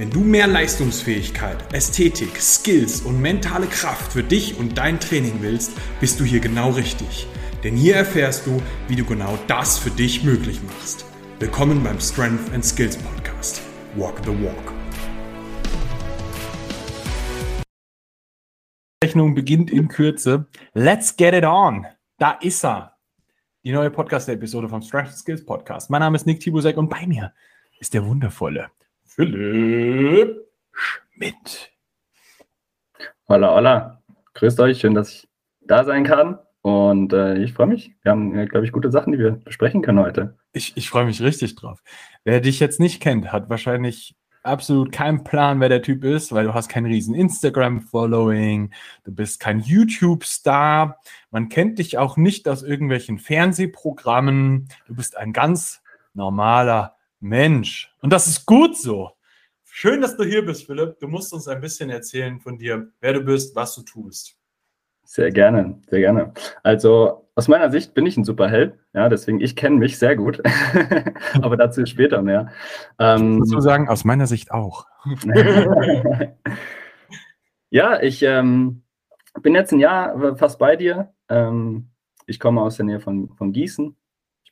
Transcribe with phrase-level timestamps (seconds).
[0.00, 5.72] Wenn du mehr Leistungsfähigkeit, Ästhetik, Skills und mentale Kraft für dich und dein Training willst,
[6.00, 7.26] bist du hier genau richtig.
[7.62, 11.04] Denn hier erfährst du, wie du genau das für dich möglich machst.
[11.38, 13.60] Willkommen beim Strength and Skills Podcast.
[13.94, 14.72] Walk the Walk.
[19.04, 20.46] Rechnung beginnt in Kürze.
[20.72, 21.86] Let's get it on.
[22.16, 22.96] Da ist er.
[23.64, 25.90] Die neue Podcast-Episode vom Strength and Skills Podcast.
[25.90, 27.34] Mein Name ist Nick Tibusek und bei mir
[27.78, 28.70] ist der wundervolle
[29.20, 31.70] Philipp Schmidt.
[33.28, 34.02] Hola, hola.
[34.32, 35.28] Grüßt euch, schön, dass ich
[35.60, 36.38] da sein kann.
[36.62, 37.94] Und äh, ich freue mich.
[38.00, 40.38] Wir haben, äh, glaube ich, gute Sachen, die wir besprechen können heute.
[40.54, 41.82] Ich, ich freue mich richtig drauf.
[42.24, 46.46] Wer dich jetzt nicht kennt, hat wahrscheinlich absolut keinen Plan, wer der Typ ist, weil
[46.46, 48.72] du hast kein riesen Instagram-Following,
[49.04, 50.98] du bist kein YouTube-Star,
[51.30, 55.82] man kennt dich auch nicht aus irgendwelchen Fernsehprogrammen, du bist ein ganz
[56.14, 57.94] normaler Mensch.
[58.00, 59.10] Und das ist gut so.
[59.64, 60.98] Schön, dass du hier bist, Philipp.
[60.98, 64.36] Du musst uns ein bisschen erzählen von dir, wer du bist, was du tust.
[65.04, 66.32] Sehr gerne, sehr gerne.
[66.62, 70.40] Also aus meiner Sicht bin ich ein Superheld, ja, deswegen ich kenne mich sehr gut,
[71.42, 72.52] aber dazu später mehr.
[72.98, 74.86] Ähm, ich sagen, aus meiner Sicht auch.
[77.70, 78.82] ja, ich ähm,
[79.40, 81.12] bin jetzt ein Jahr fast bei dir.
[81.28, 81.90] Ähm,
[82.26, 83.96] ich komme aus der Nähe von, von Gießen,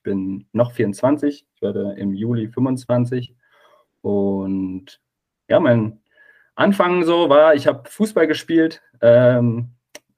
[0.08, 3.36] bin noch 24, ich werde im Juli 25.
[4.00, 5.02] Und
[5.48, 6.00] ja, mein
[6.54, 9.72] Anfang so war, ich habe Fußball gespielt, ähm,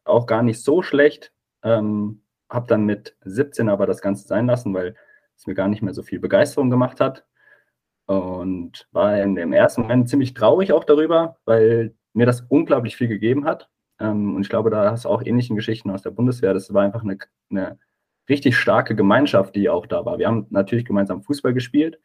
[0.05, 1.33] auch gar nicht so schlecht.
[1.65, 4.95] Ähm, habe dann mit 17 aber das Ganze sein lassen, weil
[5.37, 7.27] es mir gar nicht mehr so viel Begeisterung gemacht hat.
[8.07, 13.09] Und war in dem ersten Moment ziemlich traurig auch darüber, weil mir das unglaublich viel
[13.09, 13.69] gegeben hat.
[13.99, 16.55] Ähm, und ich glaube, da hast du auch ähnliche Geschichten aus der Bundeswehr.
[16.55, 17.19] Das war einfach eine,
[17.51, 17.79] eine
[18.31, 20.19] richtig starke Gemeinschaft, die auch da war.
[20.19, 22.01] Wir haben natürlich gemeinsam Fußball gespielt,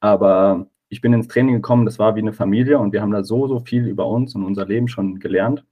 [0.00, 3.22] aber ich bin ins Training gekommen, das war wie eine Familie und wir haben da
[3.22, 5.64] so, so viel über uns und unser Leben schon gelernt,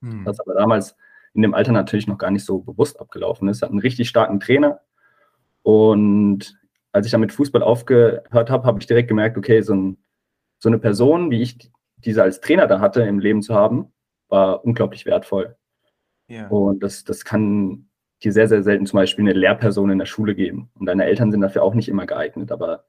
[0.00, 0.24] hm.
[0.24, 0.96] was aber damals
[1.34, 3.62] in dem Alter natürlich noch gar nicht so bewusst abgelaufen ist.
[3.62, 4.80] Hatten einen richtig starken Trainer
[5.62, 6.58] und
[6.92, 9.98] als ich dann mit Fußball aufgehört habe, habe ich direkt gemerkt, okay, so, ein,
[10.58, 13.92] so eine Person, wie ich diese als Trainer da hatte im Leben zu haben,
[14.28, 15.56] war unglaublich wertvoll.
[16.28, 16.48] Ja.
[16.48, 17.88] Und das, das kann
[18.24, 20.70] dir sehr, sehr selten zum Beispiel eine Lehrperson in der Schule geben.
[20.74, 22.52] Und deine Eltern sind dafür auch nicht immer geeignet.
[22.52, 22.84] Aber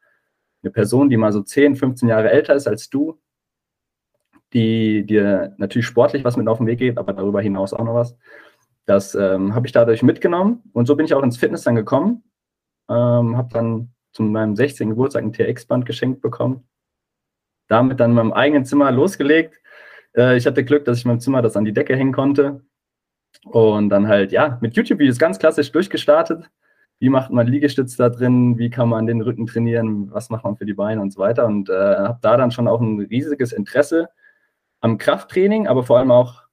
[0.64, 3.20] eine Person, die mal so 10, 15 Jahre älter ist als du,
[4.54, 7.96] die dir natürlich sportlich was mit auf den Weg geht, aber darüber hinaus auch noch
[7.96, 8.16] was,
[8.86, 10.62] das ähm, habe ich dadurch mitgenommen.
[10.74, 12.24] Und so bin ich auch ins Fitness dann gekommen.
[12.90, 14.90] Ähm, habe dann zu meinem 16.
[14.90, 16.68] Geburtstag ein TX-Band geschenkt bekommen.
[17.68, 19.60] Damit dann in meinem eigenen Zimmer losgelegt.
[20.16, 22.62] Äh, ich hatte Glück, dass ich in meinem Zimmer das an die Decke hängen konnte.
[23.46, 26.50] Und dann halt, ja, mit YouTube-Videos ganz klassisch durchgestartet.
[27.00, 28.58] Wie macht man Liegestütz da drin?
[28.58, 30.10] Wie kann man den Rücken trainieren?
[30.12, 31.46] Was macht man für die Beine und so weiter?
[31.46, 34.10] Und äh, habe da dann schon auch ein riesiges Interesse
[34.80, 36.44] am Krafttraining, aber vor allem auch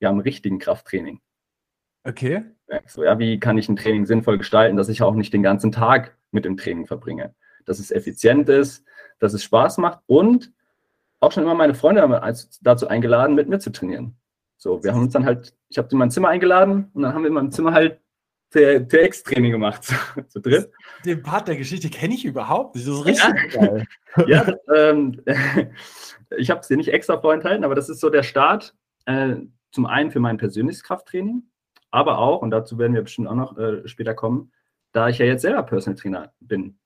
[0.00, 1.20] ja, am richtigen Krafttraining.
[2.04, 2.44] Okay.
[2.86, 5.72] So, ja, wie kann ich ein Training sinnvoll gestalten, dass ich auch nicht den ganzen
[5.72, 7.34] Tag mit dem Training verbringe?
[7.64, 8.84] Dass es effizient ist,
[9.18, 10.52] dass es Spaß macht und
[11.20, 12.06] auch schon immer meine Freunde
[12.60, 14.16] dazu eingeladen, mit mir zu trainieren.
[14.58, 17.22] So, wir haben uns dann halt, ich habe in mein Zimmer eingeladen und dann haben
[17.22, 18.00] wir in meinem Zimmer halt
[18.50, 19.84] TX-Training gemacht,
[20.28, 20.70] zu dritt.
[21.04, 22.88] Den Part der Geschichte kenne ich überhaupt nicht.
[22.88, 23.66] Das ist richtig ja.
[23.66, 23.86] geil.
[24.26, 25.22] ja, ähm,
[26.36, 28.74] ich habe es dir nicht extra vorenthalten, aber das ist so der Start.
[29.04, 29.36] Äh,
[29.70, 31.44] zum einen für mein persönliches Krafttraining,
[31.90, 34.50] aber auch, und dazu werden wir bestimmt auch noch äh, später kommen,
[34.92, 36.78] da ich ja jetzt selber Personal Trainer bin.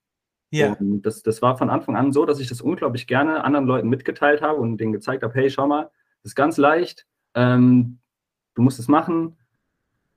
[0.51, 0.75] Ja.
[0.75, 3.89] Und das, das war von Anfang an so, dass ich das unglaublich gerne anderen Leuten
[3.89, 5.91] mitgeteilt habe und denen gezeigt habe, hey, schau mal,
[6.23, 7.99] das ist ganz leicht, ähm,
[8.55, 9.37] du musst es machen,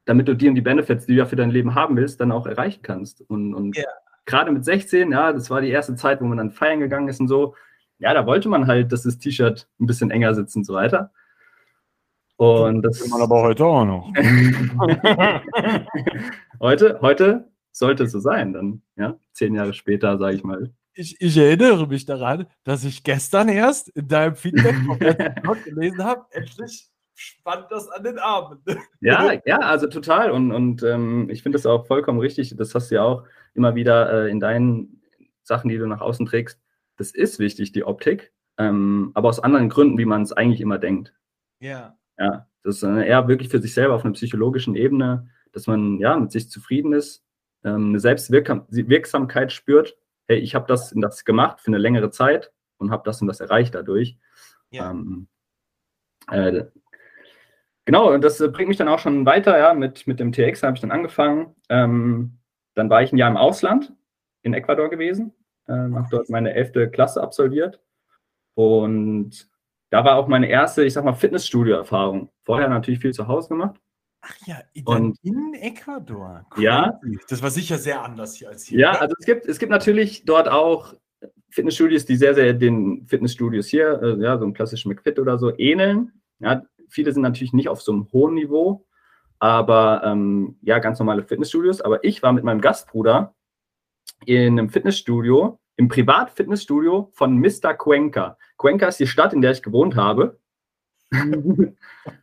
[0.05, 2.31] damit du die und die Benefits, die du ja für dein Leben haben willst, dann
[2.31, 3.21] auch erreichen kannst.
[3.21, 3.87] Und, und yeah.
[4.25, 7.19] gerade mit 16, ja, das war die erste Zeit, wo man dann feiern gegangen ist
[7.19, 7.55] und so,
[7.97, 11.11] ja, da wollte man halt, dass das T-Shirt ein bisschen enger sitzt und so weiter.
[12.37, 14.13] Und das will man aber heute auch noch.
[16.59, 20.73] heute, heute sollte so sein, dann, ja, zehn Jahre später, sage ich mal.
[20.93, 24.99] Ich, ich, erinnere mich daran, dass ich gestern erst in deinem Feedback vom
[25.41, 28.61] Blog gelesen habe, endlich spannt das an den Armen.
[29.01, 30.31] Ja, ja, also total.
[30.31, 32.55] Und, und ähm, ich finde das auch vollkommen richtig.
[32.55, 33.23] Das hast du ja auch
[33.53, 35.01] immer wieder äh, in deinen
[35.43, 36.59] Sachen, die du nach außen trägst.
[36.97, 40.77] Das ist wichtig, die Optik, ähm, aber aus anderen Gründen, wie man es eigentlich immer
[40.77, 41.13] denkt.
[41.59, 41.97] Ja.
[42.17, 45.99] Ja, das ist äh, eher wirklich für sich selber auf einer psychologischen Ebene, dass man
[45.99, 47.23] ja mit sich zufrieden ist,
[47.63, 49.97] ähm, eine Selbstwirksamkeit spürt.
[50.27, 53.27] Hey, ich habe das und das gemacht für eine längere Zeit und habe das und
[53.27, 54.17] das erreicht dadurch.
[54.71, 54.91] Ja.
[54.91, 55.27] Ähm,
[56.31, 56.65] äh,
[57.85, 60.75] genau, und das bringt mich dann auch schon weiter, ja, mit, mit dem TX habe
[60.75, 61.55] ich dann angefangen.
[61.69, 62.37] Ähm,
[62.73, 63.93] dann war ich ein Jahr im Ausland
[64.41, 65.33] in Ecuador gewesen,
[65.67, 67.79] ähm, habe dort meine elfte Klasse absolviert
[68.55, 69.49] und
[69.89, 72.29] da war auch meine erste, ich sag mal, Fitnessstudio-Erfahrung.
[72.43, 73.79] Vorher natürlich viel zu Hause gemacht.
[74.21, 76.45] Ach ja, in, in Ecuador.
[76.55, 76.63] Cool.
[76.63, 76.99] Ja.
[77.29, 78.79] Das war sicher sehr anders hier als hier.
[78.79, 80.95] Ja, also es gibt, es gibt natürlich dort auch
[81.49, 85.55] Fitnessstudios, die sehr, sehr den Fitnessstudios hier, äh, ja, so ein klassischen McFit oder so,
[85.57, 86.11] ähneln.
[86.39, 88.85] Ja, viele sind natürlich nicht auf so einem hohen Niveau,
[89.39, 91.81] aber ähm, ja, ganz normale Fitnessstudios.
[91.81, 93.35] Aber ich war mit meinem Gastbruder
[94.25, 97.73] in einem Fitnessstudio, im Privat-Fitnessstudio von Mr.
[97.73, 98.37] Cuenca.
[98.57, 100.39] Cuenca ist die Stadt, in der ich gewohnt habe.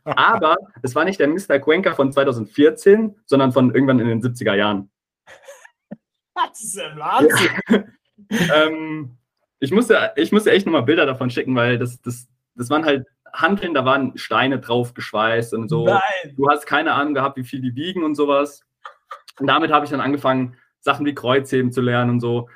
[0.03, 1.59] Aber es war nicht der Mr.
[1.59, 4.89] Cuenca von 2014, sondern von irgendwann in den 70er Jahren.
[6.35, 7.93] Das ist ja Wahnsinn.
[8.53, 9.17] ähm,
[9.59, 13.07] ich, musste, ich musste echt nochmal Bilder davon schicken, weil das, das, das waren halt
[13.33, 15.85] Handeln, da waren Steine drauf geschweißt und so.
[15.85, 16.35] Nein.
[16.35, 18.61] Du hast keine Ahnung gehabt, wie viel die wiegen und sowas.
[19.39, 22.49] Und damit habe ich dann angefangen, Sachen wie Kreuzheben zu lernen und so.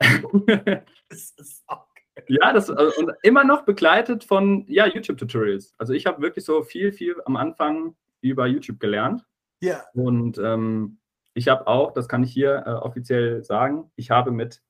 [0.00, 1.86] das ist auch
[2.28, 5.74] ja, das also, und immer noch begleitet von ja, YouTube-Tutorials.
[5.78, 9.24] Also ich habe wirklich so viel, viel am Anfang über YouTube gelernt.
[9.60, 9.84] Ja.
[9.94, 10.98] Und ähm,
[11.34, 14.62] ich habe auch, das kann ich hier äh, offiziell sagen, ich habe mit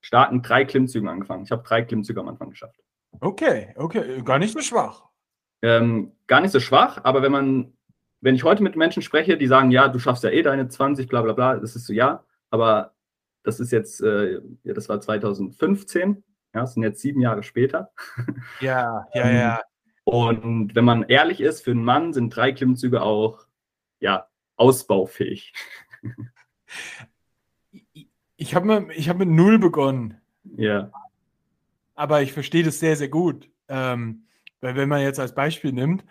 [0.00, 1.44] starken drei Klimmzügen angefangen.
[1.44, 2.80] Ich habe drei Klimmzüge am Anfang geschafft.
[3.20, 5.04] Okay, okay, gar nicht so schwach.
[5.62, 7.72] Ähm, gar nicht so schwach, aber wenn man,
[8.20, 11.08] wenn ich heute mit Menschen spreche, die sagen, ja, du schaffst ja eh deine 20,
[11.08, 12.94] bla bla bla, das ist so, ja, aber
[13.42, 16.22] das ist jetzt, äh, ja, das war 2015,
[16.54, 17.92] ja, das sind jetzt sieben Jahre später.
[18.60, 19.60] Ja, ja, ähm, ja.
[20.04, 23.46] Und wenn man ehrlich ist, für einen Mann sind drei Klimmzüge auch,
[24.00, 25.52] ja, ausbaufähig.
[28.36, 30.20] Ich habe mit, hab mit null begonnen.
[30.56, 30.90] Ja.
[31.94, 33.50] Aber ich verstehe das sehr, sehr gut.
[33.68, 34.26] Ähm,
[34.60, 36.04] weil wenn man jetzt als Beispiel nimmt,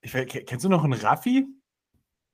[0.00, 1.46] ich, kennst du noch einen Raffi?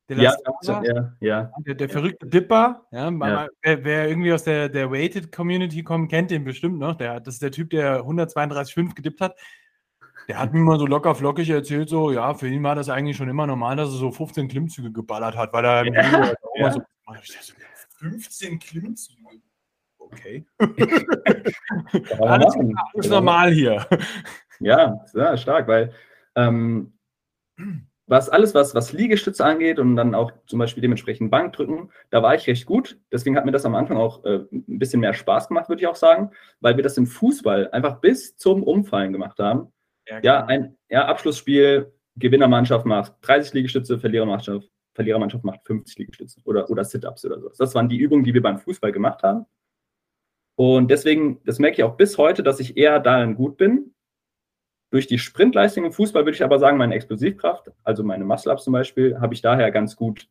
[0.09, 1.53] ja, ja, ja.
[1.67, 3.49] Der, der verrückte Dipper, ja, ja.
[3.63, 6.97] Wer, wer, irgendwie aus der, der Weighted Community kommt, kennt den bestimmt noch.
[6.97, 9.39] Der, das ist der Typ, der 132,5 gedippt hat.
[10.27, 13.17] Der hat mir mal so locker flockig erzählt, so, ja, für ihn war das eigentlich
[13.17, 16.73] schon immer normal, dass er so 15 Klimmzüge geballert hat, weil er ja, ja.
[16.73, 16.83] so,
[17.99, 19.41] 15 Klimmzüge.
[20.13, 20.47] Okay.
[22.21, 22.57] alles,
[22.95, 23.87] alles normal hier.
[24.61, 25.93] Ja, sehr stark, weil
[26.37, 26.93] ähm,
[28.11, 32.35] was alles, was, was Liegestütze angeht und dann auch zum Beispiel dementsprechend Bankdrücken, da war
[32.35, 32.99] ich recht gut.
[33.13, 35.87] Deswegen hat mir das am Anfang auch äh, ein bisschen mehr Spaß gemacht, würde ich
[35.87, 39.73] auch sagen, weil wir das im Fußball einfach bis zum Umfallen gemacht haben.
[40.09, 46.69] Ja, ja ein ja, Abschlussspiel, Gewinnermannschaft macht 30 Liegestütze, Verlierermannschaft, Verlierermannschaft macht 50 Liegestütze oder,
[46.69, 47.51] oder Sit-Ups oder so.
[47.57, 49.47] Das waren die Übungen, die wir beim Fußball gemacht haben.
[50.61, 53.95] Und deswegen, das merke ich auch bis heute, dass ich eher darin gut bin,
[54.91, 58.75] durch die Sprintleistung im Fußball würde ich aber sagen, meine Explosivkraft, also meine Muscle-Ups zum
[58.75, 60.29] Beispiel, habe ich daher ganz gut,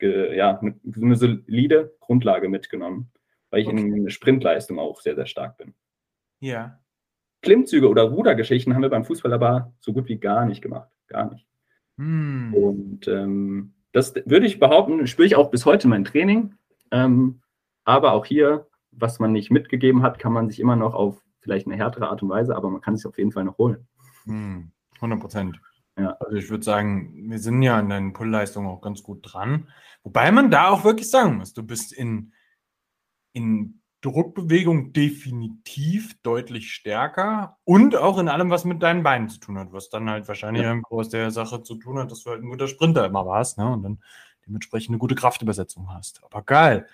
[0.00, 3.10] ja, eine, solide Grundlage mitgenommen,
[3.50, 3.80] weil ich okay.
[3.80, 5.74] in der Sprintleistung auch sehr, sehr stark bin.
[6.38, 6.78] Ja.
[7.42, 10.92] Klimmzüge oder Rudergeschichten haben wir beim Fußball aber so gut wie gar nicht gemacht.
[11.08, 11.44] Gar nicht.
[11.98, 12.54] Hm.
[12.54, 16.54] Und ähm, das würde ich behaupten, spüre ich auch bis heute in meinem Training.
[16.92, 17.40] Ähm,
[17.84, 21.66] aber auch hier, was man nicht mitgegeben hat, kann man sich immer noch auf vielleicht
[21.66, 23.86] eine härtere Art und Weise, aber man kann es auf jeden Fall noch holen.
[24.24, 25.60] Hm, 100 Prozent.
[25.98, 26.16] Ja.
[26.20, 29.68] Also ich würde sagen, wir sind ja an deinen Pullleistungen auch ganz gut dran.
[30.02, 32.32] Wobei man da auch wirklich sagen muss, du bist in,
[33.32, 39.58] in Druckbewegung definitiv deutlich stärker und auch in allem, was mit deinen Beinen zu tun
[39.58, 40.80] hat, was dann halt wahrscheinlich ja.
[40.90, 43.72] aus der Sache zu tun hat, dass du halt ein guter Sprinter immer warst ne?
[43.72, 43.98] und dann
[44.46, 46.22] dementsprechend eine gute Kraftübersetzung hast.
[46.22, 46.86] Aber geil.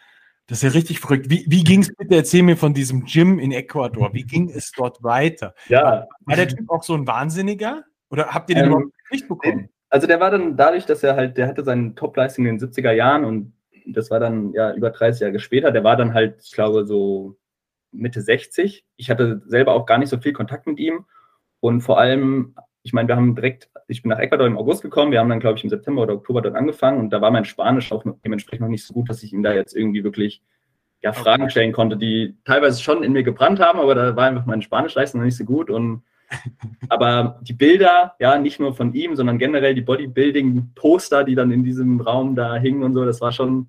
[0.47, 1.31] Das ist ja richtig verrückt.
[1.31, 2.17] Wie, wie ging es bitte?
[2.17, 4.13] Erzähl mir von diesem Gym in Ecuador.
[4.13, 5.55] Wie ging es dort weiter?
[5.69, 6.07] Ja.
[6.25, 7.85] War der Typ auch so ein Wahnsinniger?
[8.11, 9.69] Oder habt ihr den ähm, überhaupt nicht bekommen?
[9.89, 12.93] Also der war dann dadurch, dass er halt, der hatte seine Topleistung in den 70er
[12.93, 13.53] Jahren und
[13.87, 15.71] das war dann ja über 30 Jahre später.
[15.71, 17.37] Der war dann halt, ich glaube, so
[17.91, 18.85] Mitte 60.
[18.97, 21.05] Ich hatte selber auch gar nicht so viel Kontakt mit ihm.
[21.61, 25.13] Und vor allem ich meine, wir haben direkt, ich bin nach Ecuador im August gekommen,
[25.13, 26.99] wir haben dann, glaube ich, im September oder Oktober dort angefangen.
[26.99, 29.53] Und da war mein Spanisch auch dementsprechend noch nicht so gut, dass ich ihm da
[29.53, 30.43] jetzt irgendwie wirklich
[31.01, 34.47] ja, Fragen stellen konnte, die teilweise schon in mir gebrannt haben, aber da war einfach
[34.47, 35.71] meine Spanischleistung noch nicht so gut.
[35.71, 36.03] Und
[36.89, 41.63] aber die Bilder, ja, nicht nur von ihm, sondern generell die Bodybuilding-Poster, die dann in
[41.63, 43.69] diesem Raum da hingen und so, das war schon,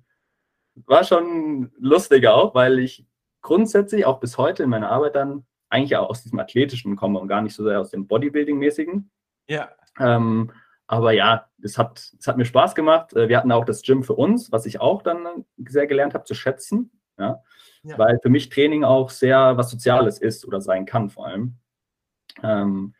[0.86, 3.04] war schon lustig auch, weil ich
[3.42, 5.44] grundsätzlich auch bis heute in meiner Arbeit dann
[5.74, 9.10] eigentlich auch aus diesem Athletischen komme und gar nicht so sehr aus dem Bodybuilding-mäßigen.
[9.48, 9.70] Ja.
[9.98, 10.52] Ähm,
[10.86, 13.14] aber ja, es hat, es hat mir Spaß gemacht.
[13.14, 16.24] Äh, wir hatten auch das Gym für uns, was ich auch dann sehr gelernt habe
[16.24, 16.90] zu schätzen.
[17.18, 17.42] Ja?
[17.82, 17.98] ja.
[17.98, 21.56] Weil für mich Training auch sehr was Soziales ist oder sein kann vor allem.
[22.42, 22.94] Ähm,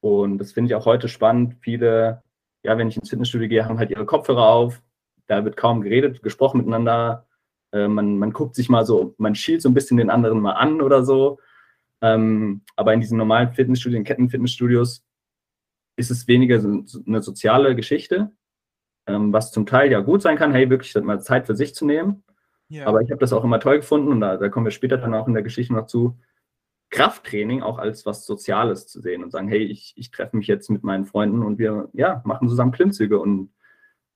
[0.00, 1.56] und das finde ich auch heute spannend.
[1.60, 2.22] Viele,
[2.62, 4.82] ja, wenn ich ins Fitnessstudio gehe, haben halt ihre Kopfhörer auf.
[5.26, 7.26] Da wird kaum geredet, gesprochen miteinander.
[7.72, 10.52] Äh, man, man guckt sich mal so, man schielt so ein bisschen den anderen mal
[10.52, 11.38] an oder so.
[12.02, 15.04] Ähm, aber in diesen normalen Fitnessstudien, Kettenfitnessstudios,
[15.96, 18.30] ist es weniger so eine soziale Geschichte,
[19.06, 21.86] ähm, was zum Teil ja gut sein kann, hey, wirklich mal Zeit für sich zu
[21.86, 22.22] nehmen.
[22.68, 22.86] Ja.
[22.86, 25.14] Aber ich habe das auch immer toll gefunden und da, da kommen wir später dann
[25.14, 26.18] auch in der Geschichte noch zu,
[26.90, 30.70] Krafttraining auch als was Soziales zu sehen und sagen, hey, ich, ich treffe mich jetzt
[30.70, 33.18] mit meinen Freunden und wir ja, machen zusammen Klimmzüge.
[33.18, 33.52] Und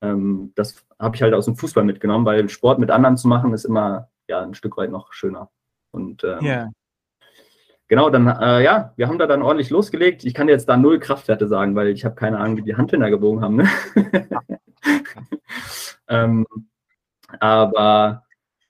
[0.02, 3.52] ähm, das habe ich halt aus dem Fußball mitgenommen, weil Sport mit anderen zu machen,
[3.52, 5.50] ist immer ja ein Stück weit noch schöner.
[5.90, 6.70] Und ähm, yeah.
[7.90, 10.24] Genau, dann, äh, ja, wir haben da dann ordentlich losgelegt.
[10.24, 13.10] Ich kann jetzt da null Kraftwerte sagen, weil ich habe keine Ahnung, wie die Handtünder
[13.10, 13.56] gewogen haben.
[13.56, 13.68] Ne?
[16.08, 16.46] ähm,
[17.40, 18.24] aber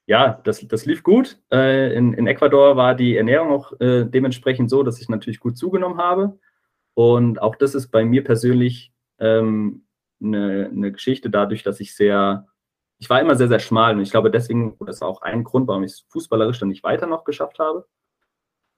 [0.07, 1.39] ja, das, das lief gut.
[1.53, 5.57] Äh, in, in Ecuador war die Ernährung auch äh, dementsprechend so, dass ich natürlich gut
[5.57, 6.39] zugenommen habe.
[6.95, 9.85] Und auch das ist bei mir persönlich ähm,
[10.23, 12.47] eine, eine Geschichte dadurch, dass ich sehr,
[12.99, 13.95] ich war immer sehr, sehr schmal.
[13.95, 16.83] Und ich glaube, deswegen, das ist auch ein Grund, warum ich es fußballerisch dann nicht
[16.83, 17.87] weiter noch geschafft habe,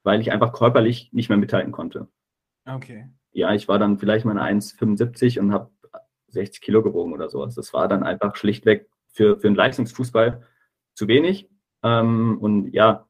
[0.03, 2.07] weil ich einfach körperlich nicht mehr mithalten konnte.
[2.65, 3.09] Okay.
[3.31, 5.71] Ja, ich war dann vielleicht mal 1,75 und habe
[6.27, 7.55] 60 Kilo gewogen oder sowas.
[7.55, 10.43] Das war dann einfach schlichtweg für, für einen Leistungsfußball
[10.93, 11.49] zu wenig.
[11.83, 13.07] Ähm, und ja,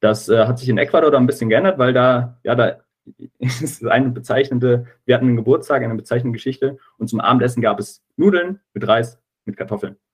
[0.00, 2.80] das äh, hat sich in Ecuador da ein bisschen geändert, weil da, ja, da
[3.38, 8.02] ist eine bezeichnende, wir hatten einen Geburtstag, eine bezeichnende Geschichte und zum Abendessen gab es
[8.16, 9.96] Nudeln mit Reis, mit Kartoffeln.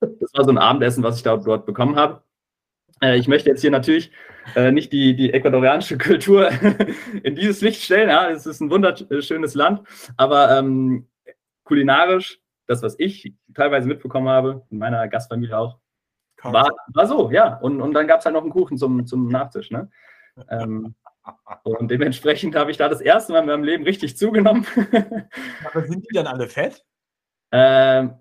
[0.00, 2.24] Das war so ein Abendessen, was ich da, dort bekommen habe.
[3.02, 4.12] Äh, ich möchte jetzt hier natürlich
[4.54, 6.50] äh, nicht die, die ecuadorianische Kultur
[7.22, 8.08] in dieses Licht stellen.
[8.08, 9.82] Ja, es ist ein wunderschönes Land,
[10.16, 11.08] aber ähm,
[11.64, 15.78] kulinarisch, das, was ich teilweise mitbekommen habe, in meiner Gastfamilie auch,
[16.42, 17.58] war, war so, ja.
[17.58, 19.70] Und, und dann gab es halt noch einen Kuchen zum, zum Nachtisch.
[19.70, 19.88] Ne?
[20.48, 20.94] Ähm,
[21.62, 24.66] und dementsprechend habe ich da das erste Mal in meinem Leben richtig zugenommen.
[25.64, 26.84] Aber sind die dann alle fett?
[27.52, 28.14] Ähm,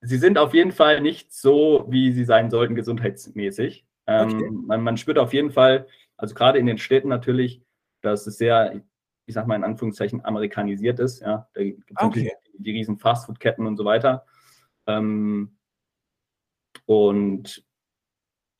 [0.00, 3.86] sie sind auf jeden Fall nicht so, wie sie sein sollten, gesundheitsmäßig.
[4.10, 4.50] Ähm, okay.
[4.50, 5.86] man, man, spürt auf jeden Fall,
[6.16, 7.62] also gerade in den Städten natürlich,
[8.00, 8.82] dass es sehr,
[9.26, 11.20] ich sag mal in Anführungszeichen, amerikanisiert ist.
[11.20, 12.32] Ja, da gibt es okay.
[12.54, 14.26] die, die riesen Fastfood-Ketten und so weiter.
[14.86, 15.56] Ähm,
[16.86, 17.64] und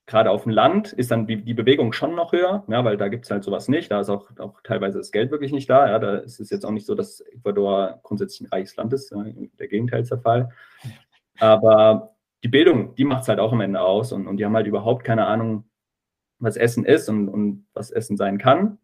[0.07, 3.09] gerade auf dem Land ist dann die, die Bewegung schon noch höher, ja, weil da
[3.09, 3.91] gibt es halt sowas nicht.
[3.91, 5.89] Da ist auch, auch teilweise das Geld wirklich nicht da.
[5.89, 9.11] Ja, da ist es jetzt auch nicht so, dass Ecuador grundsätzlich ein reiches Land ist.
[9.11, 10.51] Ja, der Gegenteil ist der Fall.
[11.39, 14.57] Aber die Bildung, die macht es halt auch am Ende aus und, und die haben
[14.57, 15.65] halt überhaupt keine Ahnung,
[16.39, 18.79] was Essen ist und, und was Essen sein kann.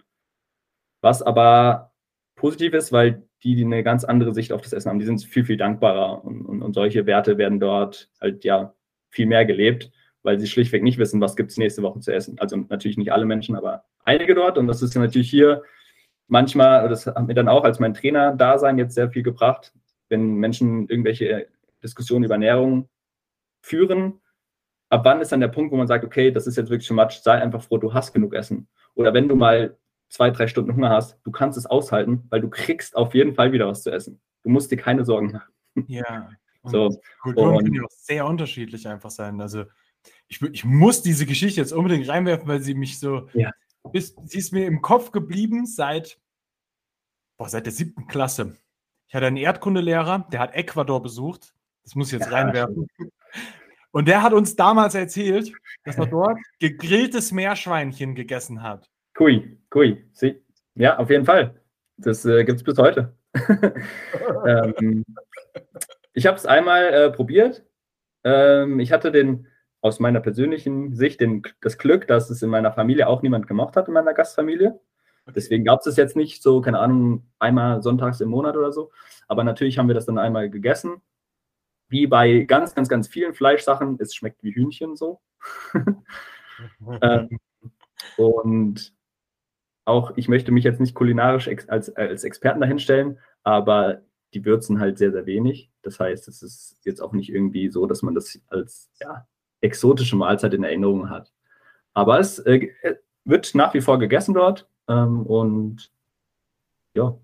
[1.01, 1.93] Was aber
[2.37, 5.23] positiv ist, weil die, die eine ganz andere Sicht auf das Essen haben, die sind
[5.23, 8.75] viel, viel dankbarer und, und, und solche Werte werden dort halt ja
[9.11, 9.91] viel mehr gelebt,
[10.23, 12.39] weil sie schlichtweg nicht wissen, was gibt es nächste Woche zu essen.
[12.39, 14.59] Also natürlich nicht alle Menschen, aber einige dort.
[14.59, 15.63] Und das ist natürlich hier
[16.29, 19.73] manchmal, das hat mir dann auch als mein Trainer-Dasein jetzt sehr viel gebracht,
[20.09, 21.49] wenn Menschen irgendwelche
[21.83, 22.89] Diskussionen über Ernährung
[23.67, 24.21] führen.
[24.89, 26.97] Ab wann ist dann der Punkt, wo man sagt, okay, das ist jetzt wirklich schon
[26.97, 28.69] much, sei einfach froh, du hast genug Essen.
[28.95, 29.77] Oder wenn du mal
[30.09, 33.53] zwei, drei Stunden Hunger hast, du kannst es aushalten, weil du kriegst auf jeden Fall
[33.53, 34.21] wieder was zu essen.
[34.45, 35.53] Du musst dir keine Sorgen machen.
[35.89, 36.31] Ja,
[36.63, 36.97] so.
[37.21, 39.41] Kulturen können ja auch sehr unterschiedlich einfach sein.
[39.41, 39.65] Also
[40.29, 43.51] ich, ich muss diese Geschichte jetzt unbedingt reinwerfen, weil sie mich so, ja.
[43.93, 46.21] bis, sie ist mir im Kopf geblieben seit,
[47.37, 48.57] boah, seit der siebten Klasse.
[49.09, 51.53] Ich hatte einen Erdkundelehrer, der hat Ecuador besucht.
[51.83, 52.89] Das muss ich jetzt ja, reinwerfen.
[53.93, 55.53] Und der hat uns damals erzählt,
[55.85, 58.89] dass er dort gegrilltes Meerschweinchen gegessen hat.
[59.15, 60.05] Kui, kui.
[60.75, 61.61] Ja, auf jeden Fall.
[61.97, 63.17] Das äh, gibt es bis heute.
[64.47, 65.05] ähm,
[66.13, 67.65] ich habe es einmal äh, probiert.
[68.25, 69.47] Ähm, ich hatte den,
[69.81, 73.77] aus meiner persönlichen Sicht den, das Glück, dass es in meiner Familie auch niemand gemacht
[73.77, 74.79] hat, in meiner Gastfamilie.
[75.35, 78.91] Deswegen gab es es jetzt nicht so, keine Ahnung, einmal sonntags im Monat oder so.
[79.27, 81.03] Aber natürlich haben wir das dann einmal gegessen.
[81.89, 85.21] Wie bei ganz, ganz, ganz vielen Fleischsachen, es schmeckt wie Hühnchen so.
[87.03, 87.39] ähm,
[88.17, 88.93] und
[89.85, 94.03] auch, ich möchte mich jetzt nicht kulinarisch ex als, als Experten dahinstellen, aber
[94.35, 95.71] die würzen halt sehr, sehr wenig.
[95.83, 99.27] Das heißt, es ist jetzt auch nicht irgendwie so, dass man das als ja,
[99.61, 101.33] exotische Mahlzeit in Erinnerung hat.
[101.95, 102.69] Aber es äh,
[103.25, 105.91] wird nach wie vor gegessen dort ähm, und
[106.95, 107.17] ja.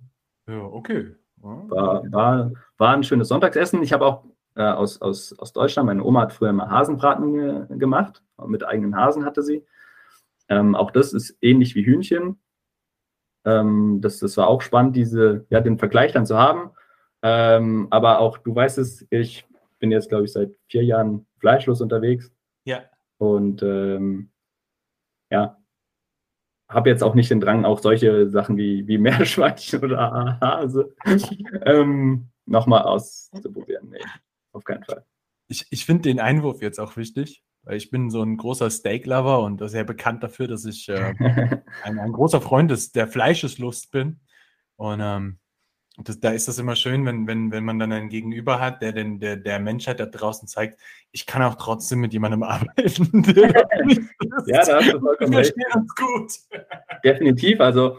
[0.47, 1.15] Ja, okay.
[1.37, 3.83] War, war, war ein schönes Sonntagsessen.
[3.83, 7.79] Ich habe auch äh, aus, aus, aus Deutschland, meine Oma hat früher mal Hasenbraten ge
[7.79, 8.23] gemacht.
[8.47, 9.65] Mit eigenen Hasen hatte sie.
[10.49, 12.39] Ähm, auch das ist ähnlich wie Hühnchen.
[13.45, 16.71] Ähm, das, das war auch spannend, diese, ja, den Vergleich dann zu haben.
[17.23, 19.47] Ähm, aber auch, du weißt es, ich
[19.79, 22.31] bin jetzt, glaube ich, seit vier Jahren fleischlos unterwegs.
[22.65, 22.83] Ja.
[23.19, 24.31] Und ähm,
[25.31, 25.57] ja,
[26.69, 30.95] habe jetzt auch nicht den Drang, auch solche Sachen wie, wie Meerschweinchen oder Hase
[31.65, 33.91] ähm, nochmal auszuprobieren.
[33.91, 34.01] Nee,
[34.53, 35.05] auf keinen Fall.
[35.49, 39.43] Ich, ich finde den Einwurf jetzt auch wichtig, weil ich bin so ein großer Steak-Lover
[39.43, 41.15] und sehr bekannt dafür, dass ich äh,
[41.85, 44.21] ein, ein, großer Freund des, der Fleischeslust bin.
[44.77, 45.39] Und ähm,
[45.99, 48.93] das, da ist das immer schön, wenn, wenn, wenn man dann einen Gegenüber hat, der
[48.93, 50.81] den, der, der Menschheit da draußen zeigt,
[51.11, 53.23] ich kann auch trotzdem mit jemandem arbeiten.
[54.47, 55.55] ja, da hast du vollkommen recht.
[55.97, 56.33] Gut.
[57.05, 57.61] Definitiv.
[57.61, 57.99] Also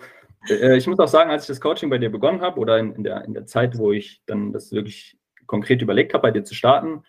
[0.49, 2.95] äh, ich muss auch sagen, als ich das Coaching bei dir begonnen habe oder in,
[2.95, 5.17] in, der, in der Zeit, wo ich dann das wirklich
[5.47, 7.03] konkret überlegt habe, bei dir zu starten,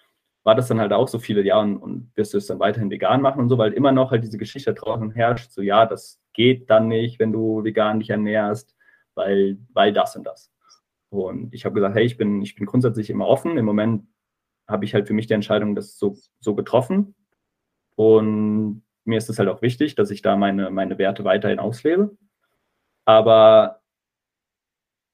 [0.45, 2.91] war das dann halt auch so viele Jahre und, und wirst du es dann weiterhin
[2.91, 6.21] vegan machen und so, weil immer noch halt diese Geschichte draußen herrscht, so ja, das
[6.35, 8.77] geht dann nicht, wenn du vegan dich ernährst,
[9.15, 10.53] weil, weil das und das.
[11.09, 13.57] Und ich habe gesagt, hey, ich bin, ich bin grundsätzlich immer offen.
[13.57, 14.07] Im Moment
[14.67, 17.15] habe ich halt für mich die Entscheidung das so, so getroffen.
[17.95, 22.17] Und mir ist es halt auch wichtig, dass ich da meine, meine Werte weiterhin auslebe.
[23.05, 23.81] Aber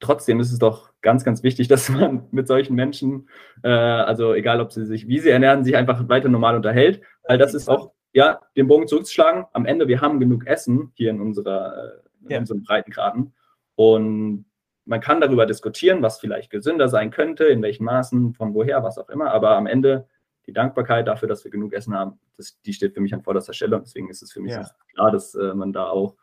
[0.01, 3.29] trotzdem ist es doch ganz, ganz wichtig, dass man mit solchen Menschen,
[3.63, 7.03] äh, also egal ob sie sich, wie sie ernähren, sich einfach weiter normal unterhält.
[7.29, 9.47] Weil das ist auch, ja, den Bogen zurückzuschlagen.
[9.53, 12.39] Am Ende, wir haben genug Essen hier in, unserer, äh, in ja.
[12.39, 13.33] unseren Breitengraden.
[13.77, 14.47] Und
[14.85, 18.99] man kann darüber diskutieren, was vielleicht gesünder sein könnte, in welchen Maßen, von woher, was
[18.99, 20.09] auch immer, aber am Ende
[20.47, 23.53] die Dankbarkeit dafür, dass wir genug Essen haben, das, die steht für mich an vorderster
[23.53, 24.69] Stelle und deswegen ist es für mich ja.
[24.95, 26.17] klar, dass äh, man da auch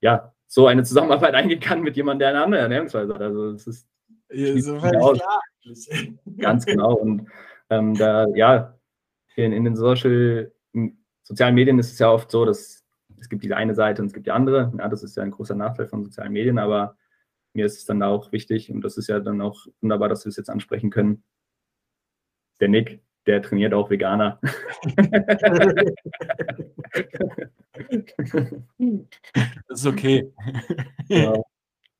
[0.00, 3.22] ja, so eine Zusammenarbeit eingehen kann mit jemandem, der eine andere Ernährungsweise hat.
[3.22, 3.88] Also es ist
[4.30, 5.40] ja, so klar.
[6.38, 7.28] ganz genau und
[7.70, 8.74] ähm, da ja
[9.36, 12.84] in, in den Social, in sozialen Medien ist es ja oft so, dass
[13.20, 14.72] es gibt diese eine Seite und es gibt die andere.
[14.78, 16.96] Ja, das ist ja ein großer Nachteil von sozialen Medien, aber
[17.52, 20.30] mir ist es dann auch wichtig und das ist ja dann auch wunderbar, dass wir
[20.30, 21.24] es jetzt ansprechen können.
[22.60, 24.40] Der Nick, der trainiert auch Veganer.
[29.68, 30.32] das ist okay.
[31.08, 31.34] Ja.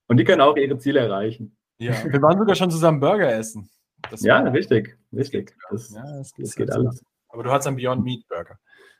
[0.08, 1.54] Und die können auch ihre Ziele erreichen.
[1.78, 3.68] Ja, wir waren sogar schon zusammen Burger essen.
[4.10, 5.54] Das ja, richtig, richtig.
[5.70, 7.04] Das, ja, das geht, das geht alles.
[7.28, 8.58] Aber du hast einen Beyond Meat Burger.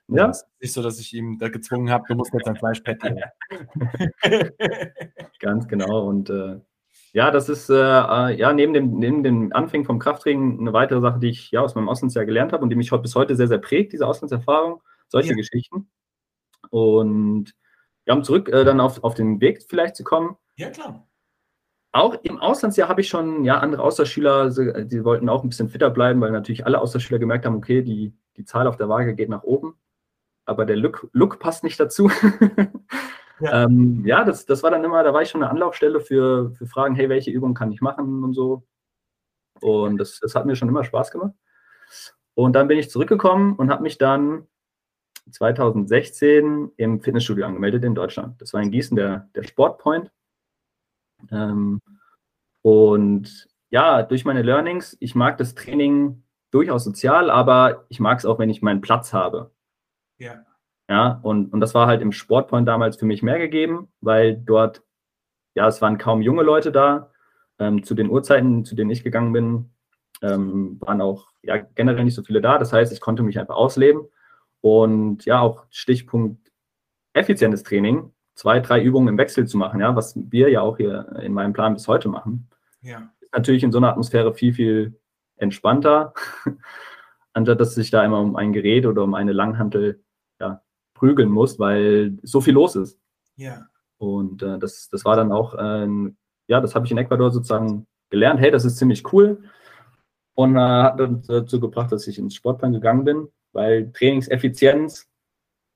[0.09, 0.29] Ja.
[0.29, 3.23] Es ist nicht so, dass ich ihm da gezwungen habe, du musst jetzt ein Fleischpatty.
[5.41, 6.07] Ganz genau.
[6.07, 6.61] Und äh,
[7.13, 11.01] ja, das ist äh, äh, ja neben dem, neben dem Anfängen vom Krafttraining eine weitere
[11.01, 13.49] Sache, die ich ja aus meinem Auslandsjahr gelernt habe und die mich bis heute sehr,
[13.49, 15.37] sehr prägt, diese Auslandserfahrung, solche ja.
[15.37, 15.91] Geschichten.
[16.71, 17.55] Und
[18.07, 20.37] ja, um zurück äh, dann auf, auf den Weg vielleicht zu kommen.
[20.57, 21.07] Ja, klar.
[21.93, 24.51] Auch im Auslandsjahr habe ich schon ja andere Austauschschüler,
[24.85, 28.15] die wollten auch ein bisschen fitter bleiben, weil natürlich alle Austauschschüler gemerkt haben, okay, die,
[28.37, 29.75] die Zahl auf der Waage geht nach oben
[30.49, 32.11] aber der Look, Look passt nicht dazu.
[33.41, 36.51] ja, ähm, ja das, das war dann immer, da war ich schon eine Anlaufstelle für,
[36.53, 38.65] für Fragen, hey, welche Übung kann ich machen und so.
[39.61, 41.33] Und das, das hat mir schon immer Spaß gemacht.
[42.35, 44.47] Und dann bin ich zurückgekommen und habe mich dann
[45.31, 48.41] 2016 im Fitnessstudio angemeldet in Deutschland.
[48.41, 50.11] Das war in Gießen der, der Sportpoint.
[51.31, 51.81] Ähm,
[52.63, 58.25] und ja, durch meine Learnings, ich mag das Training durchaus sozial, aber ich mag es
[58.25, 59.51] auch, wenn ich meinen Platz habe.
[60.19, 60.45] Ja.
[60.89, 64.83] Ja, und, und das war halt im Sportpoint damals für mich mehr gegeben, weil dort,
[65.55, 67.11] ja, es waren kaum junge Leute da.
[67.59, 69.71] Ähm, zu den Uhrzeiten, zu denen ich gegangen bin,
[70.23, 72.57] ähm, waren auch ja, generell nicht so viele da.
[72.57, 74.07] Das heißt, ich konnte mich einfach ausleben.
[74.61, 76.51] Und ja, auch Stichpunkt
[77.13, 81.17] effizientes Training, zwei, drei Übungen im Wechsel zu machen, ja, was wir ja auch hier
[81.23, 82.49] in meinem Plan bis heute machen.
[82.83, 83.11] Ja.
[83.21, 85.01] Ist natürlich in so einer Atmosphäre viel, viel
[85.37, 86.15] entspannter,
[87.33, 90.03] anstatt dass sich da immer um ein Gerät oder um eine Langhantel
[90.99, 92.99] prügeln muss, weil so viel los ist.
[93.37, 93.67] Ja.
[93.99, 95.89] Und äh, das, das war dann auch, äh,
[96.49, 98.41] ja, das habe ich in Ecuador sozusagen gelernt.
[98.41, 99.43] Hey, das ist ziemlich cool.
[100.35, 105.09] Und äh, hat dann dazu gebracht, dass ich ins Sportplan gegangen bin, weil Trainingseffizienz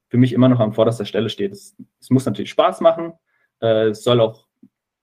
[0.09, 1.53] für mich immer noch an vorderster Stelle steht.
[1.53, 3.15] Es, es muss natürlich Spaß machen.
[3.61, 4.47] Äh, es soll auch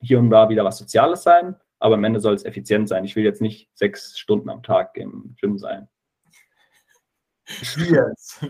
[0.01, 3.03] hier und da wieder was Soziales sein, aber am Ende soll es effizient sein.
[3.05, 5.89] Ich will jetzt nicht sechs Stunden am Tag im Gym sein.
[7.77, 8.39] Yes.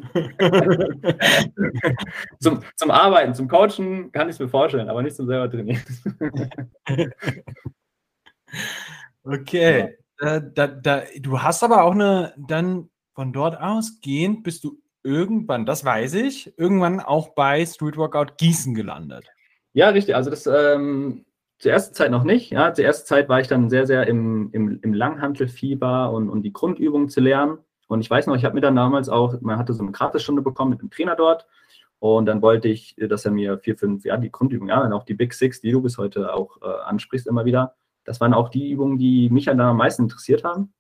[2.40, 5.82] zum, zum Arbeiten, zum Coachen kann ich es mir vorstellen, aber nicht zum selber trainieren.
[9.24, 9.98] okay.
[10.22, 10.36] Ja.
[10.36, 15.66] Äh, da, da, du hast aber auch eine, dann von dort ausgehend bist du irgendwann,
[15.66, 19.30] das weiß ich, irgendwann auch bei Street Workout Gießen gelandet.
[19.74, 20.16] Ja, richtig.
[20.16, 21.26] Also das ähm,
[21.60, 22.52] zur ersten Zeit noch nicht.
[22.52, 26.44] Ja, zur ersten Zeit war ich dann sehr, sehr im, im, im Langhantelfieber und, und
[26.44, 27.60] die Grundübungen zu lernen.
[27.90, 30.44] Und ich weiß noch, ich habe mir dann damals auch, man hatte so eine Gratisstunde
[30.44, 31.48] bekommen mit einem Trainer dort.
[31.98, 35.04] Und dann wollte ich, dass er mir vier, fünf, ja, die Grundübungen, ja, und auch
[35.04, 37.76] die Big Six, die du bis heute auch äh, ansprichst immer wieder.
[38.06, 40.72] Das waren auch die Übungen, die mich dann am meisten interessiert haben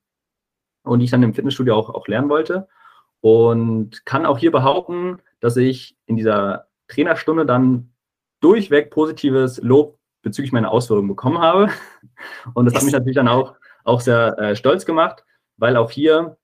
[0.83, 2.67] und die ich dann im Fitnessstudio auch, auch lernen wollte.
[3.21, 7.91] Und kann auch hier behaupten, dass ich in dieser Trainerstunde dann
[8.39, 11.69] durchweg positives Lob bezüglich meiner Ausführungen bekommen habe.
[12.53, 15.25] Und das hat mich natürlich dann auch, auch sehr äh, stolz gemacht,
[15.57, 16.37] weil auch hier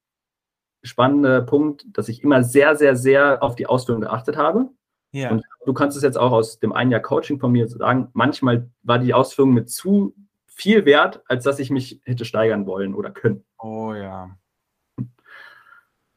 [0.86, 4.69] spannender Punkt, dass ich immer sehr, sehr, sehr auf die Ausführung geachtet habe.
[5.12, 5.32] Ja.
[5.32, 8.69] Und du kannst es jetzt auch aus dem einen Jahr Coaching von mir sagen, manchmal
[8.84, 10.13] war die Ausführung mit zu
[10.45, 13.43] viel wert, als dass ich mich hätte steigern wollen oder können.
[13.58, 14.38] Oh ja.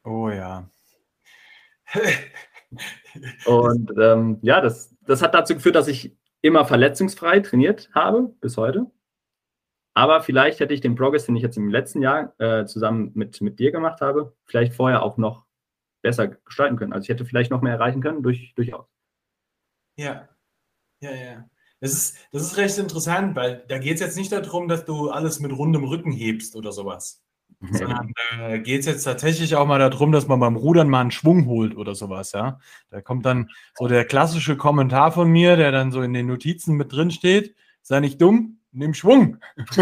[0.04, 0.68] Oh ja.
[3.46, 8.56] Und ähm, ja, das, das hat dazu geführt, dass ich immer verletzungsfrei trainiert habe, bis
[8.56, 8.86] heute.
[9.98, 13.40] Aber vielleicht hätte ich den Progress, den ich jetzt im letzten Jahr äh, zusammen mit,
[13.40, 15.44] mit dir gemacht habe, vielleicht vorher auch noch
[16.02, 16.92] besser gestalten können.
[16.92, 18.86] Also ich hätte vielleicht noch mehr erreichen können, durch, durchaus.
[19.96, 20.28] Ja,
[21.00, 21.50] ja, ja.
[21.80, 25.10] Das ist, das ist recht interessant, weil da geht es jetzt nicht darum, dass du
[25.10, 27.24] alles mit rundem Rücken hebst oder sowas.
[27.72, 31.10] Sondern äh, geht es jetzt tatsächlich auch mal darum, dass man beim Rudern mal einen
[31.10, 32.60] Schwung holt oder sowas, ja.
[32.90, 36.76] Da kommt dann so der klassische Kommentar von mir, der dann so in den Notizen
[36.76, 37.56] mit drin steht.
[37.82, 39.38] Sei nicht dumm, nimm Schwung.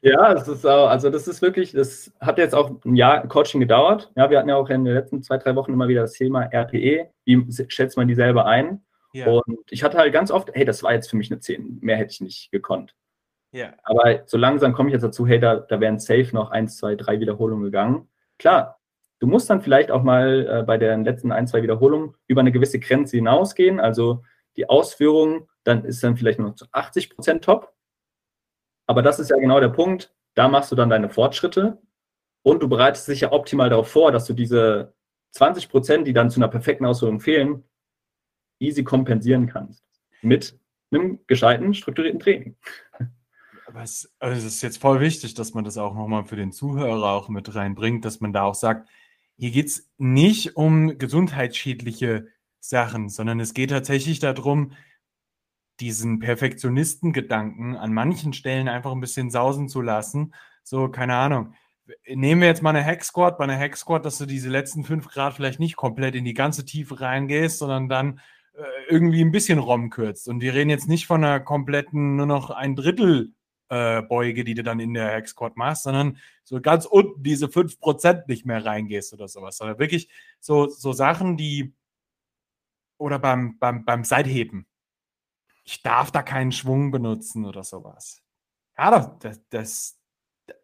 [0.00, 3.60] ja, das ist auch, also das ist wirklich, das hat jetzt auch ein Jahr Coaching
[3.60, 4.10] gedauert.
[4.16, 6.48] Ja, wir hatten ja auch in den letzten zwei, drei Wochen immer wieder das Thema
[6.52, 7.10] RPE.
[7.24, 8.82] Wie schätzt man die selber ein?
[9.12, 9.26] Ja.
[9.26, 11.96] Und ich hatte halt ganz oft, hey, das war jetzt für mich eine 10, mehr
[11.96, 12.94] hätte ich nicht gekonnt.
[13.52, 13.72] Ja.
[13.82, 16.94] Aber so langsam komme ich jetzt dazu, hey, da, da wären safe noch eins, zwei,
[16.94, 18.08] drei Wiederholungen gegangen.
[18.38, 18.78] Klar,
[19.18, 22.52] du musst dann vielleicht auch mal äh, bei den letzten ein, zwei Wiederholungen über eine
[22.52, 23.80] gewisse Grenze hinausgehen.
[23.80, 24.22] Also
[24.56, 27.74] die Ausführung, dann ist dann vielleicht nur zu 80 Prozent top.
[28.86, 30.14] Aber das ist ja genau der Punkt.
[30.34, 31.80] Da machst du dann deine Fortschritte
[32.42, 34.94] und du bereitest dich ja optimal darauf vor, dass du diese
[35.32, 37.64] 20 Prozent, die dann zu einer perfekten Ausführung fehlen,
[38.58, 39.84] easy kompensieren kannst.
[40.22, 40.58] Mit
[40.90, 42.56] einem gescheiten, strukturierten Training.
[43.66, 46.52] Aber es, also es ist jetzt voll wichtig, dass man das auch nochmal für den
[46.52, 48.88] Zuhörer auch mit reinbringt, dass man da auch sagt,
[49.36, 52.28] hier geht es nicht um gesundheitsschädliche
[52.68, 54.72] Sachen, sondern es geht tatsächlich darum,
[55.80, 60.34] diesen Perfektionistengedanken an manchen Stellen einfach ein bisschen sausen zu lassen.
[60.62, 61.54] So, keine Ahnung.
[62.06, 65.34] Nehmen wir jetzt mal eine Hack bei einer Hack dass du diese letzten fünf Grad
[65.34, 68.20] vielleicht nicht komplett in die ganze Tiefe reingehst, sondern dann
[68.54, 70.28] äh, irgendwie ein bisschen Rom kürzt.
[70.28, 73.34] Und wir reden jetzt nicht von einer kompletten, nur noch ein Drittel
[73.68, 78.24] äh, Beuge, die du dann in der Hack machst, sondern so ganz unten diese 5%
[78.26, 80.08] nicht mehr reingehst oder sowas, sondern wirklich
[80.40, 81.74] so, so Sachen, die
[82.98, 84.66] oder beim, beim, beim Seitheben.
[85.64, 88.22] Ich darf da keinen Schwung benutzen oder sowas.
[88.78, 89.98] Ja, das, das,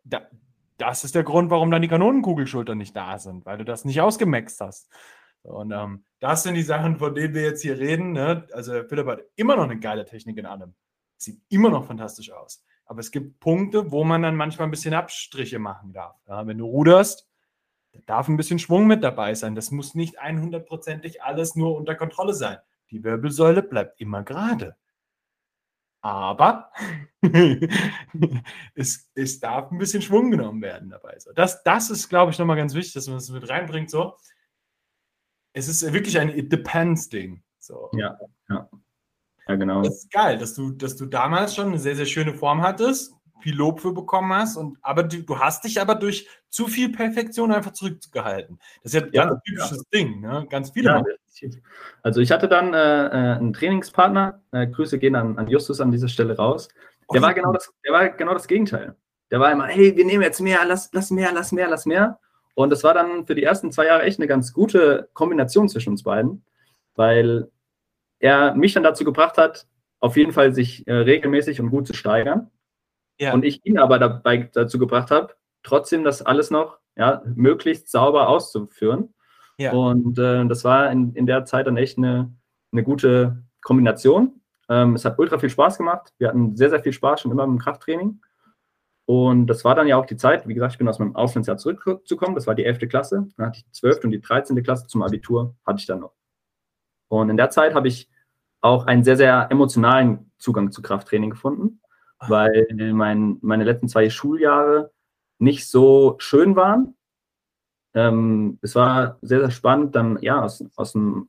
[0.04, 0.22] das,
[0.78, 4.00] das ist der Grund, warum dann die Kanonenkugelschultern nicht da sind, weil du das nicht
[4.00, 4.88] ausgemaxt hast.
[5.42, 8.12] Und ähm, das sind die Sachen, von denen wir jetzt hier reden.
[8.12, 8.46] Ne?
[8.52, 10.74] Also Philipp hat immer noch eine geile Technik in allem.
[11.16, 12.64] Sieht immer noch fantastisch aus.
[12.84, 16.16] Aber es gibt Punkte, wo man dann manchmal ein bisschen Abstriche machen darf.
[16.28, 17.28] Ja, wenn du ruderst,
[17.92, 19.54] da darf ein bisschen Schwung mit dabei sein.
[19.54, 22.58] Das muss nicht 100%ig alles nur unter Kontrolle sein.
[22.90, 24.76] Die Wirbelsäule bleibt immer gerade.
[26.00, 26.72] Aber
[28.74, 31.18] es, es darf ein bisschen Schwung genommen werden dabei.
[31.18, 33.88] So, das, das ist, glaube ich, nochmal ganz wichtig, dass man das mit reinbringt.
[33.88, 34.16] So.
[35.52, 37.44] Es ist wirklich ein It Depends-Ding.
[37.58, 37.90] So.
[37.94, 38.68] Ja, ja.
[39.46, 39.82] Ja, genau.
[39.82, 43.14] Das ist geil, dass du, dass du damals schon eine sehr, sehr schöne Form hattest,
[43.42, 46.90] viel Lob für bekommen hast, und aber du, du hast dich aber durch zu viel
[46.90, 48.58] Perfektion einfach zurückgehalten.
[48.82, 49.98] Das ist ja ein ja, ganz typisches ja.
[49.98, 50.46] Ding, ne?
[50.48, 50.90] Ganz viele.
[50.90, 51.02] Ja,
[52.02, 55.90] also ich hatte dann äh, äh, einen Trainingspartner, äh, Grüße gehen an, an Justus an
[55.90, 56.68] dieser Stelle raus.
[57.12, 58.96] Der oh, war genau das, der war genau das Gegenteil.
[59.30, 62.18] Der war immer, hey, wir nehmen jetzt mehr, lass, lass mehr, lass mehr, lass mehr.
[62.54, 65.90] Und das war dann für die ersten zwei Jahre echt eine ganz gute Kombination zwischen
[65.90, 66.44] uns beiden,
[66.94, 67.50] weil
[68.18, 69.66] er mich dann dazu gebracht hat,
[70.00, 72.50] auf jeden Fall sich äh, regelmäßig und gut zu steigern.
[73.22, 73.32] Ja.
[73.34, 75.32] Und ich ihn aber dabei dazu gebracht habe,
[75.62, 79.14] trotzdem das alles noch ja, möglichst sauber auszuführen.
[79.58, 79.70] Ja.
[79.72, 82.34] Und äh, das war in, in der Zeit dann echt eine,
[82.72, 84.40] eine gute Kombination.
[84.68, 86.12] Ähm, es hat ultra viel Spaß gemacht.
[86.18, 88.20] Wir hatten sehr, sehr viel Spaß schon immer im Krafttraining.
[89.06, 91.58] Und das war dann ja auch die Zeit, wie gesagt, ich bin aus meinem Auslandsjahr
[91.58, 92.88] zurückzukommen, das war die 11.
[92.88, 94.04] Klasse, dann hatte ich die 12.
[94.04, 94.60] und die 13.
[94.62, 96.14] Klasse zum Abitur, hatte ich dann noch.
[97.08, 98.08] Und in der Zeit habe ich
[98.60, 101.81] auch einen sehr, sehr emotionalen Zugang zu Krafttraining gefunden,
[102.28, 104.92] weil mein, meine letzten zwei Schuljahre
[105.38, 106.96] nicht so schön waren.
[107.94, 111.28] Ähm, es war sehr, sehr spannend, dann ja aus, aus einem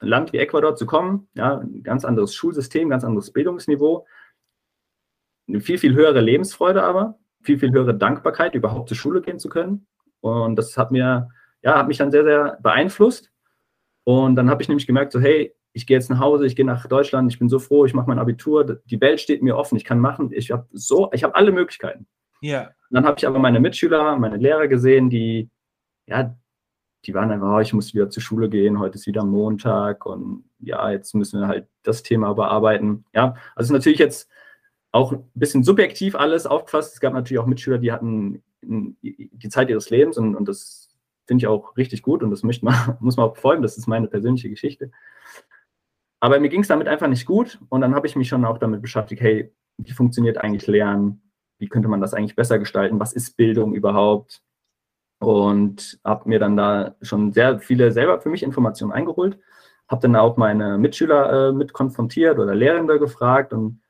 [0.00, 4.06] Land wie Ecuador zu kommen, ja, ein ganz anderes Schulsystem, ganz anderes Bildungsniveau,
[5.48, 9.48] eine viel, viel höhere Lebensfreude aber, viel, viel höhere Dankbarkeit, überhaupt zur Schule gehen zu
[9.48, 9.86] können.
[10.20, 11.30] Und das hat mir,
[11.62, 13.30] ja, hat mich dann sehr, sehr beeinflusst.
[14.04, 16.66] Und dann habe ich nämlich gemerkt, so, hey, ich gehe jetzt nach Hause, ich gehe
[16.66, 19.76] nach Deutschland, ich bin so froh, ich mache mein Abitur, die Welt steht mir offen,
[19.76, 22.06] ich kann machen, ich habe so, ich habe alle Möglichkeiten.
[22.40, 22.70] Ja.
[22.90, 25.48] Dann habe ich aber meine Mitschüler, meine Lehrer gesehen, die,
[26.06, 26.36] ja,
[27.04, 30.44] die waren einfach, oh, ich muss wieder zur Schule gehen, heute ist wieder Montag und
[30.58, 33.04] ja, jetzt müssen wir halt das Thema bearbeiten.
[33.14, 34.28] Ja, also natürlich jetzt
[34.92, 36.94] auch ein bisschen subjektiv alles aufgefasst.
[36.94, 40.90] Es gab natürlich auch Mitschüler, die hatten die Zeit ihres Lebens und, und das
[41.26, 43.62] finde ich auch richtig gut und das möchte man, muss man auch befolgen.
[43.62, 44.90] Das ist meine persönliche Geschichte.
[46.22, 48.58] Aber mir ging es damit einfach nicht gut und dann habe ich mich schon auch
[48.58, 51.20] damit beschäftigt, hey, wie funktioniert eigentlich Lernen?
[51.58, 53.00] Wie könnte man das eigentlich besser gestalten?
[53.00, 54.40] Was ist Bildung überhaupt?
[55.18, 59.36] Und habe mir dann da schon sehr viele selber für mich Informationen eingeholt.
[59.88, 63.82] Habe dann auch meine Mitschüler äh, mit konfrontiert oder Lehrende gefragt und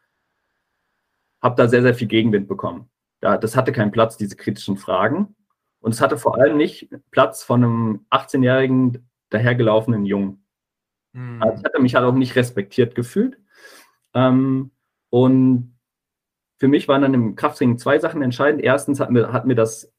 [1.42, 2.88] habe da sehr, sehr viel Gegenwind bekommen.
[3.20, 5.36] Da, das hatte keinen Platz, diese kritischen Fragen.
[5.80, 10.41] Und es hatte vor allem nicht Platz von einem 18-jährigen dahergelaufenen Jungen.
[11.12, 11.42] Mhm.
[11.42, 13.38] Also ich hatte mich halt auch nicht respektiert gefühlt.
[14.14, 14.70] Ähm,
[15.10, 15.78] und
[16.58, 18.62] für mich waren dann im Krafttraining zwei Sachen entscheidend.
[18.62, 19.92] Erstens hat mir, hat mir das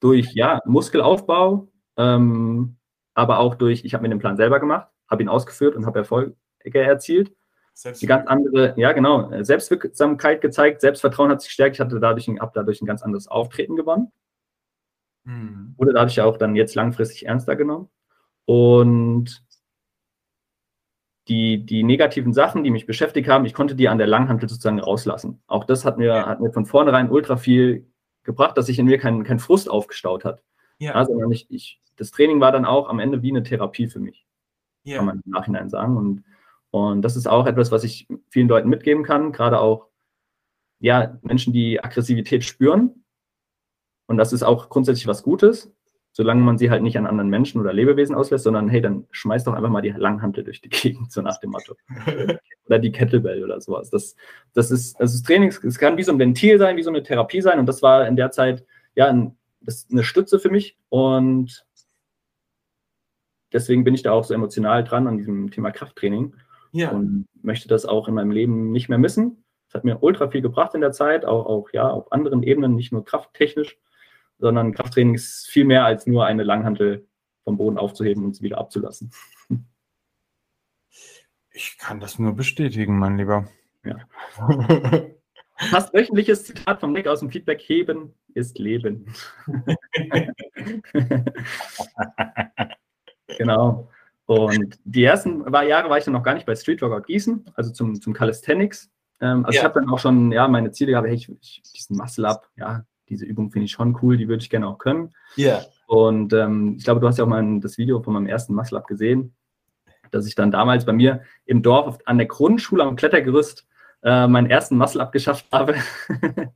[0.00, 2.76] durch ja, Muskelaufbau, ähm,
[3.14, 6.00] aber auch durch, ich habe mir den Plan selber gemacht, habe ihn ausgeführt und habe
[6.00, 7.32] Erfolge erzielt.
[8.00, 11.76] Die ganz andere, ja genau, Selbstwirksamkeit gezeigt, Selbstvertrauen hat sich gestärkt.
[11.76, 14.10] Ich hatte dadurch, habe dadurch ein ganz anderes Auftreten gewonnen.
[15.24, 15.74] Mhm.
[15.76, 17.90] Wurde dadurch auch dann jetzt langfristig ernster genommen.
[18.46, 19.44] Und
[21.28, 24.78] die, die negativen Sachen, die mich beschäftigt haben, ich konnte die an der Langhantel sozusagen
[24.78, 25.42] rauslassen.
[25.46, 27.86] Auch das hat mir, hat mir von vornherein ultra viel
[28.22, 30.42] gebracht, dass sich in mir kein, kein Frust aufgestaut hat.
[30.78, 31.02] Ja.
[31.06, 34.26] sondern ich, ich, das Training war dann auch am Ende wie eine Therapie für mich.
[34.84, 34.98] Ja.
[34.98, 35.96] Kann man im Nachhinein sagen.
[35.96, 36.22] Und
[36.76, 39.88] und das ist auch etwas, was ich vielen Leuten mitgeben kann, gerade auch
[40.78, 43.02] ja, Menschen, die Aggressivität spüren.
[44.06, 45.74] Und das ist auch grundsätzlich was Gutes,
[46.16, 49.44] solange man sie halt nicht an anderen Menschen oder Lebewesen auslässt, sondern hey, dann schmeiß
[49.44, 51.74] doch einfach mal die Langhantel durch die Gegend, so nach dem Motto.
[52.66, 53.90] oder die Kettlebell oder sowas.
[53.90, 54.16] Das,
[54.54, 57.02] das, ist, das ist Training, es kann wie so ein Ventil sein, wie so eine
[57.02, 57.58] Therapie sein.
[57.58, 59.36] Und das war in der Zeit ja ein,
[59.90, 60.78] eine Stütze für mich.
[60.88, 61.66] Und
[63.52, 66.34] deswegen bin ich da auch so emotional dran an diesem Thema Krafttraining.
[66.72, 66.92] Ja.
[66.92, 69.44] Und möchte das auch in meinem Leben nicht mehr missen.
[69.68, 72.74] Es hat mir ultra viel gebracht in der Zeit, auch, auch ja, auf anderen Ebenen,
[72.74, 73.76] nicht nur krafttechnisch,
[74.38, 77.06] sondern Krafttraining ist viel mehr als nur eine Langhantel
[77.44, 79.12] vom Boden aufzuheben und sie wieder abzulassen.
[81.50, 83.48] Ich kann das nur bestätigen, mein Lieber.
[83.84, 83.96] Ja.
[85.70, 89.06] Fast wöchentliches Zitat vom Nick aus dem Feedback: Heben ist Leben.
[93.38, 93.88] genau.
[94.26, 97.72] Und die ersten Jahre war ich dann noch gar nicht bei Street Workout Gießen, also
[97.72, 98.90] zum, zum Calisthenics.
[99.20, 99.60] Ähm, also ja.
[99.60, 102.84] ich habe dann auch schon ja, meine Ziele gehabt, hey, ich, ich, diesen Muscle-Up, ja,
[103.08, 105.14] diese Übung finde ich schon cool, die würde ich gerne auch können.
[105.36, 105.62] Ja.
[105.86, 108.86] Und ähm, ich glaube, du hast ja auch mal das Video von meinem ersten Muscle-Up
[108.86, 109.34] gesehen,
[110.10, 113.66] dass ich dann damals bei mir im Dorf an der Grundschule am Klettergerüst
[114.02, 115.76] äh, meinen ersten Muscle-Up geschafft habe.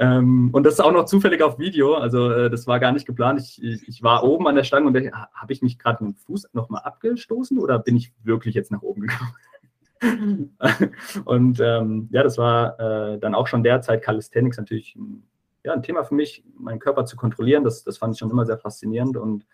[0.00, 3.04] Ähm, und das ist auch noch zufällig auf Video, also äh, das war gar nicht
[3.04, 3.38] geplant.
[3.38, 6.18] Ich, ich, ich, war oben an der Stange und habe ich mich gerade mit dem
[6.20, 9.34] Fuß nochmal abgestoßen oder bin ich wirklich jetzt nach oben gekommen?
[11.26, 14.96] und ähm, ja, das war äh, dann auch schon derzeit Calisthenics natürlich
[15.64, 17.64] ja, ein Thema für mich, meinen Körper zu kontrollieren.
[17.64, 19.46] Das, das fand ich schon immer sehr faszinierend und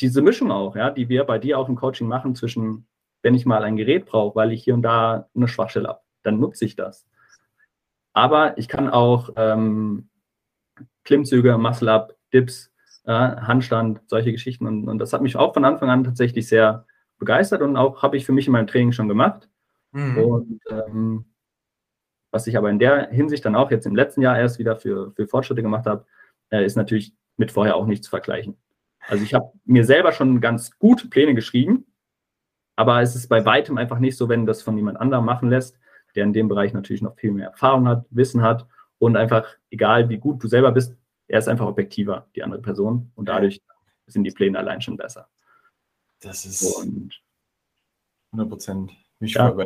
[0.00, 2.86] diese Mischung auch, ja, die wir bei dir auch im Coaching machen zwischen,
[3.22, 6.40] wenn ich mal ein Gerät brauche, weil ich hier und da eine Schwachstelle habe, dann
[6.40, 7.06] nutze ich das.
[8.12, 10.08] Aber ich kann auch ähm,
[11.04, 12.72] Klimmzüge, Muscle-Up, Dips,
[13.04, 14.66] äh, Handstand, solche Geschichten.
[14.66, 16.86] Und, und, das hat mich auch von Anfang an tatsächlich sehr
[17.18, 19.48] begeistert und auch habe ich für mich in meinem Training schon gemacht.
[19.92, 20.18] Mhm.
[20.18, 21.24] Und ähm,
[22.34, 25.12] was ich aber in der Hinsicht dann auch jetzt im letzten Jahr erst wieder für,
[25.12, 26.04] für Fortschritte gemacht habe,
[26.50, 28.56] äh, ist natürlich mit vorher auch nicht zu vergleichen.
[29.06, 31.86] Also ich habe mir selber schon ganz gut Pläne geschrieben,
[32.74, 35.78] aber es ist bei weitem einfach nicht so, wenn das von jemand anderem machen lässt,
[36.16, 38.66] der in dem Bereich natürlich noch viel mehr Erfahrung hat, Wissen hat
[38.98, 40.96] und einfach, egal wie gut du selber bist,
[41.28, 43.12] er ist einfach objektiver, die andere Person.
[43.14, 43.62] Und dadurch
[44.06, 45.28] sind die Pläne allein schon besser.
[46.20, 47.22] Das ist und,
[48.32, 48.92] 100 Prozent.
[49.20, 49.56] Ja,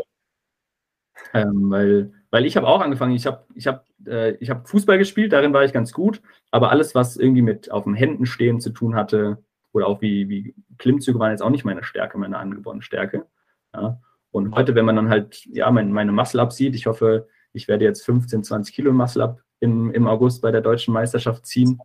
[1.32, 5.32] ähm, weil weil ich habe auch angefangen, ich habe ich hab, äh, hab Fußball gespielt,
[5.32, 8.70] darin war ich ganz gut, aber alles, was irgendwie mit auf den Händen stehen zu
[8.70, 12.82] tun hatte, oder auch wie, wie Klimmzüge waren jetzt auch nicht meine Stärke, meine angeborene
[12.82, 13.26] Stärke.
[13.74, 14.00] Ja.
[14.30, 17.84] Und heute, wenn man dann halt ja, mein, meine Muscle-Up sieht, ich hoffe, ich werde
[17.84, 21.78] jetzt 15, 20 Kilo Muscle-Up im, im August bei der deutschen Meisterschaft ziehen.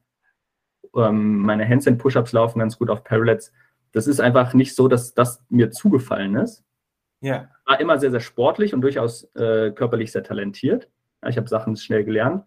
[0.95, 3.51] Ähm, meine Handstand-Push-Ups laufen ganz gut auf Parallels.
[3.91, 6.63] Das ist einfach nicht so, dass das mir zugefallen ist.
[7.23, 7.49] Ja.
[7.65, 10.89] War immer sehr, sehr sportlich und durchaus äh, körperlich sehr talentiert.
[11.21, 12.43] Ja, ich habe Sachen schnell gelernt.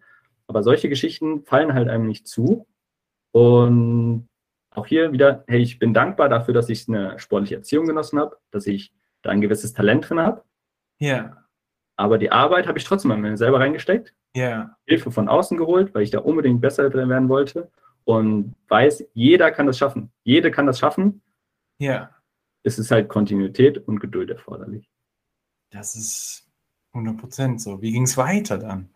[0.46, 2.66] Aber solche Geschichten fallen halt einem nicht zu.
[3.32, 4.28] Und
[4.70, 8.36] auch hier wieder, hey, ich bin dankbar dafür, dass ich eine sportliche Erziehung genossen habe,
[8.50, 10.44] dass ich da ein gewisses Talent drin habe.
[10.98, 11.44] Ja.
[11.96, 14.14] Aber die Arbeit habe ich trotzdem an mir selber reingesteckt.
[14.34, 14.76] Ja.
[14.86, 17.70] Hilfe von außen geholt, weil ich da unbedingt besser werden wollte.
[18.04, 20.12] Und weiß, jeder kann das schaffen.
[20.22, 21.22] Jede kann das schaffen.
[21.78, 22.10] Ja.
[22.66, 24.90] Es ist halt Kontinuität und Geduld erforderlich.
[25.70, 26.50] Das ist
[26.94, 27.80] 100% so.
[27.80, 28.90] Wie ging es weiter dann?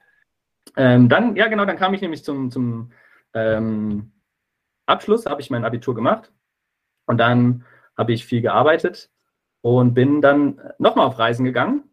[0.77, 2.91] Ähm, dann, ja genau, dann kam ich nämlich zum, zum
[3.33, 4.11] ähm,
[4.87, 6.33] Abschluss, habe ich mein Abitur gemacht
[7.07, 7.65] und dann
[7.97, 9.09] habe ich viel gearbeitet
[9.61, 11.85] und bin dann nochmal auf Reisen gegangen.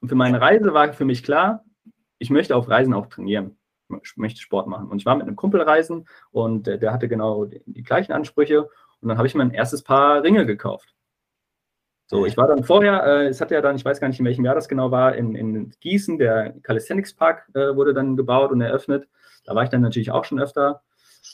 [0.00, 1.64] Und für meine Reise war für mich klar,
[2.18, 3.56] ich möchte auf Reisen auch trainieren.
[4.02, 4.88] Ich möchte Sport machen.
[4.88, 8.12] Und ich war mit einem Kumpel reisen und der, der hatte genau die, die, gleichen
[8.12, 8.64] Ansprüche.
[9.00, 10.92] Und dann habe ich mein erstes Paar Ringe gekauft.
[12.10, 14.26] So, ich war dann vorher, äh, es hat ja dann, ich weiß gar nicht, in
[14.26, 18.50] welchem Jahr das genau war, in, in Gießen, der Calisthenics Park äh, wurde dann gebaut
[18.50, 19.06] und eröffnet.
[19.44, 20.82] Da war ich dann natürlich auch schon öfter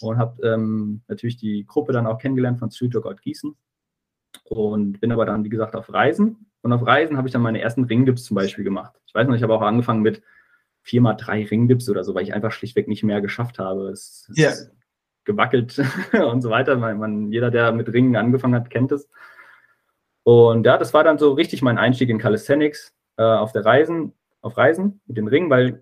[0.02, 3.56] und habe ähm, natürlich die Gruppe dann auch kennengelernt von Street Workout Gießen
[4.44, 6.44] und bin aber dann, wie gesagt, auf Reisen.
[6.60, 9.00] Und auf Reisen habe ich dann meine ersten Ringdips zum Beispiel gemacht.
[9.06, 10.20] Ich weiß noch, ich habe auch angefangen mit
[10.82, 13.88] vier mal drei Ringdips oder so, weil ich einfach schlichtweg nicht mehr geschafft habe.
[13.88, 14.50] Es yeah.
[14.50, 14.70] ist
[15.24, 16.78] gewackelt und so weiter.
[16.82, 19.08] Weil man, jeder, der mit Ringen angefangen hat, kennt es.
[20.26, 24.12] Und ja, das war dann so richtig mein Einstieg in Calisthenics äh, auf der Reisen,
[24.40, 25.80] auf Reisen mit den Ringen, weil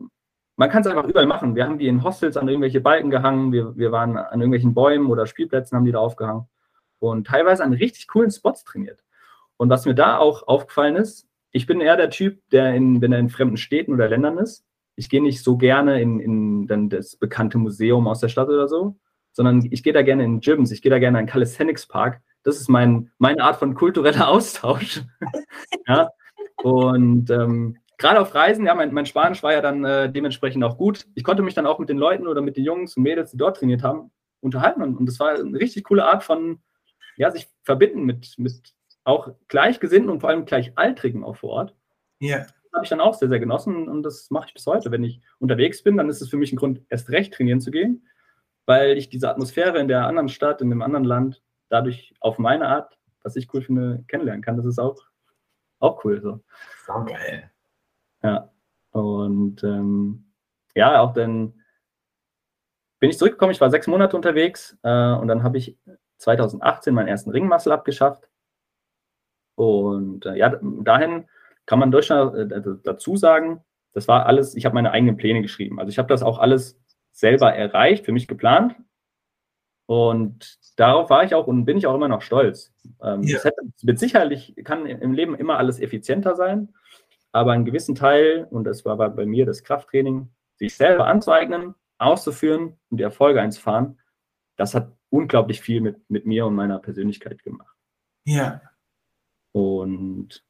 [0.56, 1.56] man kann es einfach überall machen.
[1.56, 5.06] Wir haben die in Hostels an irgendwelche Balken gehangen, wir, wir waren an irgendwelchen Bäumen
[5.10, 6.46] oder Spielplätzen haben die da aufgehangen
[6.98, 9.02] und teilweise an richtig coolen Spots trainiert.
[9.56, 13.14] Und was mir da auch aufgefallen ist, ich bin eher der Typ, der in, wenn
[13.14, 14.62] er in fremden Städten oder Ländern ist,
[14.94, 18.68] ich gehe nicht so gerne in, in dann das bekannte Museum aus der Stadt oder
[18.68, 18.98] so,
[19.32, 22.20] sondern ich gehe da gerne in Gyms, ich gehe da gerne in einen Calisthenics Park.
[22.44, 25.02] Das ist mein, meine Art von kultureller Austausch.
[25.88, 26.10] ja.
[26.62, 30.78] Und ähm, gerade auf Reisen, ja, mein, mein Spanisch war ja dann äh, dementsprechend auch
[30.78, 31.06] gut.
[31.14, 33.36] Ich konnte mich dann auch mit den Leuten oder mit den Jungs und Mädels, die
[33.36, 34.82] dort trainiert haben, unterhalten.
[34.82, 36.60] Und, und das war eine richtig coole Art von,
[37.16, 41.74] ja, sich verbinden mit, mit auch Gleichgesinnten und vor allem Gleichaltrigen auch vor Ort.
[42.20, 42.38] Ja.
[42.38, 44.90] Das habe ich dann auch sehr, sehr genossen und das mache ich bis heute.
[44.90, 47.70] Wenn ich unterwegs bin, dann ist es für mich ein Grund, erst recht trainieren zu
[47.70, 48.08] gehen,
[48.66, 51.42] weil ich diese Atmosphäre in der anderen Stadt, in dem anderen Land,
[51.74, 54.56] dadurch auf meine Art, was ich cool finde, kennenlernen kann.
[54.56, 55.02] Das ist auch,
[55.80, 56.20] auch cool.
[56.22, 56.40] So.
[56.86, 57.50] So geil.
[58.22, 58.48] Ja.
[58.92, 60.24] Und ähm,
[60.76, 61.60] ja, auch dann
[63.00, 63.50] bin ich zurückgekommen.
[63.50, 65.76] Ich war sechs Monate unterwegs äh, und dann habe ich
[66.18, 68.28] 2018 meinen ersten Ringmuscle abgeschafft.
[69.56, 71.28] Und äh, ja, dahin
[71.66, 75.80] kann man Deutschland äh, dazu sagen, das war alles, ich habe meine eigenen Pläne geschrieben.
[75.80, 78.76] Also ich habe das auch alles selber erreicht, für mich geplant.
[79.86, 82.72] Und darauf war ich auch und bin ich auch immer noch stolz.
[83.02, 83.42] Ähm, ja.
[83.42, 86.74] hätte, mit Sicherheit kann im Leben immer alles effizienter sein.
[87.32, 92.78] Aber einen gewissen Teil, und das war bei mir das Krafttraining, sich selber anzueignen, auszuführen
[92.90, 93.98] und die Erfolge einzufahren,
[94.56, 97.76] das hat unglaublich viel mit, mit mir und meiner Persönlichkeit gemacht.
[98.24, 98.62] Ja.
[99.52, 100.44] Und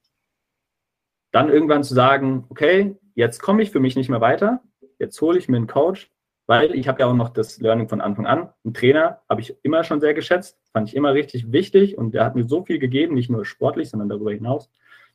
[1.32, 4.62] dann irgendwann zu sagen, okay, jetzt komme ich für mich nicht mehr weiter,
[4.98, 6.13] jetzt hole ich mir einen Coach,
[6.46, 8.50] weil ich habe ja auch noch das Learning von Anfang an.
[8.64, 12.24] Ein Trainer habe ich immer schon sehr geschätzt, fand ich immer richtig wichtig und der
[12.24, 14.70] hat mir so viel gegeben, nicht nur sportlich, sondern darüber hinaus.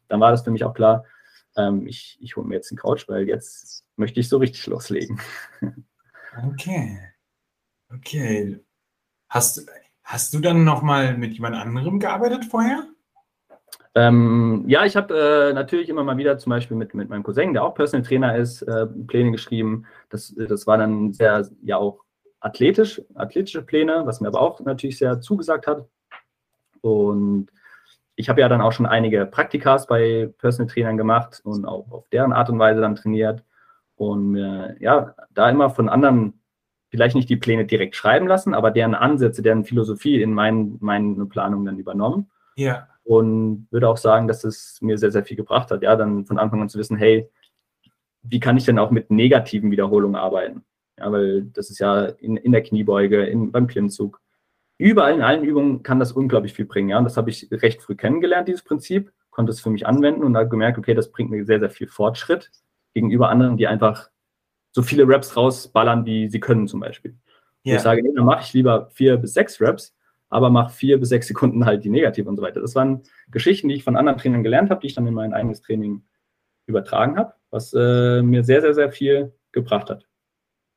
[0.08, 1.06] Dann war das für mich auch klar,
[1.56, 5.20] ähm, ich, ich hole mir jetzt einen Couch, weil jetzt möchte ich so richtig loslegen.
[6.54, 7.00] Okay.
[7.92, 8.60] Okay.
[9.30, 9.66] Hast,
[10.04, 12.88] hast du dann nochmal mit jemand anderem gearbeitet vorher?
[13.96, 17.54] Ähm, ja, ich habe äh, natürlich immer mal wieder zum Beispiel mit, mit meinem Cousin,
[17.54, 19.86] der auch Personal Trainer ist, äh, Pläne geschrieben.
[20.10, 22.04] Das, das war dann sehr, ja auch
[22.40, 25.86] athletisch, athletische Pläne, was mir aber auch natürlich sehr zugesagt hat.
[26.82, 27.48] Und
[28.16, 32.10] ich habe ja dann auch schon einige Praktikas bei Personal Trainern gemacht und auch auf
[32.10, 33.44] deren Art und Weise dann trainiert.
[33.96, 36.40] Und äh, ja, da immer von anderen
[36.90, 41.26] vielleicht nicht die Pläne direkt schreiben lassen, aber deren Ansätze, deren Philosophie in mein, meine
[41.26, 42.30] Planung dann übernommen.
[42.56, 42.88] Ja.
[43.10, 45.82] Und würde auch sagen, dass es mir sehr, sehr viel gebracht hat.
[45.82, 47.28] Ja, dann von Anfang an zu wissen, hey,
[48.22, 50.64] wie kann ich denn auch mit negativen Wiederholungen arbeiten?
[50.96, 54.22] Ja, weil das ist ja in, in der Kniebeuge, in, beim Klimmzug,
[54.78, 56.90] überall in allen Übungen kann das unglaublich viel bringen.
[56.90, 60.24] Ja, und das habe ich recht früh kennengelernt, dieses Prinzip, konnte es für mich anwenden
[60.24, 62.52] und habe gemerkt, okay, das bringt mir sehr, sehr viel Fortschritt
[62.94, 64.12] gegenüber anderen, die einfach
[64.72, 67.18] so viele Raps rausballern, wie sie können zum Beispiel.
[67.64, 67.78] Ja.
[67.78, 69.96] Ich sage, nee, dann mache ich lieber vier bis sechs Raps,
[70.30, 72.62] aber mache vier bis sechs Sekunden halt die negative und so weiter.
[72.62, 75.34] Das waren Geschichten, die ich von anderen Trainern gelernt habe, die ich dann in mein
[75.34, 76.04] eigenes Training
[76.68, 80.08] übertragen habe, was äh, mir sehr, sehr, sehr viel gebracht hat.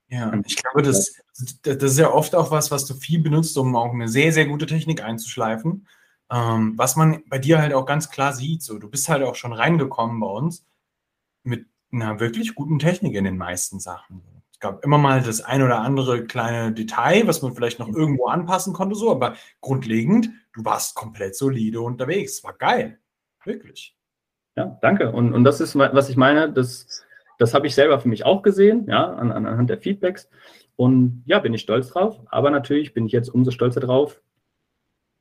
[0.08, 1.22] Ja, ich glaube, das,
[1.62, 4.46] das ist ja oft auch was, was du viel benutzt, um auch eine sehr, sehr
[4.46, 5.86] gute Technik einzuschleifen.
[6.30, 9.36] Ähm, was man bei dir halt auch ganz klar sieht, so du bist halt auch
[9.36, 10.66] schon reingekommen bei uns
[11.44, 14.22] mit einer wirklich guten Technik in den meisten Sachen.
[14.62, 18.28] Es gab immer mal das ein oder andere kleine Detail, was man vielleicht noch irgendwo
[18.28, 22.44] anpassen konnte, so, aber grundlegend, du warst komplett solide unterwegs.
[22.44, 23.00] War geil.
[23.44, 23.96] Wirklich.
[24.54, 25.10] Ja, danke.
[25.10, 27.04] Und, und das ist, was ich meine, das,
[27.40, 30.30] das habe ich selber für mich auch gesehen, ja, an, anhand der Feedbacks.
[30.76, 32.20] Und ja, bin ich stolz drauf.
[32.26, 34.22] Aber natürlich bin ich jetzt umso stolzer drauf,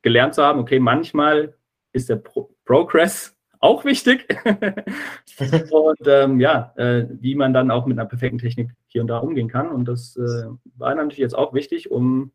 [0.03, 1.57] gelernt zu haben, okay, manchmal
[1.93, 3.30] ist der Pro Progress
[3.61, 4.27] auch wichtig.
[5.71, 9.19] und ähm, ja, äh, wie man dann auch mit einer perfekten Technik hier und da
[9.19, 9.69] umgehen kann.
[9.69, 10.45] Und das äh,
[10.75, 12.31] war natürlich jetzt auch wichtig, um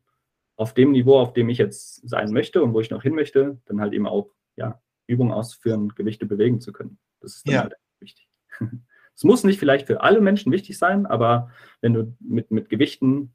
[0.55, 3.59] auf dem Niveau, auf dem ich jetzt sein möchte und wo ich noch hin möchte,
[3.65, 6.97] dann halt eben auch ja, Übungen ausführen, Gewichte bewegen zu können.
[7.19, 7.61] Das ist dann ja.
[7.61, 8.27] halt wichtig.
[9.15, 11.49] Es muss nicht vielleicht für alle Menschen wichtig sein, aber
[11.81, 13.33] wenn du mit, mit Gewichten ein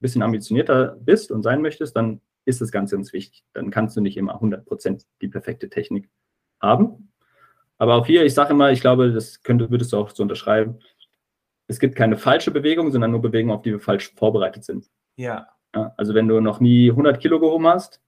[0.00, 3.44] bisschen ambitionierter bist und sein möchtest, dann ist das ganz, ganz wichtig.
[3.52, 6.10] Dann kannst du nicht immer 100% die perfekte Technik
[6.60, 7.11] haben.
[7.82, 10.78] Aber auch hier, ich sage immer, ich glaube, das könnte, würdest du auch so unterschreiben,
[11.66, 14.88] es gibt keine falsche Bewegung, sondern nur Bewegungen, auf die wir falsch vorbereitet sind.
[15.16, 15.48] Ja.
[15.74, 15.92] ja.
[15.96, 18.00] Also wenn du noch nie 100 Kilo gehoben hast,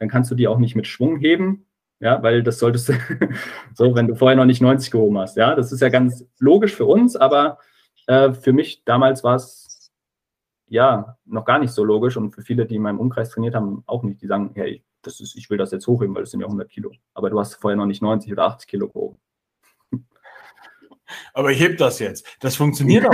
[0.00, 1.66] dann kannst du die auch nicht mit Schwung heben,
[2.00, 2.94] ja, weil das solltest du,
[3.74, 6.74] so, wenn du vorher noch nicht 90 gehoben hast, ja, das ist ja ganz logisch
[6.74, 7.58] für uns, aber
[8.08, 9.92] äh, für mich damals war es
[10.66, 13.84] ja noch gar nicht so logisch und für viele, die in meinem Umkreis trainiert haben,
[13.86, 14.20] auch nicht.
[14.20, 16.68] Die sagen, hey, das ist, ich will das jetzt hochheben, weil das sind ja 100
[16.68, 16.92] Kilo.
[17.14, 19.18] Aber du hast vorher noch nicht 90 oder 80 Kilo gehoben.
[21.34, 22.26] Aber ich heb das jetzt.
[22.40, 23.12] Das funktioniert auch,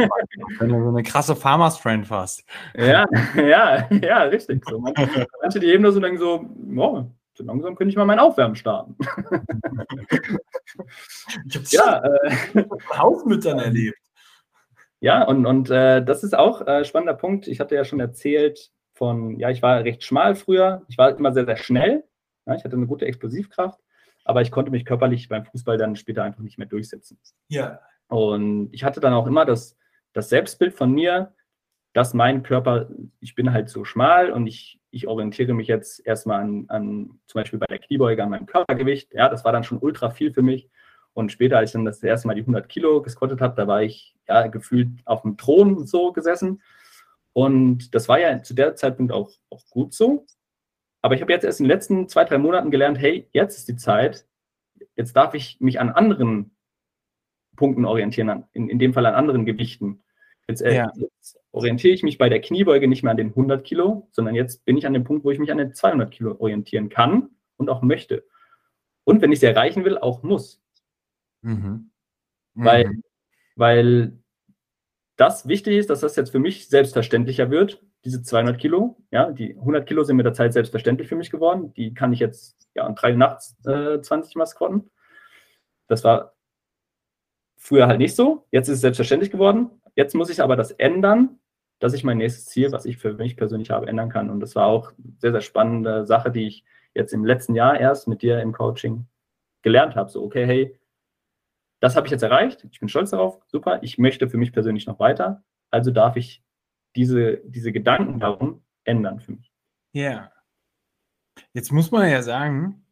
[0.59, 2.45] wenn du so eine krasse Farmers Friend hast.
[2.77, 3.07] Ja,
[3.37, 4.65] ja, ja, richtig.
[4.69, 6.45] So, manche, manche, die heben das und denken so,
[6.77, 8.97] oh, so langsam könnte ich mal mein Aufwärmen starten.
[11.47, 12.65] ich habe ja, äh,
[12.97, 13.99] Hausmüttern erlebt.
[15.01, 17.47] Ja, und, und äh, das ist auch ein äh, spannender Punkt.
[17.47, 20.83] Ich hatte ja schon erzählt von, ja, ich war recht schmal früher.
[20.89, 22.05] Ich war immer sehr, sehr schnell.
[22.47, 23.79] Ja, ich hatte eine gute Explosivkraft,
[24.25, 27.19] aber ich konnte mich körperlich beim Fußball dann später einfach nicht mehr durchsetzen.
[27.49, 27.81] Ja.
[28.09, 29.77] Und ich hatte dann auch immer das,
[30.13, 31.35] das Selbstbild von mir,
[31.93, 32.89] dass mein Körper,
[33.21, 37.41] ich bin halt so schmal und ich, ich orientiere mich jetzt erstmal an, an, zum
[37.41, 39.13] Beispiel bei der Kniebeuge an meinem Körpergewicht.
[39.13, 40.71] Ja, das war dann schon ultra viel für mich.
[41.13, 43.83] Und später, als ich dann das erste Mal die 100 Kilo gesquattet habe, da war
[43.83, 46.63] ich ja gefühlt auf dem Thron so gesessen.
[47.37, 50.25] Und das war ja zu der Zeitpunkt auch, auch gut so.
[51.03, 53.69] Aber ich habe jetzt erst in den letzten zwei, drei Monaten gelernt, hey, jetzt ist
[53.69, 54.27] die Zeit,
[54.97, 56.57] jetzt darf ich mich an anderen
[57.55, 60.03] Punkten orientieren, in, in dem Fall an anderen Gewichten.
[60.49, 60.91] Jetzt, äh, ja.
[60.97, 64.65] jetzt, orientiere ich mich bei der Kniebeuge nicht mehr an den 100 Kilo, sondern jetzt
[64.65, 67.29] bin ich an dem Punkt, wo ich mich an den 200 Kilo orientieren kann
[67.59, 68.25] und auch möchte.
[69.05, 70.63] Und wenn ich sie erreichen will, auch muss.
[71.43, 71.91] Mhm.
[72.55, 72.65] Mhm.
[72.65, 73.03] Weil,
[73.57, 74.19] weil
[75.17, 78.97] das wichtig ist, dass das jetzt für mich selbstverständlicher wird, diese 200 Kilo.
[79.11, 81.73] Ja, die 100 Kilo sind mit der Zeit selbstverständlich für mich geworden.
[81.75, 84.91] Die kann ich jetzt ja, an drei nachts äh, 20 Mal squatten.
[85.89, 86.35] Das war
[87.57, 88.47] früher halt nicht so.
[88.51, 89.71] Jetzt ist es selbstverständlich geworden.
[89.95, 91.39] Jetzt muss ich aber das ändern,
[91.79, 94.31] dass ich mein nächstes Ziel, was ich für mich persönlich habe, ändern kann.
[94.31, 96.65] Und das war auch eine sehr, sehr spannende Sache, die ich
[96.95, 99.07] jetzt im letzten Jahr erst mit dir im Coaching
[99.63, 100.11] gelernt habe.
[100.11, 100.79] So, okay, hey,
[101.81, 102.67] das habe ich jetzt erreicht.
[102.71, 103.41] Ich bin stolz darauf.
[103.47, 103.83] Super.
[103.83, 105.45] Ich möchte für mich persönlich noch weiter.
[105.71, 106.43] Also darf ich
[106.95, 109.53] diese, diese Gedanken darum ändern für mich.
[109.93, 110.03] Ja.
[110.03, 110.33] Yeah.
[111.53, 112.87] Jetzt muss man ja sagen,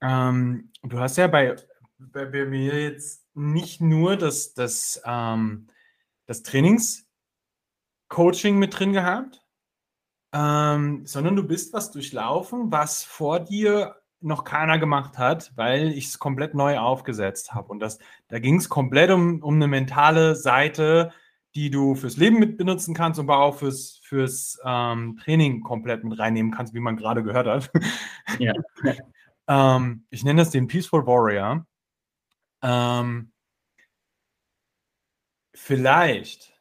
[0.00, 1.56] ähm, du hast ja bei,
[1.98, 5.66] bei, bei, mir jetzt nicht nur das, das, ähm,
[6.26, 9.42] das Trainingscoaching mit drin gehabt,
[10.32, 16.06] ähm, sondern du bist was durchlaufen, was vor dir noch keiner gemacht hat, weil ich
[16.06, 17.68] es komplett neu aufgesetzt habe.
[17.68, 17.98] Und das,
[18.28, 21.12] da ging es komplett um, um eine mentale Seite,
[21.54, 26.18] die du fürs Leben mit benutzen kannst, aber auch fürs, fürs ähm, Training komplett mit
[26.18, 27.70] reinnehmen kannst, wie man gerade gehört hat.
[28.38, 28.52] Ja.
[29.48, 31.66] ähm, ich nenne das den Peaceful Warrior.
[32.62, 33.32] Ähm,
[35.54, 36.57] vielleicht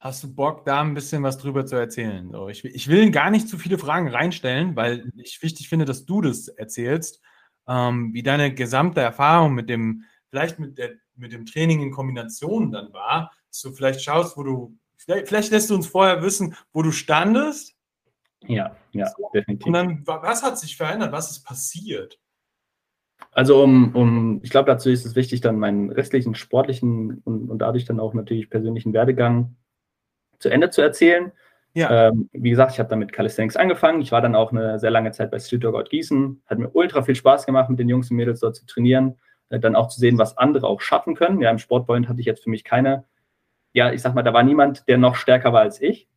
[0.00, 2.30] hast du Bock, da ein bisschen was drüber zu erzählen.
[2.30, 6.06] So, ich, ich, will gar nicht zu viele Fragen reinstellen, weil ich wichtig finde, dass
[6.06, 7.20] du das erzählst,
[7.66, 12.70] ähm, wie deine gesamte Erfahrung mit dem, vielleicht mit, der, mit dem Training in Kombination
[12.70, 16.54] dann war, dass du vielleicht schaust, wo du, vielleicht, vielleicht lässt du uns vorher wissen,
[16.72, 17.74] wo du standest.
[18.46, 19.66] Ja, ja, definitiv.
[19.66, 21.10] Und dann, was hat sich verändert?
[21.10, 22.20] Was ist passiert?
[23.32, 27.58] Also um, um ich glaube, dazu ist es wichtig, dann meinen restlichen sportlichen und, und
[27.58, 29.56] dadurch dann auch natürlich persönlichen Werdegang
[30.38, 31.32] zu Ende zu erzählen.
[31.74, 32.08] Ja.
[32.08, 34.00] Ähm, wie gesagt, ich habe dann mit Calisthenics angefangen.
[34.00, 36.42] Ich war dann auch eine sehr lange Zeit bei Street Workout Gießen.
[36.46, 39.16] Hat mir ultra viel Spaß gemacht, mit den Jungs und Mädels dort zu trainieren.
[39.50, 41.40] Äh, dann auch zu sehen, was andere auch schaffen können.
[41.40, 43.04] Ja, im Sportpoint hatte ich jetzt für mich keine,
[43.72, 46.08] ja, ich sag mal, da war niemand, der noch stärker war als ich.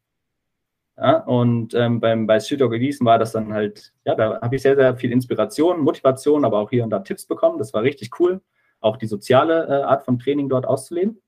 [0.97, 4.55] Ja, und ähm, beim, bei Street Workout Gießen war das dann halt, ja, da habe
[4.55, 7.57] ich sehr, sehr viel Inspiration, Motivation, aber auch hier und da Tipps bekommen.
[7.57, 8.41] Das war richtig cool,
[8.81, 11.21] auch die soziale äh, Art von Training dort auszuleben.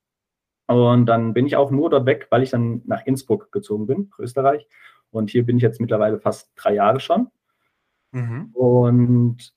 [0.66, 4.10] Und dann bin ich auch nur dort weg, weil ich dann nach Innsbruck gezogen bin,
[4.18, 4.66] Österreich.
[5.10, 7.28] Und hier bin ich jetzt mittlerweile fast drei Jahre schon.
[8.12, 8.50] Mhm.
[8.52, 9.54] Und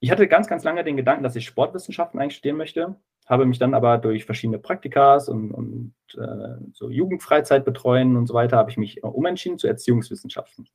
[0.00, 2.96] ich hatte ganz, ganz lange den Gedanken, dass ich Sportwissenschaften eigentlich studieren möchte,
[3.26, 8.34] habe mich dann aber durch verschiedene Praktikas und, und äh, so Jugendfreizeit betreuen und so
[8.34, 10.68] weiter, habe ich mich umentschieden zu Erziehungswissenschaften.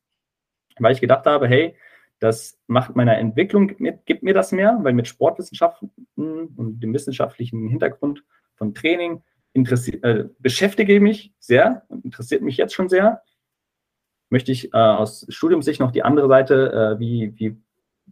[0.79, 1.75] Weil ich gedacht habe, hey,
[2.19, 3.75] das macht meiner Entwicklung,
[4.05, 8.23] gibt mir das mehr, weil mit Sportwissenschaften und dem wissenschaftlichen Hintergrund
[8.55, 13.21] von Training äh, beschäftige ich mich sehr und interessiert mich jetzt schon sehr.
[14.29, 17.57] Möchte ich äh, aus Studiumssicht noch die andere Seite, äh, wie, wie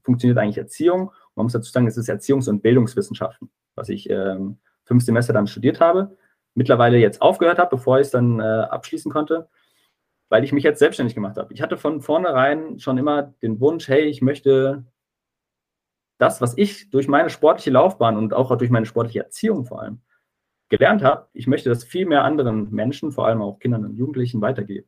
[0.03, 1.11] funktioniert eigentlich Erziehung?
[1.35, 5.47] man muss dazu sagen, es ist Erziehungs- und Bildungswissenschaften, was ich ähm, fünf Semester dann
[5.47, 6.15] studiert habe.
[6.53, 9.49] Mittlerweile jetzt aufgehört habe, bevor ich es dann äh, abschließen konnte,
[10.29, 11.53] weil ich mich jetzt selbstständig gemacht habe.
[11.53, 14.85] Ich hatte von vornherein schon immer den Wunsch, hey, ich möchte
[16.19, 20.01] das, was ich durch meine sportliche Laufbahn und auch durch meine sportliche Erziehung vor allem
[20.69, 24.41] gelernt habe, ich möchte das viel mehr anderen Menschen, vor allem auch Kindern und Jugendlichen,
[24.41, 24.87] weitergeben.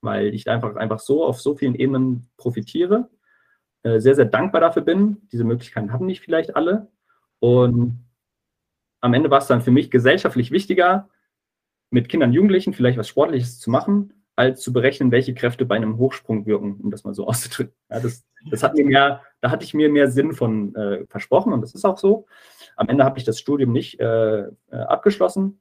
[0.00, 3.08] Weil ich einfach, einfach so auf so vielen Ebenen profitiere,
[3.82, 5.28] äh, sehr, sehr dankbar dafür bin.
[5.32, 6.88] Diese Möglichkeiten haben nicht vielleicht alle.
[7.38, 8.04] Und
[9.00, 11.08] am Ende war es dann für mich gesellschaftlich wichtiger,
[11.90, 15.76] mit Kindern und Jugendlichen vielleicht was Sportliches zu machen, als zu berechnen, welche Kräfte bei
[15.76, 17.74] einem Hochsprung wirken, um das mal so auszudrücken.
[17.90, 21.52] Ja, das, das hat mir mehr, da hatte ich mir mehr Sinn von äh, versprochen
[21.52, 22.26] und das ist auch so.
[22.76, 25.60] Am Ende habe ich das Studium nicht äh, äh, abgeschlossen,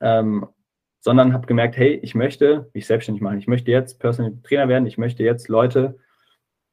[0.00, 0.46] ähm,
[1.00, 3.38] sondern habe gemerkt, hey, ich möchte mich selbstständig machen.
[3.38, 4.86] Ich möchte jetzt Personal Trainer werden.
[4.86, 5.98] Ich möchte jetzt Leute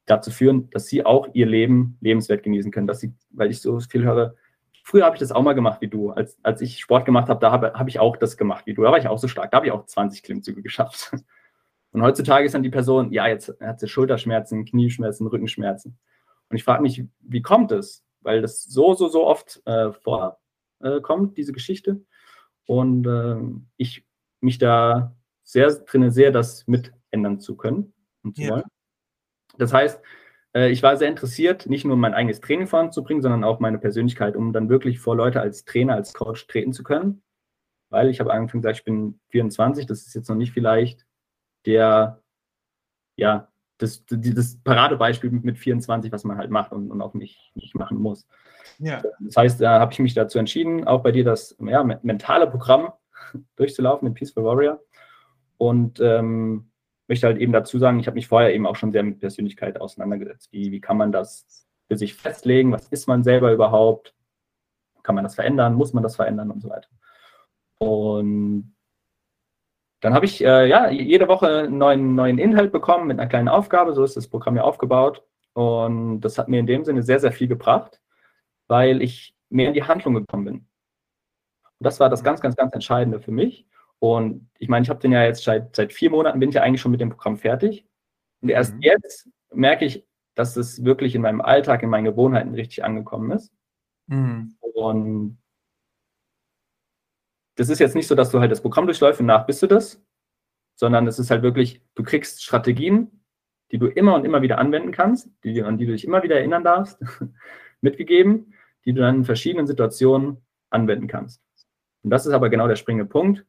[0.06, 2.86] dazu führen, dass sie auch ihr Leben lebenswert genießen können.
[2.86, 4.34] Dass sie, weil ich so viel höre,
[4.82, 6.10] früher habe ich das auch mal gemacht wie du.
[6.10, 8.82] Als, als ich Sport gemacht habe, da habe hab ich auch das gemacht wie du.
[8.82, 9.50] Da war ich auch so stark.
[9.50, 11.12] Da habe ich auch 20 Klimmzüge geschafft.
[11.92, 15.98] Und heutzutage ist dann die Person, ja, jetzt hat sie Schulterschmerzen, Knieschmerzen, Rückenschmerzen.
[16.48, 18.02] Und ich frage mich, wie kommt es?
[18.22, 22.04] Weil das so, so, so oft äh, vorkommt, äh, diese Geschichte.
[22.66, 23.36] Und äh,
[23.76, 24.06] ich
[24.40, 27.92] mich da sehr drin sehe, das mit ändern zu können
[28.22, 28.50] und zu ja.
[28.50, 28.64] wollen.
[29.58, 30.00] Das heißt,
[30.54, 34.36] äh, ich war sehr interessiert, nicht nur mein eigenes Training voranzubringen, sondern auch meine Persönlichkeit,
[34.36, 37.22] um dann wirklich vor Leute als Trainer, als Coach treten zu können.
[37.90, 41.06] Weil ich habe angefangen gesagt, ich bin 24, das ist jetzt noch nicht vielleicht
[41.66, 42.22] der,
[43.16, 43.51] ja,
[43.82, 47.98] das, das Paradebeispiel mit 24, was man halt macht und, und auch nicht, nicht machen
[47.98, 48.26] muss.
[48.78, 49.02] Ja.
[49.20, 52.92] Das heißt, da habe ich mich dazu entschieden, auch bei dir das ja, mentale Programm
[53.56, 54.80] durchzulaufen mit Peaceful Warrior.
[55.58, 56.70] Und ähm,
[57.06, 59.80] möchte halt eben dazu sagen, ich habe mich vorher eben auch schon sehr mit Persönlichkeit
[59.80, 60.52] auseinandergesetzt.
[60.52, 62.72] Wie, wie kann man das für sich festlegen?
[62.72, 64.14] Was ist man selber überhaupt?
[65.02, 65.74] Kann man das verändern?
[65.74, 66.88] Muss man das verändern und so weiter?
[67.78, 68.71] Und
[70.02, 73.48] dann habe ich äh, ja jede Woche einen neuen, neuen Inhalt bekommen mit einer kleinen
[73.48, 73.94] Aufgabe.
[73.94, 75.24] So ist das Programm ja aufgebaut.
[75.54, 78.00] Und das hat mir in dem Sinne sehr, sehr viel gebracht,
[78.66, 80.54] weil ich mehr in die Handlung gekommen bin.
[80.54, 80.66] Und
[81.78, 83.64] das war das ganz, ganz, ganz Entscheidende für mich.
[84.00, 86.62] Und ich meine, ich habe den ja jetzt seit, seit vier Monaten, bin ich ja
[86.62, 87.86] eigentlich schon mit dem Programm fertig.
[88.40, 88.82] Und erst mhm.
[88.82, 93.52] jetzt merke ich, dass es wirklich in meinem Alltag, in meinen Gewohnheiten richtig angekommen ist.
[94.08, 94.56] Mhm.
[94.74, 95.38] Und
[97.56, 99.66] das ist jetzt nicht so, dass du halt das Programm durchläufst und nach bist du
[99.66, 100.02] das,
[100.74, 103.24] sondern es ist halt wirklich, du kriegst Strategien,
[103.70, 106.36] die du immer und immer wieder anwenden kannst, die, an die du dich immer wieder
[106.36, 106.98] erinnern darfst,
[107.80, 110.38] mitgegeben, die du dann in verschiedenen Situationen
[110.70, 111.42] anwenden kannst.
[112.02, 113.44] Und das ist aber genau der springende Punkt.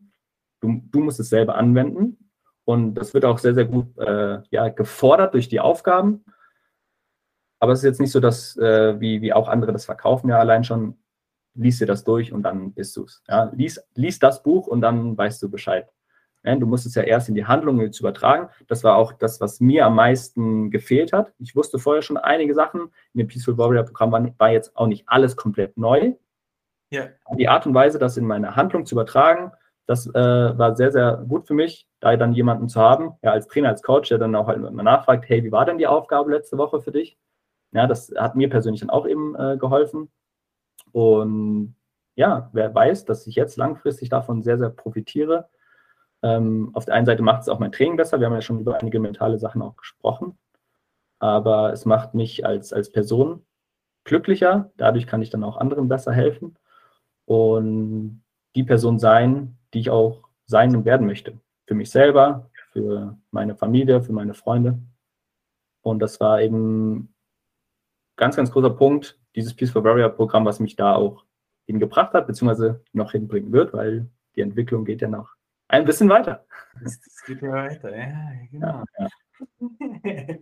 [0.62, 2.30] Du, du musst es selber anwenden
[2.66, 6.24] und das wird auch sehr, sehr gut äh, ja, gefordert durch die Aufgaben.
[7.60, 10.39] Aber es ist jetzt nicht so, dass, äh, wie, wie auch andere das verkaufen, ja
[10.39, 10.97] allein schon,
[11.56, 13.24] lies dir das durch und dann bist du es.
[13.28, 15.88] Ja, lies, lies das Buch und dann weißt du Bescheid.
[16.43, 18.49] Ja, du musst es ja erst in die Handlung zu übertragen.
[18.68, 21.32] Das war auch das, was mir am meisten gefehlt hat.
[21.39, 22.82] Ich wusste vorher schon einige Sachen.
[23.14, 26.14] In dem Peaceful Warrior Programm war, war jetzt auch nicht alles komplett neu.
[26.91, 27.08] Ja.
[27.38, 29.51] Die Art und Weise, das in meine Handlung zu übertragen,
[29.86, 33.47] das äh, war sehr, sehr gut für mich, da dann jemanden zu haben, ja, als
[33.47, 36.32] Trainer, als Coach, der dann auch halt immer nachfragt, hey, wie war denn die Aufgabe
[36.32, 37.18] letzte Woche für dich?
[37.72, 40.10] Ja, das hat mir persönlich dann auch eben äh, geholfen.
[40.93, 41.75] Und
[42.15, 45.49] ja, wer weiß, dass ich jetzt langfristig davon sehr, sehr profitiere.
[46.21, 48.19] Ähm, auf der einen Seite macht es auch mein Training besser.
[48.19, 50.37] Wir haben ja schon über einige mentale Sachen auch gesprochen.
[51.19, 53.45] Aber es macht mich als, als Person
[54.03, 54.71] glücklicher.
[54.77, 56.57] Dadurch kann ich dann auch anderen besser helfen
[57.25, 58.23] und
[58.55, 61.39] die Person sein, die ich auch sein und werden möchte.
[61.65, 64.79] Für mich selber, für meine Familie, für meine Freunde.
[65.81, 67.12] Und das war eben
[68.16, 71.26] ganz, ganz großer Punkt, dieses Peace for Warrior Programm, was mich da auch
[71.66, 75.34] hingebracht hat, beziehungsweise noch hinbringen wird, weil die Entwicklung geht ja noch
[75.68, 76.45] ein bisschen weiter.
[76.82, 78.84] Das, das geht ja weiter, ja, genau.
[78.97, 79.09] Ja, ja.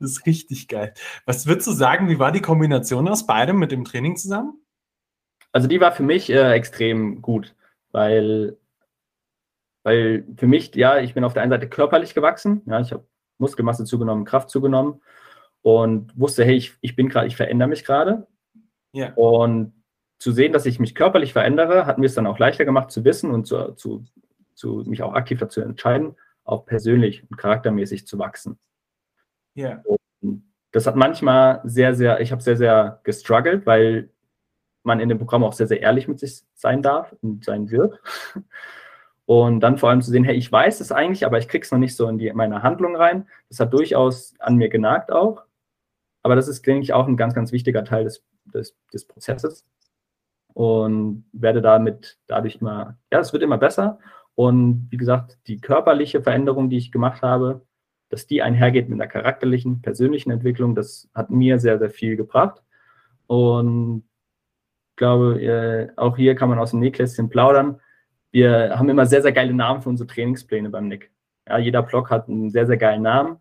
[0.00, 0.94] Das ist richtig geil.
[1.26, 4.64] Was würdest du sagen, wie war die Kombination aus beidem mit dem Training zusammen?
[5.52, 7.54] Also die war für mich äh, extrem gut,
[7.90, 8.56] weil,
[9.82, 13.06] weil für mich, ja, ich bin auf der einen Seite körperlich gewachsen, ja, ich habe
[13.38, 15.02] Muskelmasse zugenommen, Kraft zugenommen
[15.62, 18.26] und wusste, hey, ich, ich bin gerade, ich verändere mich gerade.
[18.92, 19.12] Ja.
[19.14, 19.72] Und
[20.18, 23.04] zu sehen, dass ich mich körperlich verändere, hat mir es dann auch leichter gemacht zu
[23.04, 24.04] wissen und zu, zu,
[24.54, 28.58] zu mich auch aktiv dazu entscheiden, auch persönlich und charaktermäßig zu wachsen.
[29.54, 29.82] Ja.
[30.20, 34.10] Und das hat manchmal sehr, sehr, ich habe sehr, sehr gestruggelt, weil
[34.84, 38.00] man in dem Programm auch sehr, sehr ehrlich mit sich sein darf und sein wird.
[39.24, 41.78] Und dann vor allem zu sehen, hey, ich weiß es eigentlich, aber ich krieg's noch
[41.78, 43.28] nicht so in die, meine Handlung rein.
[43.48, 45.44] Das hat durchaus an mir genagt auch.
[46.22, 49.66] Aber das ist, denke ich, auch ein ganz, ganz wichtiger Teil des, des, des Prozesses.
[50.54, 53.98] Und werde damit dadurch immer, ja, es wird immer besser.
[54.34, 57.62] Und wie gesagt, die körperliche Veränderung, die ich gemacht habe,
[58.08, 62.62] dass die einhergeht mit einer charakterlichen, persönlichen Entwicklung, das hat mir sehr, sehr viel gebracht.
[63.26, 64.04] Und
[64.90, 67.80] ich glaube, äh, auch hier kann man aus dem Nähkästchen plaudern.
[68.30, 71.10] Wir haben immer sehr, sehr geile Namen für unsere Trainingspläne beim Nick.
[71.48, 73.38] Ja, jeder Blog hat einen sehr, sehr geilen Namen.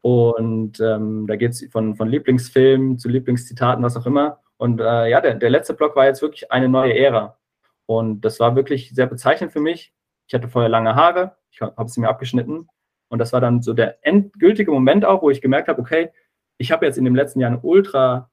[0.00, 4.40] Und ähm, da geht es von, von Lieblingsfilmen zu Lieblingszitaten, was auch immer.
[4.56, 7.38] Und äh, ja, der, der letzte Blog war jetzt wirklich eine neue Ära.
[7.86, 9.92] Und das war wirklich sehr bezeichnend für mich.
[10.26, 12.68] Ich hatte vorher lange Haare, ich habe sie mir abgeschnitten.
[13.08, 16.10] Und das war dann so der endgültige Moment auch, wo ich gemerkt habe, okay,
[16.56, 18.30] ich habe jetzt in dem letzten Jahr eine ultra,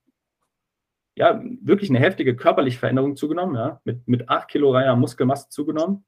[1.16, 6.06] ja, wirklich eine heftige körperliche Veränderung zugenommen, ja, mit, mit acht Kilo reiner Muskelmasse zugenommen.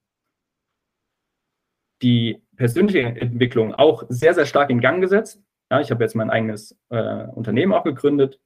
[2.04, 5.42] Die persönliche Entwicklung auch sehr, sehr stark in Gang gesetzt.
[5.72, 8.40] Ja, ich habe jetzt mein eigenes äh, Unternehmen auch gegründet.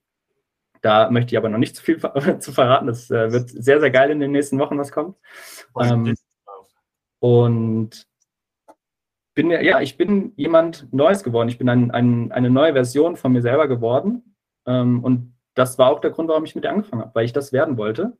[0.81, 1.99] Da möchte ich aber noch nicht zu viel
[2.39, 2.87] zu verraten.
[2.87, 5.17] Das äh, wird sehr, sehr geil in den nächsten Wochen, was kommt.
[5.79, 6.15] Ähm,
[7.19, 8.07] und
[9.33, 11.49] bin ja, ich bin jemand Neues geworden.
[11.49, 14.35] Ich bin ein, ein, eine neue Version von mir selber geworden.
[14.65, 17.33] Ähm, und das war auch der Grund, warum ich mit dir angefangen habe, weil ich
[17.33, 18.17] das werden wollte.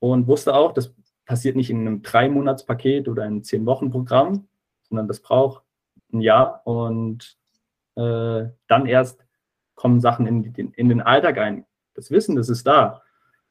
[0.00, 0.94] Und wusste auch, das
[1.24, 4.46] passiert nicht in einem Drei-Monats-Paket oder einem Zehn-Wochen-Programm,
[4.94, 5.64] sondern das braucht
[6.12, 6.62] ein Jahr.
[6.64, 7.36] Und
[7.96, 9.26] äh, dann erst
[9.74, 11.66] kommen Sachen in, den, in den Alltag ein.
[11.94, 13.02] Das Wissen, das ist da.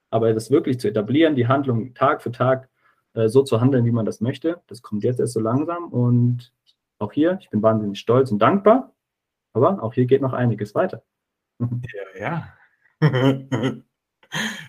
[0.10, 2.70] Aber das wirklich zu etablieren, die Handlung Tag für Tag
[3.14, 5.89] äh, so zu handeln, wie man das möchte, das kommt jetzt erst so langsam.
[5.89, 6.54] Und
[6.98, 8.94] auch hier, ich bin wahnsinnig stolz und dankbar.
[9.52, 11.04] Aber auch hier geht noch einiges weiter.
[12.20, 12.48] Ja,
[13.02, 13.82] ja.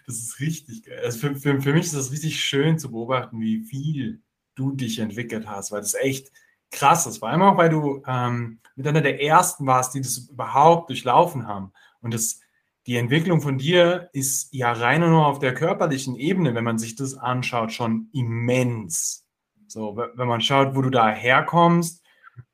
[0.07, 1.01] Das ist richtig geil.
[1.03, 4.21] Also für, für, für mich ist das richtig schön zu beobachten, wie viel
[4.55, 6.31] du dich entwickelt hast, weil das echt
[6.71, 7.19] krass ist.
[7.19, 11.47] Vor allem auch, weil du ähm, mit einer der ersten warst, die das überhaupt durchlaufen
[11.47, 11.73] haben.
[12.01, 12.41] Und das,
[12.87, 16.97] die Entwicklung von dir ist ja rein nur auf der körperlichen Ebene, wenn man sich
[16.97, 19.27] das anschaut, schon immens.
[19.67, 22.05] So, wenn man schaut, wo du da herkommst,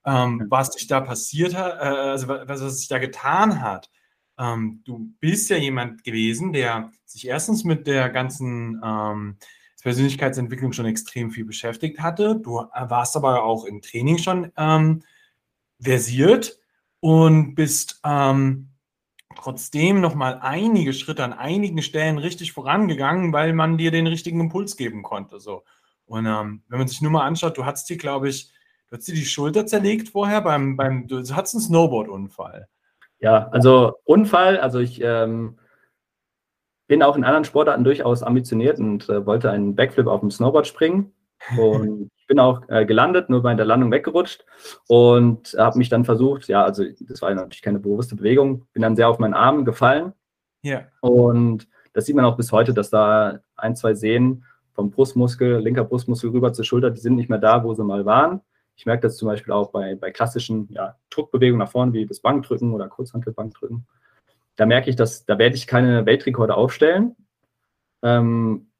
[0.04, 3.90] ähm, was sich da passiert hat, äh, also was, was sich da getan hat.
[4.38, 9.36] Ähm, du bist ja jemand gewesen, der sich erstens mit der ganzen ähm,
[9.80, 12.36] Persönlichkeitsentwicklung schon extrem viel beschäftigt hatte.
[12.36, 15.02] Du warst aber auch im Training schon ähm,
[15.80, 16.58] versiert
[17.00, 18.68] und bist ähm,
[19.36, 24.40] trotzdem noch mal einige Schritte an einigen Stellen richtig vorangegangen, weil man dir den richtigen
[24.40, 25.40] Impuls geben konnte.
[25.40, 25.64] So.
[26.06, 28.50] Und ähm, wenn man sich nur mal anschaut, du hattest dir, glaube ich,
[28.88, 32.68] du hast dir die Schulter zerlegt vorher beim, beim du hattest einen Snowboard-Unfall.
[33.20, 35.58] Ja, also Unfall, also ich ähm,
[36.90, 40.66] bin auch in anderen Sportarten durchaus ambitioniert und äh, wollte einen Backflip auf dem Snowboard
[40.66, 41.12] springen.
[41.56, 44.44] Und ich bin auch äh, gelandet, nur bei der Landung weggerutscht
[44.88, 48.94] und habe mich dann versucht, ja, also das war natürlich keine bewusste Bewegung, bin dann
[48.94, 50.12] sehr auf meinen Arm gefallen.
[50.60, 50.82] Ja.
[51.00, 55.84] Und das sieht man auch bis heute, dass da ein, zwei Sehnen vom Brustmuskel, linker
[55.84, 58.42] Brustmuskel rüber zur Schulter, die sind nicht mehr da, wo sie mal waren.
[58.76, 62.20] Ich merke das zum Beispiel auch bei, bei klassischen ja, Druckbewegungen nach vorne, wie das
[62.20, 63.86] Bankdrücken oder Kurzhantelbankdrücken
[64.60, 67.16] da merke ich, dass da werde ich keine Weltrekorde aufstellen.
[68.02, 68.70] Ähm,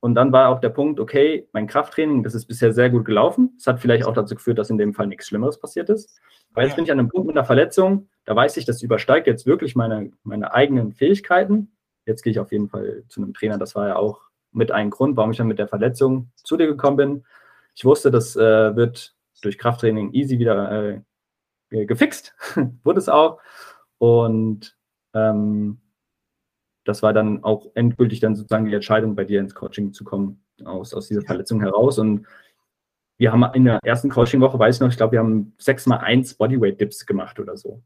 [0.00, 3.54] und dann war auch der Punkt, okay, mein Krafttraining, das ist bisher sehr gut gelaufen.
[3.58, 6.20] Es hat vielleicht auch dazu geführt, dass in dem Fall nichts Schlimmeres passiert ist.
[6.50, 9.26] Weil jetzt bin ich an einem Punkt mit einer Verletzung, da weiß ich, das übersteigt
[9.26, 11.72] jetzt wirklich meine, meine eigenen Fähigkeiten.
[12.04, 13.56] Jetzt gehe ich auf jeden Fall zu einem Trainer.
[13.56, 14.20] Das war ja auch
[14.52, 17.24] mit einem Grund, warum ich dann mit der Verletzung zu dir gekommen bin.
[17.74, 21.00] Ich wusste, das äh, wird durch Krafttraining easy wieder
[21.70, 22.34] äh, gefixt.
[22.84, 23.38] Wurde es auch.
[23.96, 24.76] Und
[25.14, 25.80] ähm,
[26.84, 30.42] das war dann auch endgültig dann sozusagen die Entscheidung, bei dir ins Coaching zu kommen,
[30.64, 31.98] aus, aus dieser Verletzung heraus.
[31.98, 32.26] Und
[33.18, 35.98] wir haben in der ersten Coaching-Woche, weiß ich noch, ich glaube, wir haben sechs mal
[35.98, 37.82] eins Bodyweight-Dips gemacht oder so.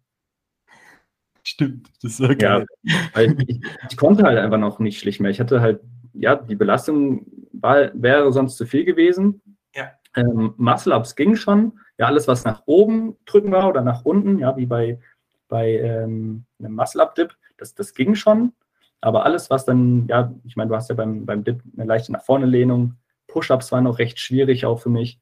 [1.42, 2.64] Stimmt, das ist okay.
[2.82, 3.60] Ja, ich,
[3.90, 5.30] ich, konnte halt einfach noch nicht schlicht mehr.
[5.30, 5.80] Ich hatte halt,
[6.14, 9.42] ja, die Belastung war, wäre sonst zu viel gewesen.
[9.74, 9.90] Ja.
[10.16, 11.78] Ähm, Muscle-Ups ging schon.
[11.98, 15.00] Ja, alles, was nach oben drücken war oder nach unten, ja, wie bei,
[15.48, 18.52] bei ähm, einem Muscle-Up-Dip, das, das ging schon.
[19.00, 22.12] Aber alles, was dann, ja, ich meine, du hast ja beim, beim Dip eine leichte
[22.12, 22.96] nach vorne Lehnung.
[23.28, 25.20] Push-Ups waren noch recht schwierig auch für mich.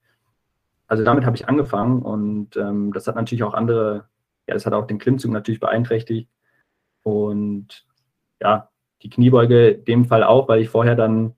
[0.87, 4.05] Also damit habe ich angefangen und ähm, das hat natürlich auch andere,
[4.47, 6.29] ja, das hat auch den Klimmzug natürlich beeinträchtigt.
[7.03, 7.87] Und
[8.41, 8.69] ja,
[9.03, 11.35] die Kniebeuge in dem Fall auch, weil ich vorher dann,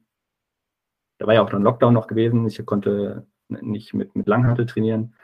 [1.18, 5.14] da war ja auch dann Lockdown noch gewesen, ich konnte nicht mit, mit Langhantel trainieren.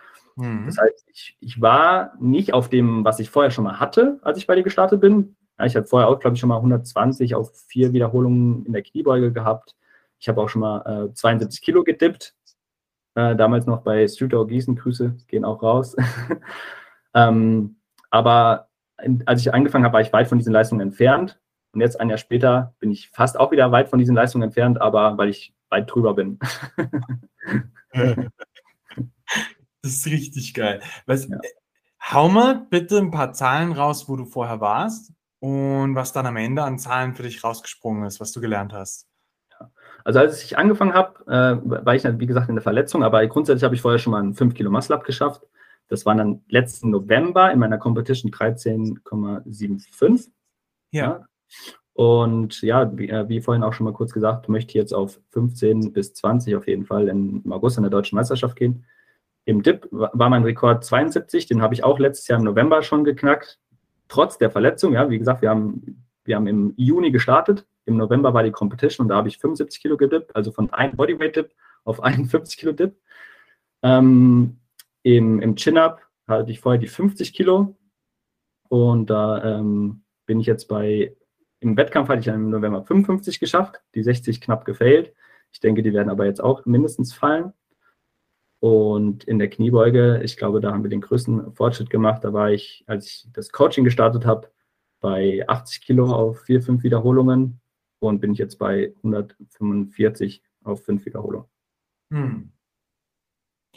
[0.40, 0.66] Mhm.
[0.66, 4.38] Das heißt, ich, ich war nicht auf dem, was ich vorher schon mal hatte, als
[4.38, 5.36] ich bei dir gestartet bin.
[5.58, 8.82] Ja, ich habe vorher auch, glaube ich, schon mal 120 auf vier Wiederholungen in der
[8.82, 9.76] Kniebeuge gehabt.
[10.18, 12.34] Ich habe auch schon mal äh, 72 Kilo gedippt.
[13.14, 14.76] Äh, damals noch bei Streetor Gießen.
[14.76, 15.96] Grüße gehen auch raus.
[17.14, 17.76] ähm,
[18.10, 18.68] aber
[19.26, 21.40] als ich angefangen habe, war ich weit von diesen Leistungen entfernt.
[21.72, 24.80] Und jetzt ein Jahr später bin ich fast auch wieder weit von diesen Leistungen entfernt,
[24.80, 26.38] aber weil ich weit drüber bin.
[29.82, 30.80] das ist richtig geil.
[31.06, 31.38] Was, ja.
[32.02, 36.36] Hau mal bitte ein paar Zahlen raus, wo du vorher warst und was dann am
[36.36, 39.06] Ende an Zahlen für dich rausgesprungen ist, was du gelernt hast.
[40.04, 43.64] Also als ich angefangen habe, äh, war ich, wie gesagt, in der Verletzung, aber grundsätzlich
[43.64, 45.42] habe ich vorher schon mal einen 5 Kilo Muscle Up geschafft.
[45.88, 50.30] Das war dann letzten November in meiner Competition 13,75.
[50.92, 51.02] Ja.
[51.02, 51.26] ja.
[51.92, 55.20] Und ja, wie, äh, wie, vorhin auch schon mal kurz gesagt, möchte ich jetzt auf
[55.30, 58.86] 15 bis 20 auf jeden Fall im August in der deutschen Meisterschaft gehen.
[59.44, 63.04] Im Dip war mein Rekord 72, den habe ich auch letztes Jahr im November schon
[63.04, 63.58] geknackt
[64.10, 68.34] trotz der Verletzung, ja, wie gesagt, wir haben, wir haben im Juni gestartet, im November
[68.34, 71.50] war die Competition und da habe ich 75 Kilo gedippt, also von einem Bodyweight-Dip
[71.84, 72.96] auf einen 50 Kilo Dip.
[73.82, 74.58] Ähm,
[75.02, 77.76] Im im Chin-Up hatte ich vorher die 50 Kilo
[78.68, 81.16] und da ähm, bin ich jetzt bei,
[81.60, 85.14] im Wettkampf hatte ich im November 55 geschafft, die 60 knapp gefailt.
[85.52, 87.52] Ich denke, die werden aber jetzt auch mindestens fallen.
[88.60, 92.24] Und in der Kniebeuge, ich glaube, da haben wir den größten Fortschritt gemacht.
[92.24, 94.50] Da war ich, als ich das Coaching gestartet habe,
[95.00, 97.60] bei 80 Kilo auf vier, fünf Wiederholungen
[98.00, 101.48] und bin ich jetzt bei 145 auf fünf Wiederholungen.
[102.12, 102.52] Hm.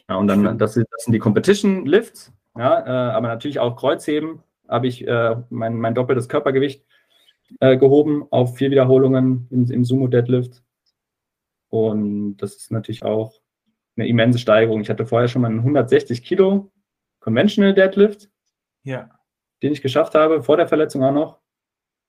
[0.10, 4.44] Ja, und dann, das, das, sind die Competition Lifts, ja, äh, aber natürlich auch Kreuzheben
[4.68, 6.86] habe ich äh, mein, mein doppeltes Körpergewicht
[7.60, 10.64] äh, gehoben auf vier Wiederholungen im, im Sumo Deadlift.
[11.70, 13.43] Und das ist natürlich auch
[13.96, 14.82] eine immense Steigerung.
[14.82, 16.72] Ich hatte vorher schon mal einen 160 Kilo
[17.20, 18.30] Conventional Deadlift,
[18.84, 19.10] ja.
[19.62, 21.40] den ich geschafft habe, vor der Verletzung auch noch.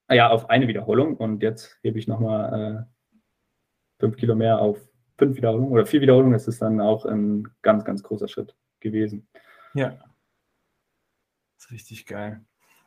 [0.07, 4.79] Ah ja, auf eine Wiederholung und jetzt hebe ich nochmal äh, fünf Kilo mehr auf
[5.17, 6.33] fünf Wiederholungen oder vier Wiederholungen.
[6.33, 9.27] Das ist dann auch ein ganz, ganz großer Schritt gewesen.
[9.73, 9.97] Ja.
[11.57, 12.41] Das ist richtig geil.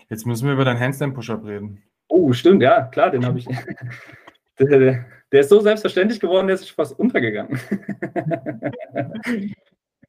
[0.09, 1.83] Jetzt müssen wir über deinen Handstand-Push-Up reden.
[2.09, 3.47] Oh, stimmt, ja, klar, den habe ich.
[4.59, 7.59] der, der ist so selbstverständlich geworden, der ist fast untergegangen.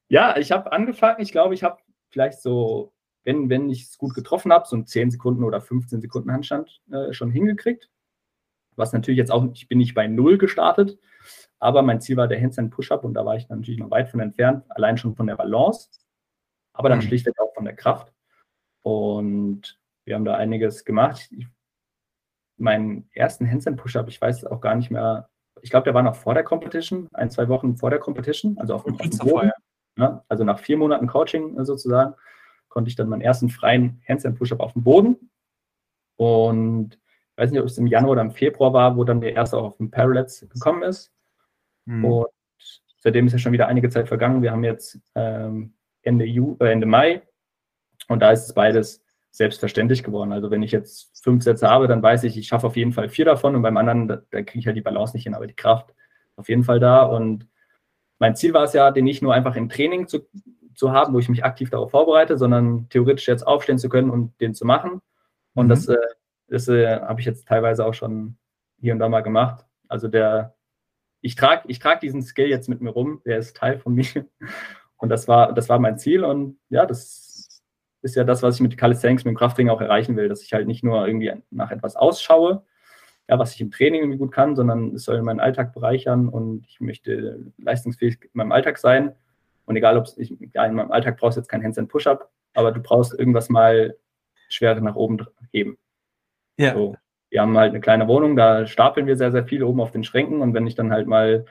[0.07, 2.93] ja, ich habe angefangen, ich glaube, ich habe vielleicht so,
[3.23, 6.81] wenn, wenn ich es gut getroffen habe, so ein 10 Sekunden oder 15 Sekunden Handstand
[6.91, 7.89] äh, schon hingekriegt.
[8.75, 10.97] Was natürlich jetzt auch, ich bin nicht bei Null gestartet,
[11.59, 14.21] aber mein Ziel war der Handstand Push-Up und da war ich natürlich noch weit von
[14.21, 15.89] entfernt, allein schon von der Balance,
[16.73, 17.03] aber dann mhm.
[17.03, 18.13] schlichtweg auch von der Kraft.
[18.81, 21.29] Und wir haben da einiges gemacht.
[21.37, 21.47] Ich
[22.59, 25.29] meinen ersten Handstand-Push-Up, ich weiß auch gar nicht mehr,
[25.61, 28.75] ich glaube, der war noch vor der Competition, ein, zwei Wochen vor der Competition, also
[28.75, 29.51] auf, auf dem Boden.
[29.97, 32.13] Ja, also nach vier Monaten Coaching sozusagen,
[32.69, 35.29] konnte ich dann meinen ersten freien Handstand-Push-Up auf dem Boden.
[36.15, 39.33] Und ich weiß nicht, ob es im Januar oder im Februar war, wo dann der
[39.33, 41.11] erste auch auf dem Parallels gekommen ist.
[41.85, 42.05] Mhm.
[42.05, 42.27] Und
[42.99, 44.41] seitdem ist ja schon wieder einige Zeit vergangen.
[44.41, 47.21] Wir haben jetzt ähm, Ende, Ju äh, Ende Mai
[48.07, 50.33] und da ist es beides selbstverständlich geworden.
[50.33, 53.09] Also wenn ich jetzt fünf Sätze habe, dann weiß ich, ich schaffe auf jeden Fall
[53.09, 55.47] vier davon und beim anderen, da, da kriege ich halt die Balance nicht hin, aber
[55.47, 55.93] die Kraft
[56.35, 57.03] auf jeden Fall da.
[57.03, 57.47] Und
[58.17, 60.27] mein Ziel war es ja, den nicht nur einfach im Training zu,
[60.73, 64.39] zu haben, wo ich mich aktiv darauf vorbereite, sondern theoretisch jetzt aufstehen zu können und
[64.41, 65.01] den zu machen.
[65.53, 65.69] Und mhm.
[65.69, 65.97] das, äh,
[66.47, 68.37] das äh, habe ich jetzt teilweise auch schon
[68.79, 69.65] hier und da mal gemacht.
[69.87, 70.55] Also der,
[71.21, 74.05] ich trage ich trag diesen Skill jetzt mit mir rum, der ist Teil von mir.
[75.01, 76.25] Und das war, das war mein Ziel.
[76.25, 77.28] Und ja, das
[78.01, 80.53] ist ja das, was ich mit Calisthenics, mit dem Krafttraining auch erreichen will, dass ich
[80.53, 82.63] halt nicht nur irgendwie nach etwas ausschaue,
[83.27, 86.65] ja, was ich im Training irgendwie gut kann, sondern es soll meinen Alltag bereichern und
[86.67, 89.15] ich möchte leistungsfähig in meinem Alltag sein.
[89.65, 92.71] Und egal, ob ich, ja, in meinem Alltag brauchst du jetzt kein Handstand Push-Up, aber
[92.71, 93.95] du brauchst irgendwas mal
[94.49, 95.77] Schwere nach oben heben.
[96.57, 96.73] Ja.
[96.73, 96.95] So.
[97.29, 100.03] wir haben halt eine kleine Wohnung, da stapeln wir sehr, sehr viel oben auf den
[100.03, 101.45] Schränken und wenn ich dann halt mal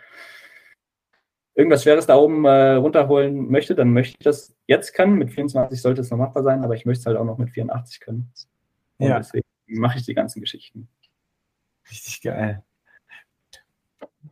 [1.59, 5.19] irgendwas Schweres da oben äh, runterholen möchte, dann möchte ich das jetzt können.
[5.19, 7.51] Mit 24 sollte es noch machbar sein, aber ich möchte es halt auch noch mit
[7.51, 8.33] 84 können.
[8.99, 9.19] Und ja.
[9.19, 10.89] deswegen mache ich die ganzen Geschichten.
[11.91, 12.63] Richtig geil.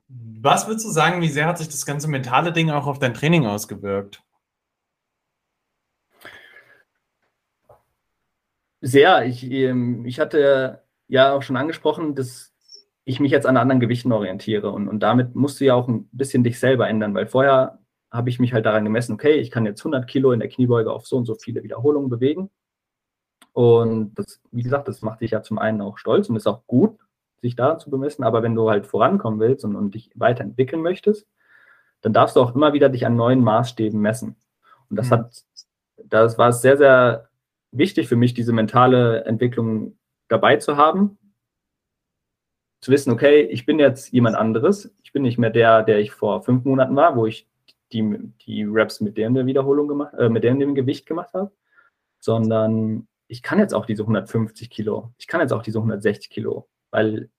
[0.07, 3.15] Was würdest du sagen, wie sehr hat sich das ganze mentale Ding auch auf dein
[3.15, 4.23] Training ausgewirkt?
[8.81, 9.27] Sehr.
[9.27, 12.53] Ich, ähm, ich hatte ja auch schon angesprochen, dass
[13.07, 14.73] ich mich jetzt an anderen Gewichten orientiere.
[14.73, 17.79] Und, und damit musst du ja auch ein bisschen dich selber ändern, weil vorher
[18.11, 20.93] habe ich mich halt daran gemessen, okay, ich kann jetzt 100 Kilo in der Kniebeuge
[20.93, 22.51] auf so und so viele Wiederholungen bewegen.
[23.53, 26.67] Und das, wie gesagt, das macht dich ja zum einen auch stolz und ist auch
[26.67, 26.99] gut,
[27.43, 28.25] sich da zu bemessen.
[28.25, 31.29] Aber wenn du halt vorankommen willst und, und dich weiterentwickeln möchtest,
[32.01, 34.35] dann darfst du auch immer wieder dich an neuen Maßstäben messen.
[34.91, 35.13] Und das mhm.
[35.13, 35.45] hat,
[36.05, 37.29] das war sehr, sehr
[37.71, 39.97] wichtig für mich, diese mentale Entwicklung
[40.27, 41.19] dabei zu haben.
[42.81, 44.95] Zu wissen, okay, ich bin jetzt jemand anderes.
[45.03, 47.49] Ich bin nicht mehr der, der ich vor fünf Monaten war, wo ich
[47.93, 51.53] die, die Raps mit der Wiederholung gemacht, äh, mit dem Gewicht gemacht habe,
[52.19, 56.69] sondern ich kann jetzt auch diese 150 Kilo, ich kann jetzt auch diese 160 Kilo,
[56.91, 57.31] weil,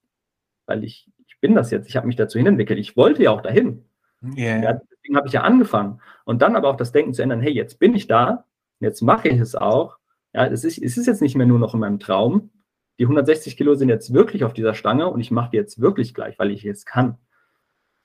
[0.66, 2.78] weil ich, ich bin das jetzt, ich habe mich dazu hinentwickelt.
[2.78, 3.84] Ich wollte ja auch dahin.
[4.22, 4.62] Yeah.
[4.62, 6.00] Ja, deswegen habe ich ja angefangen.
[6.24, 8.44] Und dann aber auch das Denken zu ändern, hey, jetzt bin ich da,
[8.80, 9.98] jetzt mache ich es auch.
[10.34, 12.50] Ja, es ist, es ist jetzt nicht mehr nur noch in meinem Traum.
[12.98, 16.14] Die 160 Kilo sind jetzt wirklich auf dieser Stange und ich mache die jetzt wirklich
[16.14, 17.18] gleich, weil ich jetzt kann.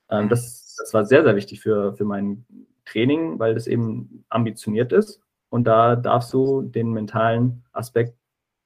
[0.10, 2.46] Ähm, das, das war sehr, sehr wichtig für, für mein
[2.86, 5.22] Training, weil das eben ambitioniert ist.
[5.50, 8.16] Und da darfst du den mentalen Aspekt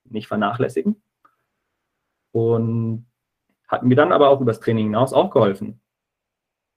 [0.05, 0.95] nicht vernachlässigen.
[2.31, 3.05] Und
[3.67, 5.81] hat mir dann aber auch über das Training hinaus auch geholfen.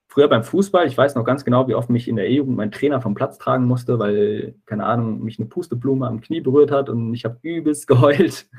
[0.07, 2.71] Früher beim Fußball, ich weiß noch ganz genau, wie oft mich in der E-Jugend mein
[2.71, 6.89] Trainer vom Platz tragen musste, weil, keine Ahnung, mich eine Pusteblume am Knie berührt hat
[6.89, 8.49] und ich habe übelst geheult.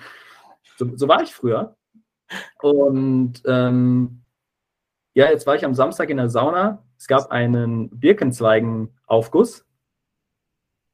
[0.76, 1.76] So, so, war ich früher.
[2.60, 4.22] Und ähm,
[5.14, 6.82] ja, jetzt war ich am Samstag in der Sauna.
[6.98, 9.66] Es gab einen Birkenzweigenaufguss.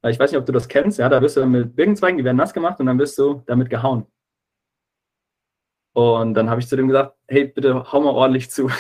[0.07, 0.99] Ich weiß nicht, ob du das kennst.
[0.99, 3.69] Ja, da wirst du mit Birkenzweigen, die werden nass gemacht und dann wirst du damit
[3.69, 4.07] gehauen.
[5.93, 8.71] Und dann habe ich zu dem gesagt, hey, bitte hau mal ordentlich zu.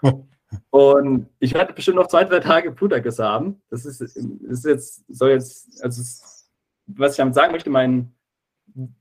[0.70, 3.60] und ich werde bestimmt noch zwei, drei Tage Blutergüsse haben.
[3.68, 6.02] Das ist, ist jetzt, soll jetzt, also
[6.86, 8.14] was ich damit sagen möchte, mein,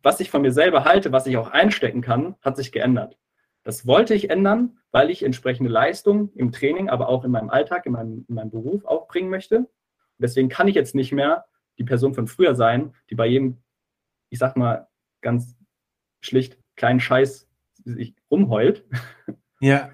[0.01, 3.17] was ich von mir selber halte, was ich auch einstecken kann, hat sich geändert.
[3.63, 7.85] Das wollte ich ändern, weil ich entsprechende Leistung im Training, aber auch in meinem Alltag,
[7.85, 9.69] in meinem, in meinem Beruf auch bringen möchte.
[10.17, 11.45] Deswegen kann ich jetzt nicht mehr
[11.77, 13.61] die Person von früher sein, die bei jedem,
[14.29, 14.87] ich sag mal
[15.21, 15.55] ganz
[16.21, 17.47] schlicht, kleinen Scheiß
[17.83, 18.85] sich rumheult.
[19.59, 19.89] Ja.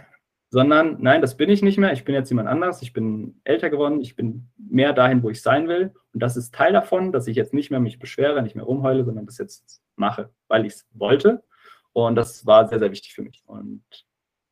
[0.53, 1.93] Sondern, nein, das bin ich nicht mehr.
[1.93, 2.83] Ich bin jetzt jemand anderes.
[2.83, 4.01] Ich bin älter geworden.
[4.01, 5.95] Ich bin mehr dahin, wo ich sein will.
[6.13, 9.03] Und das ist Teil davon, dass ich jetzt nicht mehr mich beschwere, nicht mehr rumheule,
[9.03, 11.43] sondern das jetzt mache, weil ich es wollte.
[11.91, 13.41] Und das war sehr, sehr wichtig für mich.
[13.47, 13.83] Und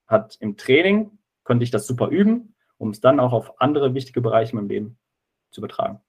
[0.07, 4.21] hat im Training konnte ich das super üben, um es dann auch auf andere wichtige
[4.21, 4.97] Bereiche in meinem Leben
[5.51, 6.01] zu übertragen.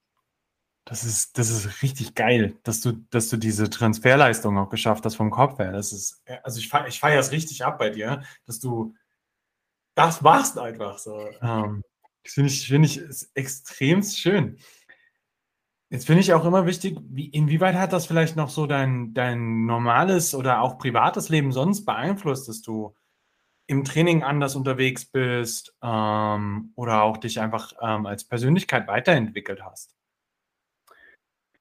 [0.87, 5.17] Das ist, das ist richtig geil, dass du, dass du diese Transferleistung auch geschafft hast
[5.17, 5.73] vom Kopf her.
[5.73, 8.95] Das ist, also ich, ich feiere es richtig ab bei dir, dass du
[9.95, 11.29] das machst einfach so.
[11.41, 11.83] Ähm,
[12.25, 13.03] das finde ich, find ich
[13.35, 14.59] extrem schön.
[15.91, 19.67] Jetzt finde ich auch immer wichtig, wie, inwieweit hat das vielleicht noch so dein, dein
[19.67, 22.97] normales oder auch privates Leben sonst beeinflusst, dass du
[23.67, 29.95] im Training anders unterwegs bist ähm, oder auch dich einfach ähm, als Persönlichkeit weiterentwickelt hast?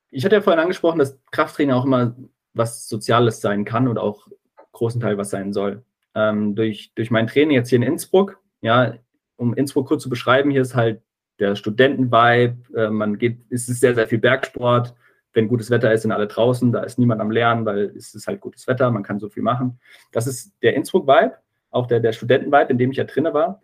[0.10, 2.16] Ich hatte ja vorhin angesprochen, dass Krafttraining auch immer
[2.54, 4.28] was Soziales sein kann und auch
[4.72, 8.96] großen Teil was sein soll ähm, durch, durch mein Training jetzt hier in Innsbruck, ja,
[9.36, 11.02] um Innsbruck kurz zu beschreiben, hier ist halt
[11.40, 14.94] der Studentenvibe, äh, man geht, es ist sehr, sehr viel Bergsport.
[15.34, 18.28] Wenn gutes Wetter ist, sind alle draußen, da ist niemand am Lernen, weil es ist
[18.28, 19.80] halt gutes Wetter, man kann so viel machen.
[20.12, 21.36] Das ist der Innsbruck-Vibe,
[21.72, 23.62] auch der, der Studenten-Vibe, in dem ich ja drinne war.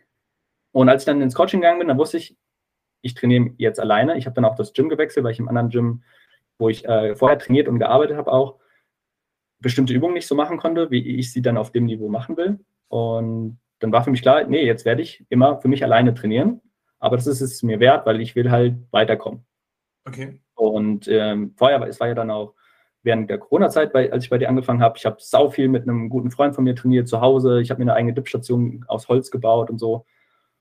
[0.71, 2.37] Und als ich dann ins Coaching gegangen bin, dann wusste ich,
[3.01, 4.17] ich trainiere jetzt alleine.
[4.17, 6.03] Ich habe dann auch das Gym gewechselt, weil ich im anderen Gym,
[6.57, 8.59] wo ich äh, vorher trainiert und gearbeitet habe, auch
[9.59, 12.59] bestimmte Übungen nicht so machen konnte, wie ich sie dann auf dem Niveau machen will.
[12.89, 16.61] Und dann war für mich klar, nee, jetzt werde ich immer für mich alleine trainieren.
[16.99, 19.45] Aber das ist es mir wert, weil ich will halt weiterkommen.
[20.05, 20.39] Okay.
[20.55, 22.55] Und ähm, vorher, es war ja dann auch
[23.03, 26.09] während der Corona-Zeit, als ich bei dir angefangen habe, ich habe sau viel mit einem
[26.09, 27.61] guten Freund von mir trainiert zu Hause.
[27.61, 30.05] Ich habe mir eine eigene Dipstation aus Holz gebaut und so.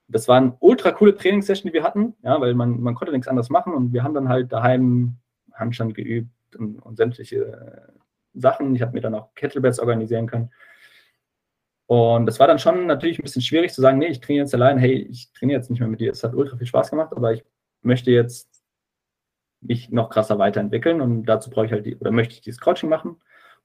[0.08, 3.50] Das waren ultra coole Trainingssessions, die wir hatten, ja, weil man, man konnte nichts anderes
[3.50, 5.16] machen und wir haben dann halt daheim
[5.52, 7.92] Handstand geübt und, und sämtliche
[8.36, 8.74] Sachen.
[8.74, 10.50] Ich habe mir dann auch Kettlebells organisieren können.
[11.86, 14.54] Und das war dann schon natürlich ein bisschen schwierig zu sagen, nee, ich trainiere jetzt
[14.54, 16.10] allein, hey, ich trainiere jetzt nicht mehr mit dir.
[16.10, 17.44] Es hat ultra viel Spaß gemacht, aber ich
[17.82, 18.64] möchte jetzt
[19.60, 22.88] mich noch krasser weiterentwickeln und dazu brauche ich halt, die, oder möchte ich dieses Coaching
[22.88, 23.16] machen.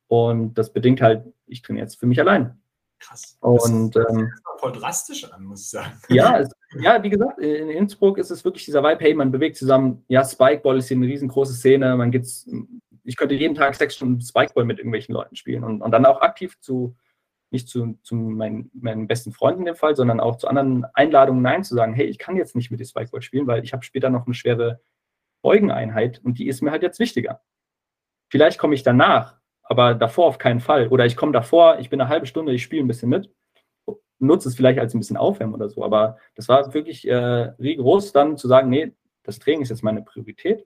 [0.08, 2.62] Und das bedingt halt, ich trainiere jetzt für mich allein.
[3.00, 3.38] Krass.
[3.40, 5.94] Und das ähm, voll drastisch an, muss ich sagen.
[6.10, 9.58] ja, es, ja, wie gesagt, in Innsbruck ist es wirklich dieser Vibe, hey, man bewegt
[9.58, 10.06] zusammen.
[10.08, 11.96] Ja, Spikeball ist hier eine riesengroße Szene.
[11.96, 12.48] Man geht's,
[13.04, 16.22] ich könnte jeden Tag sechs Stunden Spikeball mit irgendwelchen Leuten spielen und, und dann auch
[16.22, 16.96] aktiv zu,
[17.50, 21.42] nicht zu, zu meinen, meinen besten Freunden in dem Fall, sondern auch zu anderen Einladungen
[21.42, 23.84] Nein zu sagen, hey, ich kann jetzt nicht mit dir Spikeball spielen, weil ich habe
[23.84, 24.82] später noch eine schwere
[25.42, 27.42] Beugeneinheit und die ist mir halt jetzt wichtiger.
[28.30, 30.88] Vielleicht komme ich danach, aber davor auf keinen Fall.
[30.88, 33.30] Oder ich komme davor, ich bin eine halbe Stunde, ich spiele ein bisschen mit,
[34.20, 35.84] nutze es vielleicht als ein bisschen Aufwärmen oder so.
[35.84, 38.94] Aber das war wirklich äh, rigoros, dann zu sagen, nee,
[39.24, 40.66] das Training ist jetzt meine Priorität.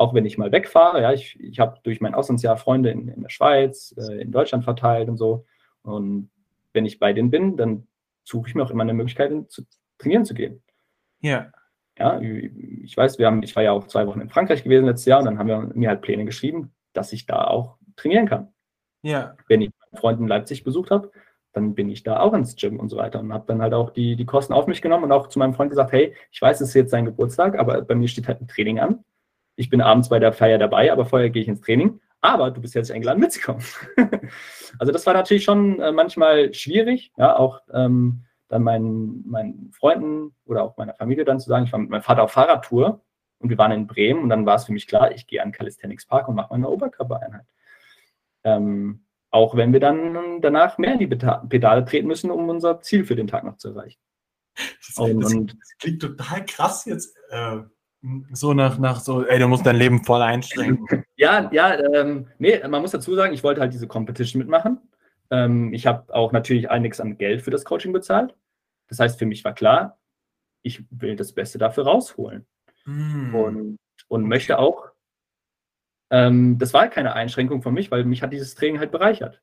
[0.00, 3.20] Auch wenn ich mal wegfahre, ja, ich, ich habe durch mein Auslandsjahr Freunde in, in
[3.20, 5.44] der Schweiz, äh, in Deutschland verteilt und so.
[5.82, 6.30] Und
[6.72, 7.86] wenn ich bei denen bin, dann
[8.24, 9.62] suche ich mir auch immer eine Möglichkeit, zu
[9.98, 10.62] trainieren zu gehen.
[11.20, 11.52] Ja.
[11.98, 15.04] Ja, ich weiß, wir haben, ich war ja auch zwei Wochen in Frankreich gewesen letztes
[15.04, 18.54] Jahr und dann haben wir mir halt Pläne geschrieben, dass ich da auch trainieren kann.
[19.02, 19.36] Ja.
[19.48, 21.10] Wenn ich meinen Freund in Leipzig besucht habe,
[21.52, 23.90] dann bin ich da auch ins Gym und so weiter und habe dann halt auch
[23.90, 26.62] die, die Kosten auf mich genommen und auch zu meinem Freund gesagt, hey, ich weiß,
[26.62, 29.04] es ist jetzt sein Geburtstag, aber bei mir steht halt ein Training an.
[29.60, 32.00] Ich bin abends bei der Feier dabei, aber vorher gehe ich ins Training.
[32.22, 33.62] Aber du bist jetzt eingeladen mitzukommen.
[34.78, 40.34] also das war natürlich schon äh, manchmal schwierig, ja, auch ähm, dann meinen, meinen Freunden
[40.46, 43.02] oder auch meiner Familie dann zu sagen, ich war mit meinem Vater auf Fahrradtour
[43.38, 45.52] und wir waren in Bremen und dann war es für mich klar, ich gehe an
[45.52, 47.46] Calisthenics Park und mache meine Oberkörpereinheit.
[48.44, 53.04] Ähm, auch wenn wir dann danach mehr in die Pedale treten müssen, um unser Ziel
[53.04, 54.00] für den Tag noch zu erreichen.
[54.56, 57.14] Das, und, das, das klingt total krass jetzt.
[57.28, 57.60] Äh,
[58.32, 61.04] so nach, nach so, ey, du musst dein Leben voll einschränken.
[61.16, 64.78] ja, ja, ähm, nee, man muss dazu sagen, ich wollte halt diese Competition mitmachen.
[65.30, 68.34] Ähm, ich habe auch natürlich einiges an Geld für das Coaching bezahlt.
[68.88, 69.98] Das heißt, für mich war klar,
[70.62, 72.46] ich will das Beste dafür rausholen.
[72.84, 73.34] Mm.
[73.34, 73.76] Und,
[74.08, 74.88] und möchte auch,
[76.10, 79.40] ähm, das war keine Einschränkung von mich, weil mich hat dieses Training halt bereichert.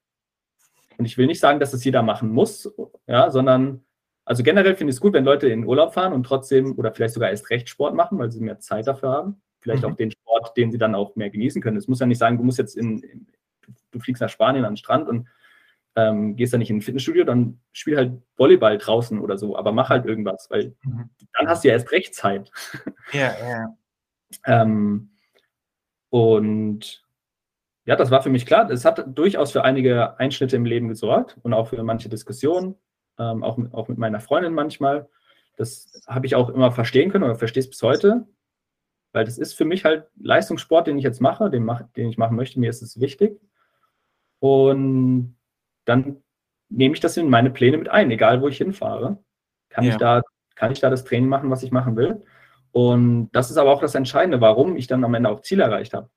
[0.97, 2.74] Und ich will nicht sagen, dass es jeder machen muss,
[3.05, 3.86] ja, sondern,
[4.28, 7.13] also generell finde ich es gut, wenn Leute in Urlaub fahren und trotzdem oder vielleicht
[7.13, 9.41] sogar erst recht Sport machen, weil sie mehr Zeit dafür haben.
[9.61, 9.89] Vielleicht mhm.
[9.89, 11.78] auch den Sport, den sie dann auch mehr genießen können.
[11.78, 13.28] Es muss ja nicht sagen, du musst jetzt in, in
[13.91, 15.30] du fliegst nach Spanien an den Strand und
[15.95, 19.71] ähm, gehst da nicht in ein Fitnessstudio, dann spiel halt Volleyball draußen oder so, aber
[19.71, 21.09] mach halt irgendwas, weil mhm.
[21.38, 22.51] dann hast du ja erst recht Zeit.
[23.13, 23.78] Ja, ja.
[24.45, 25.11] ähm,
[26.09, 27.05] und
[27.86, 28.69] ja, das war für mich klar.
[28.69, 32.75] Es hat durchaus für einige Einschnitte im Leben gesorgt und auch für manche Diskussionen,
[33.20, 35.09] ähm, auch, mit, auch mit meiner Freundin manchmal.
[35.55, 38.28] Das habe ich auch immer verstehen können oder verstehe es bis heute,
[39.11, 42.18] weil das ist für mich halt Leistungssport, den ich jetzt mache, den, mach, den ich
[42.18, 42.59] machen möchte.
[42.59, 43.41] Mir ist es wichtig.
[44.39, 45.36] Und
[45.86, 46.24] dann
[46.70, 49.18] nehme ich das in meine Pläne mit ein, egal wo ich hinfahre.
[49.70, 49.91] Kann, ja.
[49.91, 50.22] ich, da,
[50.55, 52.24] kann ich da das Training machen, was ich machen will.
[52.72, 55.93] Und das ist aber auch das Entscheidende, warum ich dann am Ende auch Ziel erreicht
[55.93, 56.09] habe.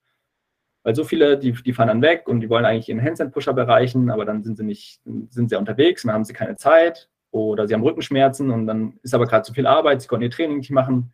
[0.83, 4.11] Weil so viele, die, die fahren dann weg und die wollen eigentlich ihren Handstand-Pusher erreichen,
[4.11, 7.69] aber dann sind sie nicht, sind sie unterwegs und dann haben sie keine Zeit oder
[7.69, 10.59] sie haben Rückenschmerzen und dann ist aber gerade zu viel Arbeit, sie konnten ihr Training
[10.59, 11.13] nicht machen.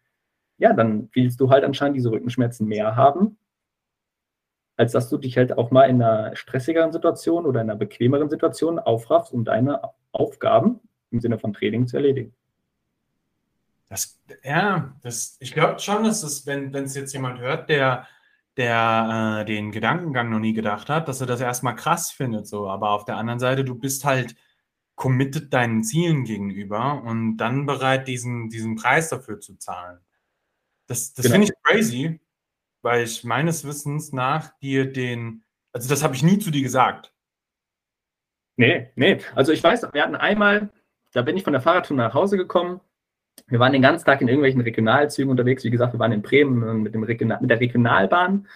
[0.59, 3.37] Ja, dann willst du halt anscheinend diese Rückenschmerzen mehr haben
[4.77, 8.29] als dass du dich halt auch mal in einer stressigeren Situation oder in einer bequemeren
[8.29, 9.81] Situation aufraffst, um deine
[10.12, 12.35] Aufgaben im Sinne von Training zu erledigen.
[13.89, 18.07] Das, ja, das, ich glaube schon, dass es, wenn es jetzt jemand hört, der,
[18.57, 22.46] der äh, den Gedankengang noch nie gedacht hat, dass er das erstmal krass findet.
[22.46, 22.68] So.
[22.68, 24.34] Aber auf der anderen Seite, du bist halt
[24.94, 30.00] committed deinen Zielen gegenüber und dann bereit, diesen, diesen Preis dafür zu zahlen.
[30.86, 31.34] Das, das genau.
[31.34, 32.20] finde ich crazy,
[32.82, 37.12] weil ich meines Wissens nach dir den, also das habe ich nie zu dir gesagt.
[38.57, 39.20] Nee, nee.
[39.34, 40.70] Also ich weiß, wir hatten einmal,
[41.12, 42.80] da bin ich von der Fahrradtour nach Hause gekommen.
[43.49, 45.64] Wir waren den ganzen Tag in irgendwelchen Regionalzügen unterwegs.
[45.64, 48.47] Wie gesagt, wir waren in Bremen mit, dem Regional, mit der Regionalbahn.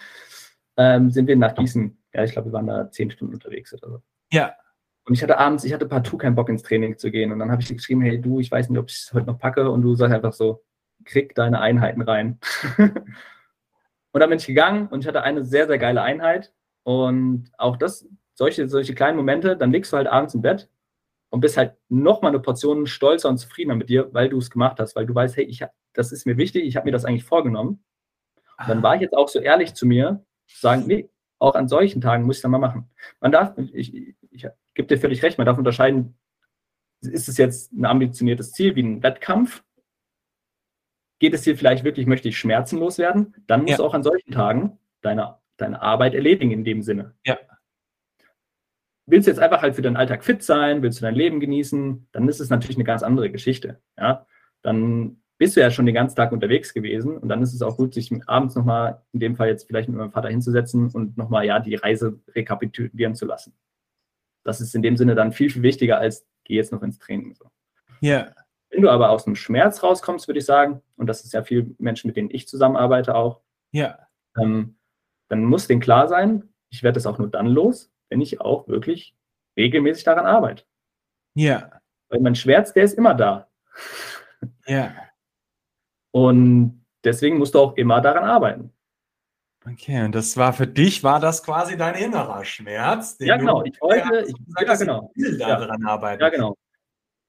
[0.77, 1.97] Ähm, sind wir nach Gießen.
[2.13, 4.01] Ja, ich glaube, wir waren da zehn Stunden unterwegs oder so.
[4.31, 4.53] Ja.
[5.05, 7.31] Und ich hatte abends, ich hatte partout keinen Bock ins Training zu gehen.
[7.31, 9.27] Und dann habe ich dir geschrieben, hey du, ich weiß nicht, ob ich es heute
[9.27, 9.69] noch packe.
[9.69, 10.63] Und du sagst einfach so,
[11.05, 12.39] krieg deine Einheiten rein.
[14.11, 16.51] Und dann bin ich gegangen und ich hatte eine sehr, sehr geile Einheit.
[16.83, 20.69] Und auch das, solche, solche kleinen Momente, dann liegst du halt abends im Bett
[21.31, 24.79] und bist halt nochmal eine Portion stolzer und zufriedener mit dir, weil du es gemacht
[24.79, 27.23] hast, weil du weißt, hey, ich, das ist mir wichtig, ich habe mir das eigentlich
[27.23, 27.83] vorgenommen.
[28.59, 31.09] Und dann war ich jetzt auch so ehrlich zu mir, zu sagen, nee,
[31.39, 32.91] auch an solchen Tagen muss ich dann mal machen.
[33.19, 36.15] Man darf, ich, ich, ich gebe dir völlig recht, man darf unterscheiden,
[37.01, 39.63] ist es jetzt ein ambitioniertes Ziel wie ein Wettkampf
[41.21, 43.77] geht es dir vielleicht wirklich, möchte ich schmerzenlos werden, dann musst ja.
[43.77, 47.13] du auch an solchen Tagen deine, deine Arbeit erledigen in dem Sinne.
[47.23, 47.37] Ja.
[49.07, 52.07] Willst du jetzt einfach halt für deinen Alltag fit sein, willst du dein Leben genießen,
[52.11, 53.81] dann ist es natürlich eine ganz andere Geschichte.
[53.97, 54.25] Ja?
[54.61, 57.77] Dann bist du ja schon den ganzen Tag unterwegs gewesen und dann ist es auch
[57.77, 61.45] gut, sich abends nochmal, in dem Fall jetzt vielleicht mit meinem Vater hinzusetzen und nochmal
[61.45, 63.55] ja die Reise rekapitulieren zu lassen.
[64.43, 67.33] Das ist in dem Sinne dann viel, viel wichtiger als geh jetzt noch ins Training.
[67.33, 67.45] So.
[68.01, 68.33] Ja.
[68.69, 71.75] Wenn du aber aus dem Schmerz rauskommst, würde ich sagen, und das ist ja viel
[71.77, 73.41] Menschen, mit denen ich zusammenarbeite auch,
[73.71, 73.97] Ja.
[74.39, 74.77] ähm,
[75.27, 78.67] dann muss denen klar sein, ich werde das auch nur dann los, wenn ich auch
[78.67, 79.15] wirklich
[79.57, 80.63] regelmäßig daran arbeite.
[81.33, 81.71] Ja.
[82.09, 83.49] Weil mein Schmerz, der ist immer da.
[84.67, 84.93] Ja.
[86.11, 88.73] Und deswegen musst du auch immer daran arbeiten.
[89.65, 93.17] Okay, und das war für dich, war das quasi dein innerer Schmerz?
[93.17, 93.63] den Ja, du- genau.
[93.63, 95.11] Ich wollte, ich, gesagt, ja, genau.
[95.15, 95.47] Ich will Ja.
[95.59, 96.21] daran arbeiten.
[96.21, 96.57] Ja, genau.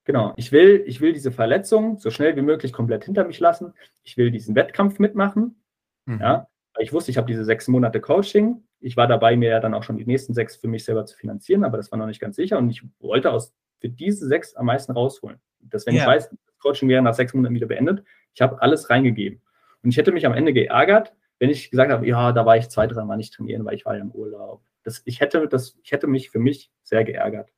[0.05, 0.33] Genau.
[0.37, 3.72] Ich will, ich will diese Verletzung so schnell wie möglich komplett hinter mich lassen.
[4.03, 5.62] Ich will diesen Wettkampf mitmachen.
[6.07, 6.20] Mhm.
[6.20, 6.49] Ja.
[6.74, 8.66] Weil ich wusste, ich habe diese sechs Monate Coaching.
[8.83, 11.16] Ich war dabei, mir ja dann auch schon die nächsten sechs für mich selber zu
[11.16, 12.59] finanzieren, aber das war noch nicht ganz sicher.
[12.59, 15.41] Und ich wollte aus für diese sechs am meisten rausholen.
[15.61, 16.03] Dass, wenn Ja.
[16.03, 18.05] ich weiß, das Coaching wäre nach sechs Monaten wieder beendet,
[18.35, 19.41] ich habe alles reingegeben.
[19.83, 22.68] Und ich hätte mich am Ende geärgert, wenn ich gesagt habe, ja, da war ich
[22.68, 24.62] zwei, drei Mal nicht trainieren, weil ich war ja im Urlaub.
[24.85, 27.51] Das, ich, hätte das, ich hätte mich für mich sehr geärgert.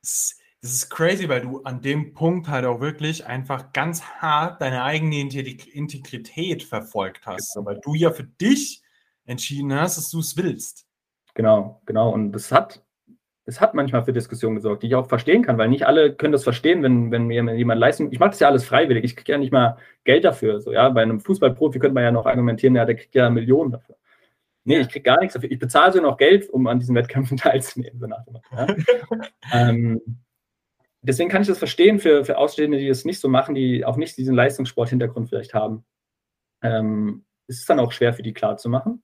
[0.00, 4.82] Das ist crazy, weil du an dem Punkt halt auch wirklich einfach ganz hart deine
[4.82, 7.52] eigene Integ- Integrität verfolgt hast.
[7.52, 8.82] So, weil du ja für dich
[9.26, 10.86] entschieden hast, dass du es willst.
[11.34, 12.10] Genau, genau.
[12.10, 12.82] Und das hat,
[13.44, 16.32] es hat manchmal für Diskussionen gesorgt, die ich auch verstehen kann, weil nicht alle können
[16.32, 18.12] das verstehen, wenn, wenn mir jemand Leistung.
[18.12, 20.60] Ich mache das ja alles freiwillig, ich kriege ja nicht mal Geld dafür.
[20.60, 23.72] So, ja, bei einem Fußballprofi könnte man ja noch argumentieren, ja, der kriegt ja Millionen
[23.72, 23.96] dafür.
[24.64, 25.50] Nee, ich kriege gar nichts dafür.
[25.50, 28.00] Ich bezahle sogar noch Geld, um an diesen Wettkämpfen teilzunehmen.
[28.00, 28.66] So nach dem ja.
[29.52, 30.00] ähm,
[31.02, 33.96] deswegen kann ich das verstehen für, für Ausstehende, die das nicht so machen, die auch
[33.96, 35.84] nicht diesen Leistungssport-Hintergrund vielleicht haben.
[36.62, 39.02] Ähm, es ist dann auch schwer für die klar zu machen.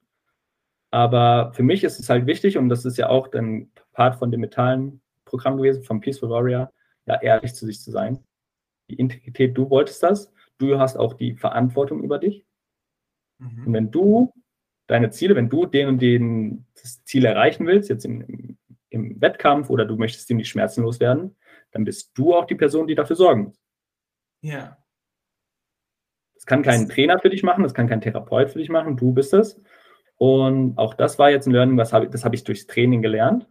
[0.90, 4.30] Aber für mich ist es halt wichtig, und das ist ja auch dann Part von
[4.30, 6.72] dem mentalen Programm gewesen, vom Peaceful Warrior,
[7.06, 8.24] ja, ehrlich zu sich zu sein.
[8.88, 12.44] Die Integrität, du wolltest das, du hast auch die Verantwortung über dich.
[13.38, 13.72] Und Mhm.
[13.72, 14.32] wenn du
[14.86, 18.58] deine Ziele, wenn du den und den das Ziel erreichen willst, jetzt im,
[18.90, 21.36] im, Wettkampf oder du möchtest dem die Schmerzen loswerden,
[21.70, 23.60] dann bist du auch die Person, die dafür sorgen muss.
[24.42, 24.76] Ja.
[26.34, 29.12] Das kann kein Trainer für dich machen, das kann kein Therapeut für dich machen, du
[29.12, 29.60] bist es.
[30.20, 33.48] Und auch das war jetzt ein Learning, was hab das habe ich durchs Training gelernt.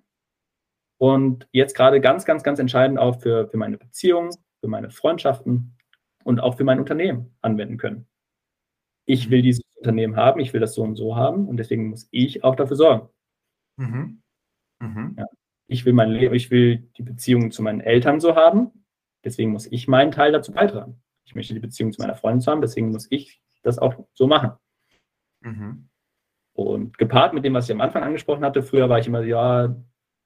[0.99, 5.75] Und jetzt gerade ganz, ganz, ganz entscheidend auch für, für meine Beziehungen, für meine Freundschaften
[6.23, 8.07] und auch für mein Unternehmen anwenden können.
[9.05, 12.07] Ich will dieses Unternehmen haben, ich will das so und so haben und deswegen muss
[12.11, 13.09] ich auch dafür sorgen.
[13.77, 14.21] Mhm.
[14.79, 15.15] Mhm.
[15.17, 15.25] Ja.
[15.65, 18.85] Ich will mein Leben, ich will die Beziehung zu meinen Eltern so haben,
[19.23, 21.01] deswegen muss ich meinen Teil dazu beitragen.
[21.25, 24.27] Ich möchte die Beziehung zu meiner Freundin so haben, deswegen muss ich das auch so
[24.27, 24.51] machen.
[25.41, 25.88] Mhm.
[26.65, 29.75] Und gepaart mit dem, was ich am Anfang angesprochen hatte, früher war ich immer, ja,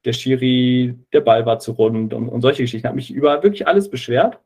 [0.06, 2.88] der Schiri, der Ball war zu rund und, und solche Geschichten.
[2.88, 4.40] Habe mich über wirklich alles beschwert.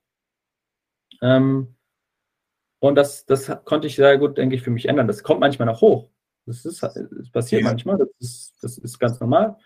[1.21, 1.75] Ähm,
[2.79, 5.07] und das, das konnte ich sehr gut, denke ich, für mich ändern.
[5.07, 6.09] Das kommt manchmal noch hoch.
[6.45, 7.69] Das, ist, das passiert Ja.
[7.69, 9.57] manchmal, das ist, das ist ganz normal.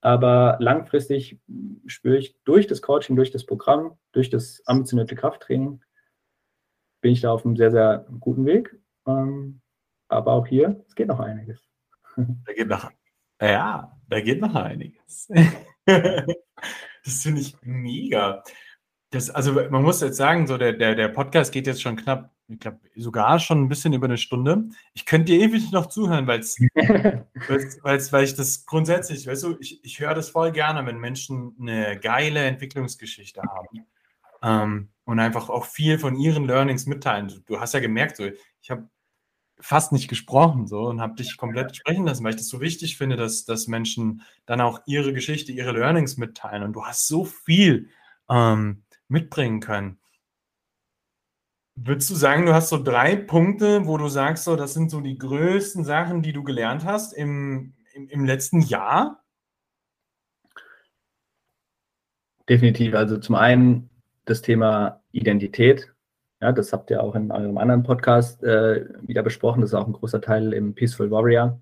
[0.00, 1.40] Aber langfristig
[1.86, 5.82] spüre ich durch das Coaching, durch das Programm, durch das ambitionierte Krafttraining,
[7.00, 8.78] bin ich da auf einem sehr, sehr guten Weg.
[9.06, 9.60] Ähm,
[10.14, 11.68] aber auch hier, es geht noch einiges.
[12.16, 12.90] Da geht noch,
[13.40, 15.28] ja, da geht noch einiges.
[15.84, 18.42] das finde ich mega.
[19.10, 22.30] Das, also man muss jetzt sagen, so der, der, der Podcast geht jetzt schon knapp,
[22.48, 24.68] ich glaube sogar schon ein bisschen über eine Stunde.
[24.92, 26.58] Ich könnte dir ewig noch zuhören, weil es
[27.48, 30.98] Weil's, weil's, weil ich das grundsätzlich, weißt du, ich, ich höre das voll gerne, wenn
[30.98, 33.86] Menschen eine geile Entwicklungsgeschichte haben
[34.42, 37.28] ähm, und einfach auch viel von ihren Learnings mitteilen.
[37.28, 38.28] Du, du hast ja gemerkt, so,
[38.60, 38.88] ich habe
[39.64, 42.98] fast nicht gesprochen so und habe dich komplett sprechen lassen, weil ich das so wichtig
[42.98, 47.24] finde, dass, dass Menschen dann auch ihre Geschichte, ihre Learnings mitteilen und du hast so
[47.24, 47.88] viel
[48.28, 49.98] ähm, mitbringen können.
[51.76, 55.00] Würdest du sagen, du hast so drei Punkte, wo du sagst, so, das sind so
[55.00, 59.24] die größten Sachen, die du gelernt hast im, im, im letzten Jahr?
[62.50, 62.94] Definitiv.
[62.94, 63.88] Also zum einen
[64.26, 65.93] das Thema Identität.
[66.44, 69.62] Ja, das habt ihr auch in eurem anderen Podcast äh, wieder besprochen.
[69.62, 71.58] Das ist auch ein großer Teil im Peaceful Warrior.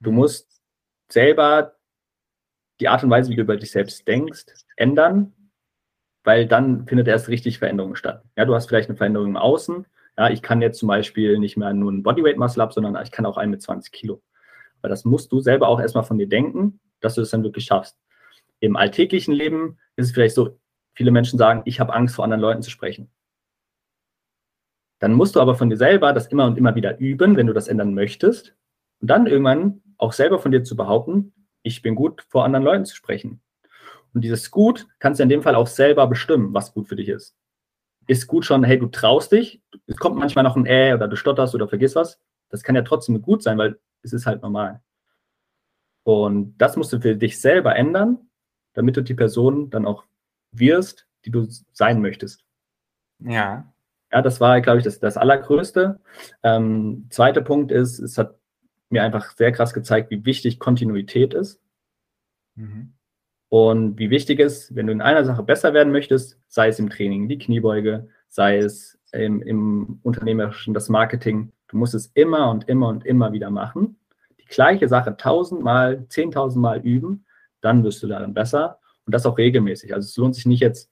[0.00, 0.60] Du musst
[1.08, 1.76] selber
[2.80, 5.34] die Art und Weise, wie du über dich selbst denkst, ändern,
[6.24, 8.24] weil dann findet erst richtig Veränderung statt.
[8.36, 9.86] Ja, du hast vielleicht eine Veränderung im Außen.
[10.16, 13.12] Ja, ich kann jetzt zum Beispiel nicht mehr nur einen Bodyweight Muscle Up, sondern ich
[13.12, 14.20] kann auch einen mit 20 Kilo.
[14.82, 17.66] Aber das musst du selber auch erstmal von dir denken, dass du es dann wirklich
[17.66, 17.96] schaffst.
[18.58, 20.58] Im alltäglichen Leben ist es vielleicht so,
[20.94, 23.12] viele Menschen sagen, ich habe Angst vor anderen Leuten zu sprechen.
[24.98, 27.52] Dann musst du aber von dir selber das immer und immer wieder üben, wenn du
[27.52, 28.54] das ändern möchtest.
[29.00, 32.84] Und dann irgendwann auch selber von dir zu behaupten, ich bin gut, vor anderen Leuten
[32.84, 33.40] zu sprechen.
[34.14, 37.08] Und dieses Gut kannst du in dem Fall auch selber bestimmen, was gut für dich
[37.08, 37.36] ist.
[38.06, 39.62] ist gut schon, hey, du traust dich.
[39.86, 42.18] Es kommt manchmal noch ein Äh oder du stotterst oder vergisst was.
[42.48, 44.80] Das kann ja trotzdem gut sein, weil es ist halt normal.
[46.04, 48.30] Und das musst du für dich selber ändern,
[48.72, 50.04] damit du die Person dann auch
[50.52, 52.44] wirst, die du sein möchtest.
[53.18, 53.70] Ja.
[54.10, 56.00] Ja, das war, glaube ich, das, das Allergrößte.
[56.42, 58.38] Ähm, zweiter Punkt ist, es hat
[58.88, 61.60] mir einfach sehr krass gezeigt, wie wichtig Kontinuität ist.
[62.54, 62.94] Mhm.
[63.50, 66.90] Und wie wichtig es, wenn du in einer Sache besser werden möchtest, sei es im
[66.90, 72.68] Training, die Kniebeuge, sei es im, im Unternehmerischen, das Marketing, du musst es immer und
[72.68, 73.98] immer und immer wieder machen.
[74.40, 77.26] Die gleiche Sache tausendmal, zehntausendmal üben,
[77.60, 78.80] dann wirst du darin besser.
[79.06, 79.94] Und das auch regelmäßig.
[79.94, 80.90] Also es lohnt sich nicht jetzt,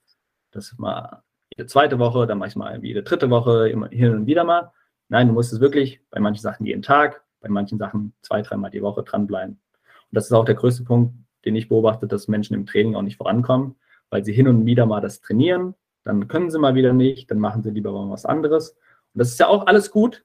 [0.51, 1.23] das mal
[1.57, 4.73] jede zweite Woche, dann manchmal jede dritte Woche, immer hin und wieder mal.
[5.09, 8.71] Nein, du musst es wirklich bei manchen Sachen jeden Tag, bei manchen Sachen zwei, dreimal
[8.71, 9.55] die Woche dranbleiben.
[9.55, 11.15] Und das ist auch der größte Punkt,
[11.45, 13.77] den ich beobachte, dass Menschen im Training auch nicht vorankommen,
[14.11, 17.39] weil sie hin und wieder mal das trainieren, dann können sie mal wieder nicht, dann
[17.39, 18.71] machen sie lieber mal was anderes.
[18.71, 20.25] Und das ist ja auch alles gut.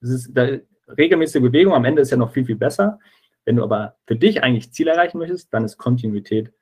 [0.00, 0.58] Das ist da,
[0.96, 2.98] regelmäßige Bewegung am Ende ist ja noch viel, viel besser.
[3.44, 6.52] Wenn du aber für dich eigentlich Ziel erreichen möchtest, dann ist Kontinuität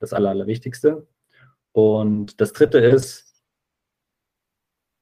[0.00, 1.06] das Aller, Allerwichtigste.
[1.72, 3.42] Und das Dritte ist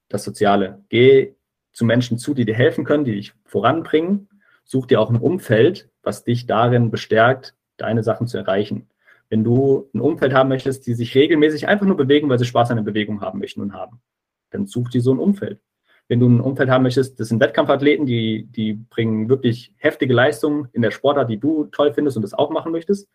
[0.09, 0.83] das Soziale.
[0.89, 1.35] Geh
[1.71, 4.29] zu Menschen zu, die dir helfen können, die dich voranbringen.
[4.63, 8.89] Such dir auch ein Umfeld, was dich darin bestärkt, deine Sachen zu erreichen.
[9.29, 12.71] Wenn du ein Umfeld haben möchtest, die sich regelmäßig einfach nur bewegen, weil sie Spaß
[12.71, 14.01] an der Bewegung haben möchten und haben,
[14.49, 15.59] dann such dir so ein Umfeld.
[16.07, 20.69] Wenn du ein Umfeld haben möchtest, das sind Wettkampfathleten, die, die bringen wirklich heftige Leistungen
[20.71, 23.09] in der Sportart, die du toll findest und das auch machen möchtest,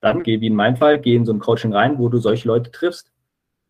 [0.00, 2.48] dann geh, wie in meinem Fall, geh in so ein Coaching rein, wo du solche
[2.48, 3.12] Leute triffst.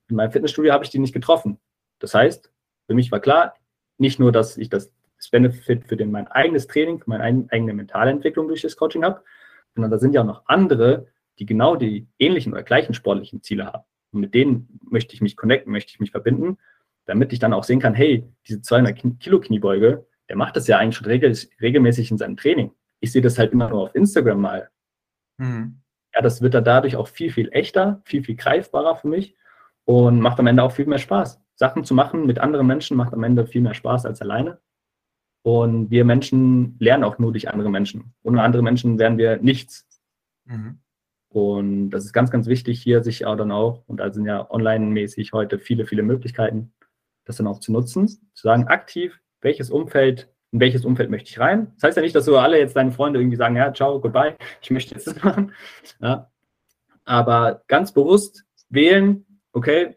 [0.09, 1.59] In meinem Fitnessstudio habe ich die nicht getroffen.
[1.99, 2.53] Das heißt,
[2.87, 3.55] für mich war klar,
[3.99, 4.93] nicht nur, dass ich das,
[5.31, 9.23] Benefit für den, mein eigenes Training, meine eigene mentale Entwicklung durch das Coaching habe,
[9.75, 11.09] sondern da sind ja auch noch andere,
[11.39, 13.85] die genau die ähnlichen oder gleichen sportlichen Ziele haben.
[14.13, 16.57] Und mit denen möchte ich mich connecten, möchte ich mich verbinden,
[17.05, 20.79] damit ich dann auch sehen kann, hey, diese 200 Kilo Kniebeuge, der macht das ja
[20.79, 22.73] eigentlich schon regel, regelmäßig in seinem Training.
[23.01, 24.71] Ich sehe das halt immer nur auf Instagram mal.
[25.39, 25.80] Mhm.
[26.15, 29.37] Ja, das wird dann dadurch auch viel, viel echter, viel, viel greifbarer für mich
[29.85, 31.41] und macht am Ende auch viel mehr Spaß.
[31.55, 34.61] Sachen zu machen mit anderen Menschen macht am Ende viel mehr Spaß als alleine.
[35.43, 38.15] Und wir Menschen lernen auch nur durch andere Menschen.
[38.23, 39.87] Ohne andere Menschen wären wir nichts.
[40.45, 40.81] Mhm.
[41.29, 44.51] Und das ist ganz, ganz wichtig, hier sich auch dann auch, und da sind ja
[44.51, 46.73] online-mäßig heute viele, viele Möglichkeiten,
[47.25, 51.39] das dann auch zu nutzen, zu sagen, aktiv, welches Umfeld, in welches Umfeld möchte ich
[51.39, 51.73] rein.
[51.75, 54.37] Das heißt ja nicht, dass du alle jetzt deine Freunde irgendwie sagen, ja, ciao, goodbye,
[54.61, 55.53] ich möchte jetzt das machen.
[56.01, 56.31] Ja.
[57.05, 59.97] Aber ganz bewusst wählen, okay,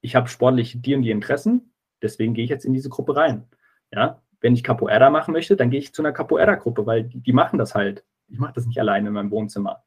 [0.00, 1.72] ich habe sportlich die und die Interessen,
[2.02, 3.48] deswegen gehe ich jetzt in diese Gruppe rein.
[3.90, 7.32] Ja, wenn ich Capoeira machen möchte, dann gehe ich zu einer Capoeira-Gruppe, weil die, die,
[7.32, 8.04] machen das halt.
[8.28, 9.84] Ich mache das nicht alleine in meinem Wohnzimmer.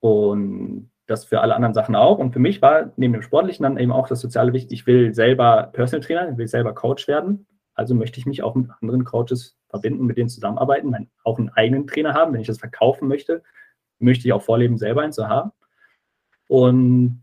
[0.00, 2.18] Und das für alle anderen Sachen auch.
[2.18, 4.80] Und für mich war neben dem Sportlichen dann eben auch das Soziale wichtig.
[4.80, 7.46] Ich will selber Personal Trainer, ich will selber Coach werden.
[7.74, 11.86] Also möchte ich mich auch mit anderen Coaches verbinden, mit denen zusammenarbeiten, auch einen eigenen
[11.86, 12.32] Trainer haben.
[12.32, 13.42] Wenn ich das verkaufen möchte,
[13.98, 15.52] möchte ich auch vorleben, selber einen zu haben.
[16.48, 17.22] Und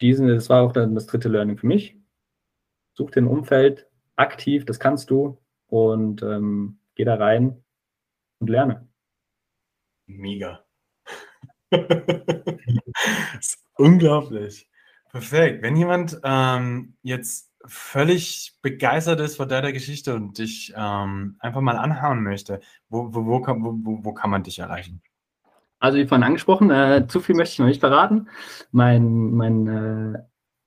[0.00, 1.98] diesen, das war auch dann das dritte Learning für mich.
[2.94, 7.62] Such dir ein Umfeld, aktiv, das kannst du und ähm, geh da rein
[8.38, 8.88] und lerne.
[10.06, 10.64] Mega.
[13.76, 14.68] unglaublich.
[15.10, 15.62] Perfekt.
[15.62, 21.76] Wenn jemand ähm, jetzt völlig begeistert ist von deiner Geschichte und dich ähm, einfach mal
[21.76, 25.02] anhauen möchte, wo, wo, wo, kann, wo, wo kann man dich erreichen?
[25.78, 28.28] Also wie vorhin angesprochen, äh, zu viel möchte ich noch nicht verraten.
[28.70, 30.18] Mein, mein äh,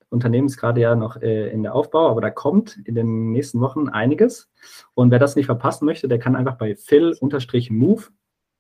[0.09, 3.61] Unternehmen ist gerade ja noch äh, in der Aufbau, aber da kommt in den nächsten
[3.61, 4.49] Wochen einiges.
[4.93, 8.03] Und wer das nicht verpassen möchte, der kann einfach bei phil-move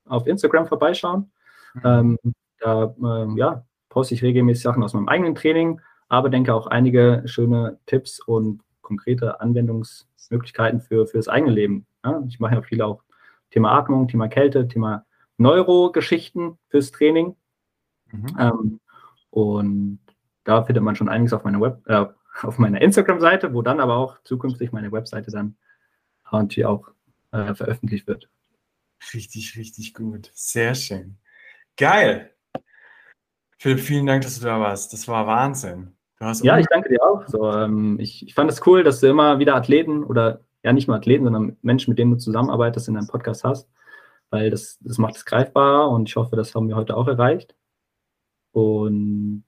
[0.05, 1.31] auf Instagram vorbeischauen.
[1.73, 1.81] Mhm.
[1.83, 2.17] Ähm,
[2.59, 5.81] da äh, ja, poste ich regelmäßig Sachen aus meinem eigenen Training,
[6.15, 11.85] aber denke auch einige schöne Tipps und konkrete Anwendungsmöglichkeiten für, für das eigene Leben.
[12.03, 13.03] Ja, ich mache ja viel auch
[13.51, 15.05] Thema Atmung, Thema Kälte, Thema
[15.37, 17.35] Neurogeschichten fürs Training.
[18.11, 18.37] Mhm.
[18.39, 18.79] Ähm,
[19.29, 19.99] und
[20.43, 22.05] da findet man schon einiges auf meiner Web, äh,
[22.41, 25.57] auf meiner Instagram-Seite, wo dann aber auch zukünftig meine Webseite dann
[26.31, 26.89] auch
[27.31, 28.29] äh, veröffentlicht wird.
[29.13, 30.31] Richtig, richtig gut.
[30.33, 31.17] Sehr schön.
[31.77, 32.33] Geil.
[33.57, 34.93] Philipp, vielen Dank, dass du da warst.
[34.93, 35.94] Das war Wahnsinn.
[36.19, 37.27] Ja, ich danke dir auch.
[37.27, 40.87] So, ähm, ich, ich fand es cool, dass du immer wieder Athleten oder ja nicht
[40.87, 43.69] nur Athleten, sondern Menschen, mit denen du zusammenarbeitest, in deinem Podcast hast,
[44.29, 47.55] weil das, das macht es greifbarer und ich hoffe, das haben wir heute auch erreicht.
[48.51, 49.43] Und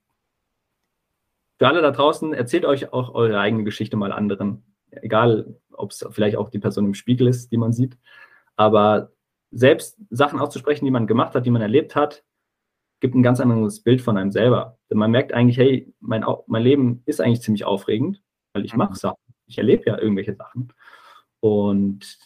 [1.58, 4.64] für alle da draußen, erzählt euch auch eure eigene Geschichte mal anderen.
[4.92, 7.98] Egal, ob es vielleicht auch die Person im Spiegel ist, die man sieht.
[8.56, 9.12] Aber
[9.52, 12.24] selbst Sachen auszusprechen, die man gemacht hat, die man erlebt hat,
[13.00, 14.78] gibt ein ganz anderes Bild von einem selber.
[14.90, 18.22] Denn man merkt eigentlich, hey, mein, mein Leben ist eigentlich ziemlich aufregend,
[18.54, 18.80] weil ich mhm.
[18.80, 19.18] mache Sachen.
[19.46, 20.74] Ich erlebe ja irgendwelche Sachen.
[21.40, 22.18] Und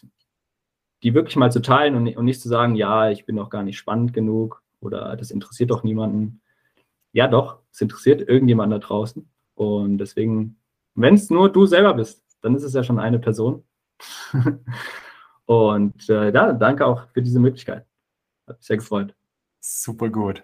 [1.04, 3.64] die wirklich mal zu teilen und, und nicht zu sagen, ja, ich bin noch gar
[3.64, 6.42] nicht spannend genug oder das interessiert doch niemanden.
[7.12, 9.30] Ja, doch, es interessiert irgendjemand da draußen.
[9.56, 10.58] Und deswegen,
[10.96, 13.64] wenn es nur du selber bist, dann ist es ja schon eine Person.
[15.46, 17.86] und äh, ja, danke auch für diese Möglichkeit.
[18.48, 19.14] Hat mich sehr gefreut.
[19.60, 20.44] Super gut.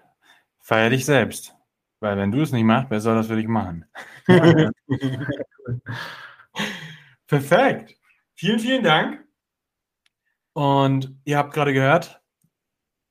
[0.68, 1.54] Feier dich selbst.
[1.98, 3.86] Weil wenn du es nicht machst, wer soll das für dich machen?
[7.26, 7.96] Perfekt.
[8.34, 9.24] Vielen, vielen Dank.
[10.52, 12.20] Und ihr habt gerade gehört,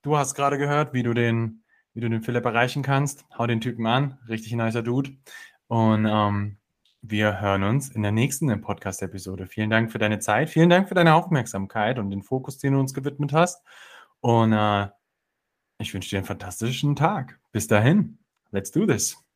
[0.04, 1.64] du hast gerade gehört, wie du den,
[1.96, 3.26] wie du den Philipp erreichen kannst.
[3.36, 5.18] Hau den Typen an, richtig nicer Dude.
[5.66, 6.60] Und ähm,
[7.02, 9.48] wir hören uns in der nächsten Podcast-Episode.
[9.48, 12.80] Vielen Dank für deine Zeit, vielen Dank für deine Aufmerksamkeit und den Fokus, den du
[12.80, 13.66] uns gewidmet hast.
[14.20, 14.90] Und äh,
[15.80, 17.40] ich wünsche dir einen fantastischen Tag.
[17.52, 18.18] Bis dahin,
[18.52, 19.27] let's do this.